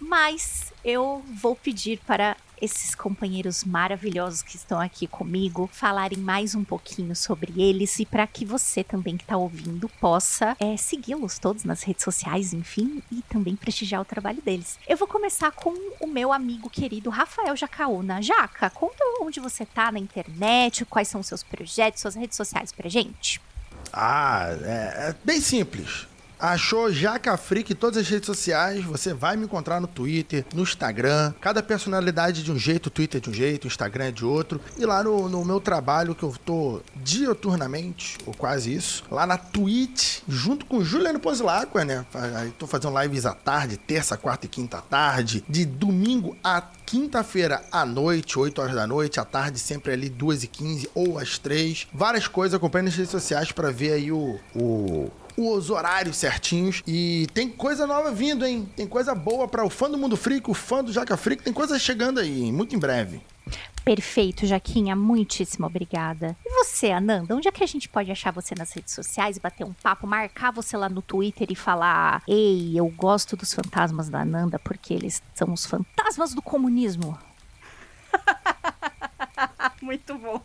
Mas 0.00 0.72
eu 0.82 1.22
vou 1.34 1.54
pedir 1.54 2.00
para 2.06 2.34
esses 2.60 2.94
companheiros 2.94 3.64
maravilhosos 3.64 4.42
que 4.42 4.56
estão 4.56 4.80
aqui 4.80 5.06
comigo 5.06 5.68
falarem 5.72 6.18
mais 6.18 6.54
um 6.54 6.64
pouquinho 6.64 7.14
sobre 7.14 7.60
eles 7.60 7.98
e 7.98 8.06
para 8.06 8.26
que 8.26 8.44
você 8.44 8.82
também 8.84 9.16
que 9.16 9.24
está 9.24 9.36
ouvindo 9.36 9.88
possa 10.00 10.56
é, 10.60 10.76
segui-los 10.76 11.38
todos 11.38 11.64
nas 11.64 11.82
redes 11.82 12.04
sociais, 12.04 12.52
enfim, 12.52 13.02
e 13.10 13.22
também 13.22 13.56
prestigiar 13.56 14.00
o 14.00 14.04
trabalho 14.04 14.42
deles. 14.42 14.78
Eu 14.88 14.96
vou 14.96 15.08
começar 15.08 15.50
com 15.52 15.74
o 16.00 16.06
meu 16.06 16.32
amigo 16.32 16.70
querido 16.70 17.10
Rafael 17.10 17.56
Jacaúna. 17.56 18.22
Jaca, 18.22 18.70
conta 18.70 19.02
onde 19.20 19.40
você 19.40 19.64
tá 19.64 19.90
na 19.92 19.98
internet, 19.98 20.84
quais 20.84 21.08
são 21.08 21.20
os 21.20 21.26
seus 21.26 21.42
projetos, 21.42 22.00
suas 22.00 22.14
redes 22.14 22.36
sociais 22.36 22.72
pra 22.72 22.88
gente. 22.88 23.40
Ah, 23.92 24.48
é, 24.62 25.10
é 25.10 25.16
bem 25.24 25.40
simples. 25.40 26.06
Achou 26.38 26.92
Jaca 26.92 27.36
Freak 27.36 27.72
em 27.72 27.76
todas 27.76 27.96
as 27.96 28.08
redes 28.08 28.26
sociais. 28.26 28.84
Você 28.84 29.12
vai 29.12 29.36
me 29.36 29.44
encontrar 29.44 29.80
no 29.80 29.88
Twitter, 29.88 30.46
no 30.54 30.62
Instagram. 30.62 31.34
Cada 31.40 31.62
personalidade 31.62 32.44
de 32.44 32.52
um 32.52 32.58
jeito, 32.58 32.86
o 32.86 32.90
Twitter 32.90 33.18
é 33.18 33.22
de 33.22 33.28
um 33.28 33.32
jeito, 33.32 33.64
o 33.64 33.66
Instagram 33.66 34.04
é 34.04 34.10
de 34.12 34.24
outro. 34.24 34.60
E 34.76 34.86
lá 34.86 35.02
no, 35.02 35.28
no 35.28 35.44
meu 35.44 35.60
trabalho, 35.60 36.14
que 36.14 36.22
eu 36.22 36.32
tô 36.44 36.80
dioturnamente, 36.94 38.16
ou 38.24 38.32
quase 38.32 38.72
isso, 38.72 39.02
lá 39.10 39.26
na 39.26 39.36
Twitch, 39.36 40.20
junto 40.28 40.64
com 40.64 40.84
Juliano 40.84 41.18
Pozilacqua, 41.18 41.84
né? 41.84 42.06
Tô 42.56 42.68
fazendo 42.68 43.00
lives 43.02 43.26
à 43.26 43.34
tarde, 43.34 43.76
terça, 43.76 44.16
quarta 44.16 44.46
e 44.46 44.48
quinta 44.48 44.78
à 44.78 44.80
tarde, 44.80 45.44
de 45.48 45.64
domingo 45.64 46.36
a 46.44 46.62
quinta-feira 46.86 47.64
à 47.72 47.84
noite, 47.84 48.38
8 48.38 48.62
horas 48.62 48.74
da 48.76 48.86
noite, 48.86 49.18
à 49.18 49.24
tarde, 49.24 49.58
sempre 49.58 49.92
ali 49.92 50.08
2 50.08 50.44
e 50.44 50.46
15 50.46 50.90
ou 50.94 51.18
às 51.18 51.36
3. 51.36 51.88
Várias 51.92 52.28
coisas, 52.28 52.54
acompanhe 52.54 52.84
nas 52.84 52.94
redes 52.94 53.10
sociais 53.10 53.50
para 53.50 53.72
ver 53.72 53.92
aí 53.92 54.12
o, 54.12 54.38
o 54.54 55.10
os 55.38 55.70
horários 55.70 56.16
certinhos. 56.16 56.82
E 56.86 57.28
tem 57.32 57.48
coisa 57.48 57.86
nova 57.86 58.10
vindo, 58.10 58.44
hein? 58.44 58.68
Tem 58.74 58.86
coisa 58.86 59.14
boa 59.14 59.46
para 59.46 59.64
o 59.64 59.70
fã 59.70 59.88
do 59.88 59.96
Mundo 59.96 60.16
Freak, 60.16 60.50
o 60.50 60.54
fã 60.54 60.82
do 60.82 60.92
Jaca 60.92 61.16
Freak. 61.16 61.44
Tem 61.44 61.52
coisa 61.52 61.78
chegando 61.78 62.18
aí, 62.18 62.50
muito 62.50 62.74
em 62.74 62.78
breve. 62.78 63.22
Perfeito, 63.84 64.44
Jaquinha. 64.44 64.94
Muitíssimo 64.94 65.66
obrigada. 65.66 66.36
E 66.44 66.50
você, 66.50 66.90
Ananda? 66.90 67.34
Onde 67.34 67.48
é 67.48 67.52
que 67.52 67.64
a 67.64 67.66
gente 67.66 67.88
pode 67.88 68.10
achar 68.10 68.30
você 68.32 68.54
nas 68.54 68.72
redes 68.72 68.92
sociais, 68.92 69.38
bater 69.38 69.64
um 69.64 69.72
papo, 69.72 70.06
marcar 70.06 70.50
você 70.50 70.76
lá 70.76 70.88
no 70.88 71.00
Twitter 71.00 71.48
e 71.50 71.54
falar: 71.54 72.22
Ei, 72.28 72.72
eu 72.78 72.86
gosto 72.88 73.36
dos 73.36 73.54
fantasmas 73.54 74.10
da 74.10 74.20
Ananda 74.20 74.58
porque 74.58 74.92
eles 74.92 75.22
são 75.34 75.52
os 75.52 75.64
fantasmas 75.64 76.34
do 76.34 76.42
comunismo? 76.42 77.18
Muito 79.82 80.14
bom. 80.14 80.40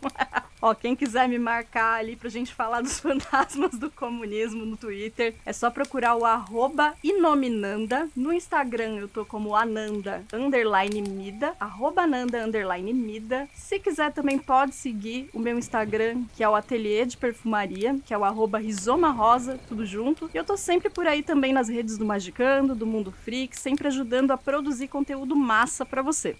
Ó, 0.60 0.74
quem 0.74 0.96
quiser 0.96 1.28
me 1.28 1.38
marcar 1.38 1.98
ali 2.00 2.16
pra 2.16 2.30
gente 2.30 2.54
falar 2.54 2.80
dos 2.80 2.98
fantasmas 3.00 3.72
do 3.72 3.90
comunismo 3.90 4.64
no 4.64 4.76
Twitter, 4.76 5.34
é 5.44 5.52
só 5.52 5.70
procurar 5.70 6.16
o 6.16 6.24
arroba 6.24 6.94
inominanda. 7.02 8.08
No 8.16 8.32
Instagram 8.32 8.96
eu 8.96 9.08
tô 9.08 9.24
como 9.24 9.54
ananda 9.54 10.24
underline 10.32 11.02
mida, 11.02 11.54
arroba 11.60 12.02
ananda 12.02 12.44
underline 12.44 12.92
mida. 12.92 13.48
Se 13.52 13.78
quiser 13.78 14.12
também 14.12 14.38
pode 14.38 14.74
seguir 14.74 15.28
o 15.32 15.38
meu 15.38 15.58
Instagram, 15.58 16.24
que 16.34 16.42
é 16.42 16.48
o 16.48 16.54
Ateliê 16.54 17.04
de 17.04 17.16
Perfumaria, 17.16 17.98
que 18.04 18.14
é 18.14 18.18
o 18.18 18.24
arroba 18.24 18.58
rizoma 18.58 19.10
rosa, 19.10 19.58
tudo 19.68 19.84
junto. 19.84 20.30
E 20.32 20.36
eu 20.36 20.44
tô 20.44 20.56
sempre 20.56 20.88
por 20.88 21.06
aí 21.06 21.22
também 21.22 21.52
nas 21.52 21.68
redes 21.68 21.98
do 21.98 22.04
Magicando, 22.04 22.74
do 22.74 22.86
Mundo 22.86 23.12
Freak, 23.12 23.58
sempre 23.58 23.88
ajudando 23.88 24.30
a 24.30 24.38
produzir 24.38 24.88
conteúdo 24.88 25.36
massa 25.36 25.84
para 25.84 26.02
você. 26.02 26.36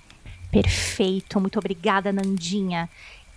Perfeito, 0.54 1.40
muito 1.40 1.58
obrigada, 1.58 2.12
Nandinha. 2.12 2.88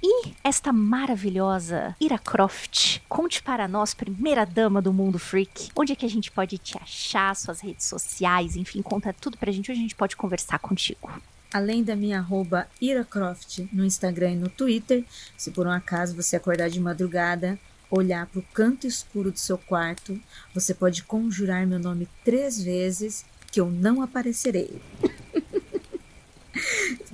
E 0.04 0.34
esta 0.44 0.72
maravilhosa 0.72 1.96
Ira 2.00 2.20
Croft, 2.20 3.02
conte 3.10 3.42
para 3.42 3.68
nós, 3.68 3.96
primeira 3.96 4.46
dama 4.46 4.84
do 4.84 4.94
mundo 4.94 5.18
freak, 5.18 5.72
onde 5.76 5.94
é 5.94 5.96
que 5.96 6.06
a 6.06 6.10
gente 6.10 6.30
pode 6.30 6.60
te 6.60 6.78
achar, 6.78 7.36
suas 7.36 7.60
redes 7.60 7.88
sociais, 7.88 8.56
enfim, 8.56 8.84
conta 8.84 9.12
tudo 9.12 9.36
pra 9.36 9.52
gente, 9.52 9.72
onde 9.72 9.80
a 9.80 9.82
gente 9.82 9.96
pode 9.96 10.16
conversar 10.16 10.60
contigo. 10.60 11.12
Além 11.52 11.84
da 11.84 11.96
minha 11.96 12.20
arroba 12.20 12.68
Iracroft 12.80 13.66
no 13.74 13.84
Instagram 13.84 14.34
e 14.34 14.36
no 14.36 14.50
Twitter, 14.50 15.04
se 15.36 15.50
por 15.50 15.66
um 15.66 15.72
acaso 15.72 16.16
você 16.16 16.36
acordar 16.36 16.70
de 16.70 16.80
madrugada, 16.80 17.58
olhar 17.90 18.28
para 18.28 18.40
o 18.40 18.46
canto 18.54 18.86
escuro 18.86 19.32
do 19.32 19.40
seu 19.40 19.58
quarto, 19.58 20.22
você 20.54 20.72
pode 20.72 21.02
conjurar 21.02 21.66
meu 21.66 21.80
nome 21.80 22.08
três 22.24 22.62
vezes 22.62 23.26
que 23.52 23.60
eu 23.60 23.72
não 23.72 24.04
aparecerei. 24.04 24.80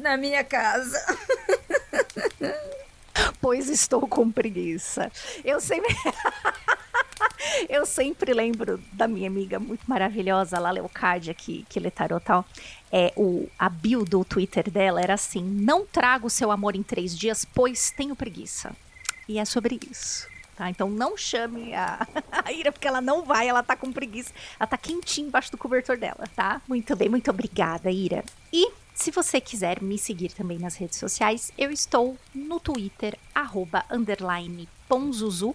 na 0.04 0.18
minha 0.18 0.44
casa. 0.44 1.00
pois 3.42 3.70
estou 3.70 4.06
com 4.06 4.30
preguiça. 4.30 5.12
Eu 5.44 5.60
sempre. 5.60 5.96
Eu 7.70 7.86
sempre 7.86 8.34
lembro 8.34 8.82
da 8.94 9.08
minha 9.08 9.28
amiga 9.28 9.60
muito 9.60 9.84
maravilhosa, 9.86 10.60
lá 10.60 10.72
Leocádia, 10.72 11.34
que, 11.34 11.66
que 11.70 11.80
lê 11.80 11.92
tarot 11.92 12.24
tal. 12.24 12.46
É, 12.92 13.14
o, 13.16 13.48
a 13.60 13.70
bio 13.70 14.04
do 14.06 14.24
Twitter 14.26 14.70
dela 14.72 15.02
era 15.02 15.14
assim: 15.14 15.44
Não 15.44 15.86
trago 15.86 16.30
seu 16.30 16.52
amor 16.52 16.76
em 16.76 16.84
três 16.84 17.18
dias, 17.18 17.46
pois 17.46 17.92
tenho 17.92 18.16
preguiça. 18.16 18.76
E 19.28 19.40
é 19.40 19.46
sobre 19.46 19.80
isso. 19.90 20.28
Tá? 20.56 20.70
Então 20.70 20.90
não 20.90 21.18
chame 21.18 21.74
a, 21.74 22.08
a 22.32 22.52
Ira, 22.52 22.72
porque 22.72 22.88
ela 22.88 23.02
não 23.02 23.24
vai, 23.24 23.48
ela 23.48 23.62
tá 23.62 23.76
com 23.76 23.92
preguiça. 23.92 24.34
Ela 24.60 24.68
tá 24.68 24.78
quentinha 24.78 25.28
embaixo 25.28 25.52
do 25.52 25.58
cobertor 25.58 25.98
dela, 25.98 26.28
tá? 26.36 26.62
Muito 26.68 26.96
bem, 26.96 27.10
muito 27.10 27.30
obrigada, 27.30 27.92
Ira. 27.92 28.24
E 28.52 28.72
se 29.04 29.12
você 29.12 29.42
quiser 29.42 29.82
me 29.82 29.98
seguir 29.98 30.32
também 30.32 30.58
nas 30.58 30.78
redes 30.78 30.98
sociais, 30.98 31.52
eu 31.58 31.70
estou 31.70 32.18
no 32.34 32.58
Twitter, 32.58 33.20
arroba, 33.36 33.84
underline, 33.92 34.70
ponzuzu, 34.88 35.54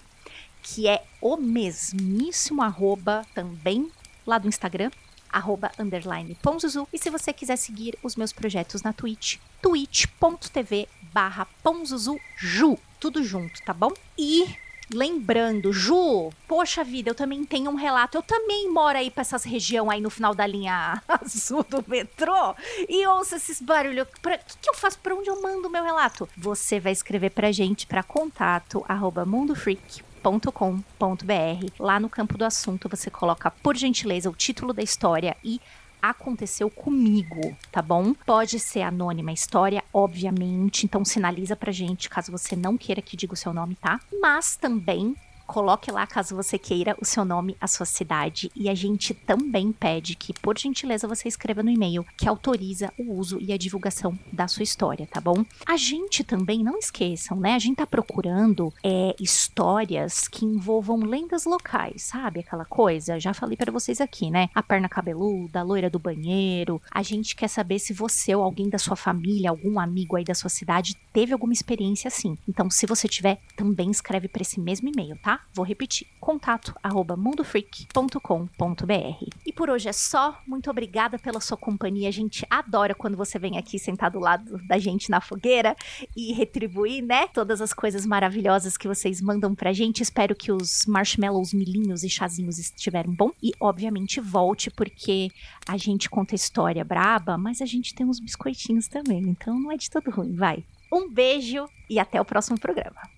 que 0.62 0.86
é 0.86 1.02
o 1.18 1.34
mesmíssimo 1.38 2.60
arroba 2.60 3.24
também 3.34 3.90
lá 4.26 4.36
do 4.36 4.48
Instagram, 4.48 4.90
arroba, 5.30 5.72
underline, 5.78 6.34
ponzuzu. 6.42 6.86
E 6.92 6.98
se 6.98 7.08
você 7.08 7.32
quiser 7.32 7.56
seguir 7.56 7.98
os 8.02 8.16
meus 8.16 8.34
projetos 8.34 8.82
na 8.82 8.92
Twitch, 8.92 9.38
twitch.tv 9.62 10.86
barra 11.10 11.46
ponzuzuju, 11.62 12.78
tudo 13.00 13.24
junto, 13.24 13.62
tá 13.62 13.72
bom? 13.72 13.94
E 14.18 14.44
Lembrando, 14.92 15.70
Ju, 15.70 16.30
poxa 16.46 16.82
vida, 16.82 17.10
eu 17.10 17.14
também 17.14 17.44
tenho 17.44 17.70
um 17.70 17.74
relato. 17.74 18.16
Eu 18.16 18.22
também 18.22 18.70
moro 18.70 18.96
aí 18.96 19.10
pra 19.10 19.20
essas 19.20 19.44
regiões 19.44 19.90
aí 19.90 20.00
no 20.00 20.08
final 20.08 20.34
da 20.34 20.46
linha 20.46 21.02
azul 21.06 21.62
do 21.62 21.84
metrô 21.86 22.54
e 22.88 23.06
ouço 23.06 23.34
esses 23.34 23.60
barulhos. 23.60 24.06
O 24.06 24.06
que, 24.06 24.38
que 24.62 24.70
eu 24.70 24.74
faço? 24.74 24.98
Pra 24.98 25.14
onde 25.14 25.28
eu 25.28 25.42
mando 25.42 25.68
o 25.68 25.70
meu 25.70 25.84
relato? 25.84 26.26
Você 26.36 26.80
vai 26.80 26.92
escrever 26.92 27.30
pra 27.30 27.52
gente 27.52 27.86
pra 27.86 28.02
contato 28.02 28.82
arroba 28.88 29.26
mundofreak.com.br. 29.26 31.72
Lá 31.78 32.00
no 32.00 32.08
campo 32.08 32.38
do 32.38 32.44
assunto 32.44 32.88
você 32.88 33.10
coloca, 33.10 33.50
por 33.50 33.76
gentileza, 33.76 34.30
o 34.30 34.34
título 34.34 34.72
da 34.72 34.82
história 34.82 35.36
e 35.44 35.60
aconteceu 36.00 36.70
comigo, 36.70 37.56
tá 37.70 37.82
bom? 37.82 38.14
Pode 38.26 38.58
ser 38.58 38.82
anônima 38.82 39.30
a 39.30 39.34
história, 39.34 39.82
obviamente, 39.92 40.84
então 40.84 41.04
sinaliza 41.04 41.56
pra 41.56 41.72
gente 41.72 42.08
caso 42.08 42.32
você 42.32 42.54
não 42.56 42.76
queira 42.76 43.02
que 43.02 43.16
diga 43.16 43.34
o 43.34 43.36
seu 43.36 43.52
nome, 43.52 43.74
tá? 43.76 44.00
Mas 44.20 44.56
também 44.56 45.14
Coloque 45.48 45.90
lá, 45.90 46.06
caso 46.06 46.36
você 46.36 46.58
queira, 46.58 46.94
o 47.00 47.06
seu 47.06 47.24
nome, 47.24 47.56
a 47.58 47.66
sua 47.66 47.86
cidade. 47.86 48.52
E 48.54 48.68
a 48.68 48.74
gente 48.74 49.14
também 49.14 49.72
pede 49.72 50.14
que, 50.14 50.34
por 50.34 50.58
gentileza, 50.58 51.08
você 51.08 51.26
escreva 51.26 51.62
no 51.62 51.70
e-mail 51.70 52.04
que 52.18 52.28
autoriza 52.28 52.92
o 52.98 53.14
uso 53.14 53.38
e 53.40 53.50
a 53.50 53.56
divulgação 53.56 54.16
da 54.30 54.46
sua 54.46 54.62
história, 54.62 55.08
tá 55.10 55.22
bom? 55.22 55.42
A 55.66 55.78
gente 55.78 56.22
também, 56.22 56.62
não 56.62 56.76
esqueçam, 56.76 57.40
né? 57.40 57.54
A 57.54 57.58
gente 57.58 57.76
tá 57.76 57.86
procurando 57.86 58.70
é, 58.84 59.16
histórias 59.18 60.28
que 60.28 60.44
envolvam 60.44 60.98
lendas 60.98 61.46
locais, 61.46 62.02
sabe? 62.02 62.40
Aquela 62.40 62.66
coisa. 62.66 63.18
Já 63.18 63.32
falei 63.32 63.56
para 63.56 63.72
vocês 63.72 64.02
aqui, 64.02 64.30
né? 64.30 64.50
A 64.54 64.62
perna 64.62 64.86
cabeluda, 64.86 65.60
a 65.60 65.62
loira 65.62 65.88
do 65.88 65.98
banheiro. 65.98 66.78
A 66.90 67.02
gente 67.02 67.34
quer 67.34 67.48
saber 67.48 67.78
se 67.78 67.94
você 67.94 68.34
ou 68.34 68.42
alguém 68.42 68.68
da 68.68 68.76
sua 68.76 68.96
família, 68.96 69.48
algum 69.48 69.80
amigo 69.80 70.14
aí 70.14 70.24
da 70.24 70.34
sua 70.34 70.50
cidade, 70.50 70.94
teve 71.10 71.32
alguma 71.32 71.54
experiência 71.54 72.08
assim. 72.08 72.36
Então, 72.46 72.68
se 72.68 72.84
você 72.84 73.08
tiver, 73.08 73.40
também 73.56 73.90
escreve 73.90 74.28
para 74.28 74.42
esse 74.42 74.60
mesmo 74.60 74.90
e-mail, 74.90 75.16
tá? 75.22 75.37
Vou 75.52 75.64
repetir: 75.64 76.06
contato 76.20 76.74
arroba 76.82 77.16
mundofreak.com.br. 77.16 79.26
E 79.46 79.52
por 79.52 79.70
hoje 79.70 79.88
é 79.88 79.92
só. 79.92 80.40
Muito 80.46 80.70
obrigada 80.70 81.18
pela 81.18 81.40
sua 81.40 81.56
companhia. 81.56 82.08
A 82.08 82.12
gente 82.12 82.46
adora 82.48 82.94
quando 82.94 83.16
você 83.16 83.38
vem 83.38 83.58
aqui 83.58 83.78
sentar 83.78 84.10
do 84.10 84.18
lado 84.18 84.58
da 84.66 84.78
gente 84.78 85.10
na 85.10 85.20
fogueira 85.20 85.76
e 86.16 86.32
retribuir, 86.32 87.02
né? 87.02 87.26
Todas 87.28 87.60
as 87.60 87.72
coisas 87.72 88.06
maravilhosas 88.06 88.76
que 88.76 88.88
vocês 88.88 89.20
mandam 89.20 89.54
pra 89.54 89.72
gente. 89.72 90.02
Espero 90.02 90.34
que 90.34 90.52
os 90.52 90.86
marshmallows, 90.86 91.52
milinhos 91.52 92.04
e 92.04 92.08
chazinhos 92.08 92.58
estiverem 92.58 93.12
bom. 93.12 93.30
E, 93.42 93.52
obviamente, 93.60 94.20
volte, 94.20 94.70
porque 94.70 95.30
a 95.66 95.76
gente 95.76 96.08
conta 96.08 96.34
história 96.34 96.84
braba, 96.84 97.36
mas 97.36 97.60
a 97.60 97.66
gente 97.66 97.94
tem 97.94 98.06
uns 98.06 98.20
biscoitinhos 98.20 98.88
também. 98.88 99.20
Então 99.20 99.58
não 99.58 99.72
é 99.72 99.76
de 99.76 99.90
todo 99.90 100.10
ruim, 100.10 100.34
vai. 100.34 100.64
Um 100.92 101.10
beijo 101.10 101.68
e 101.90 101.98
até 101.98 102.20
o 102.20 102.24
próximo 102.24 102.58
programa. 102.58 103.17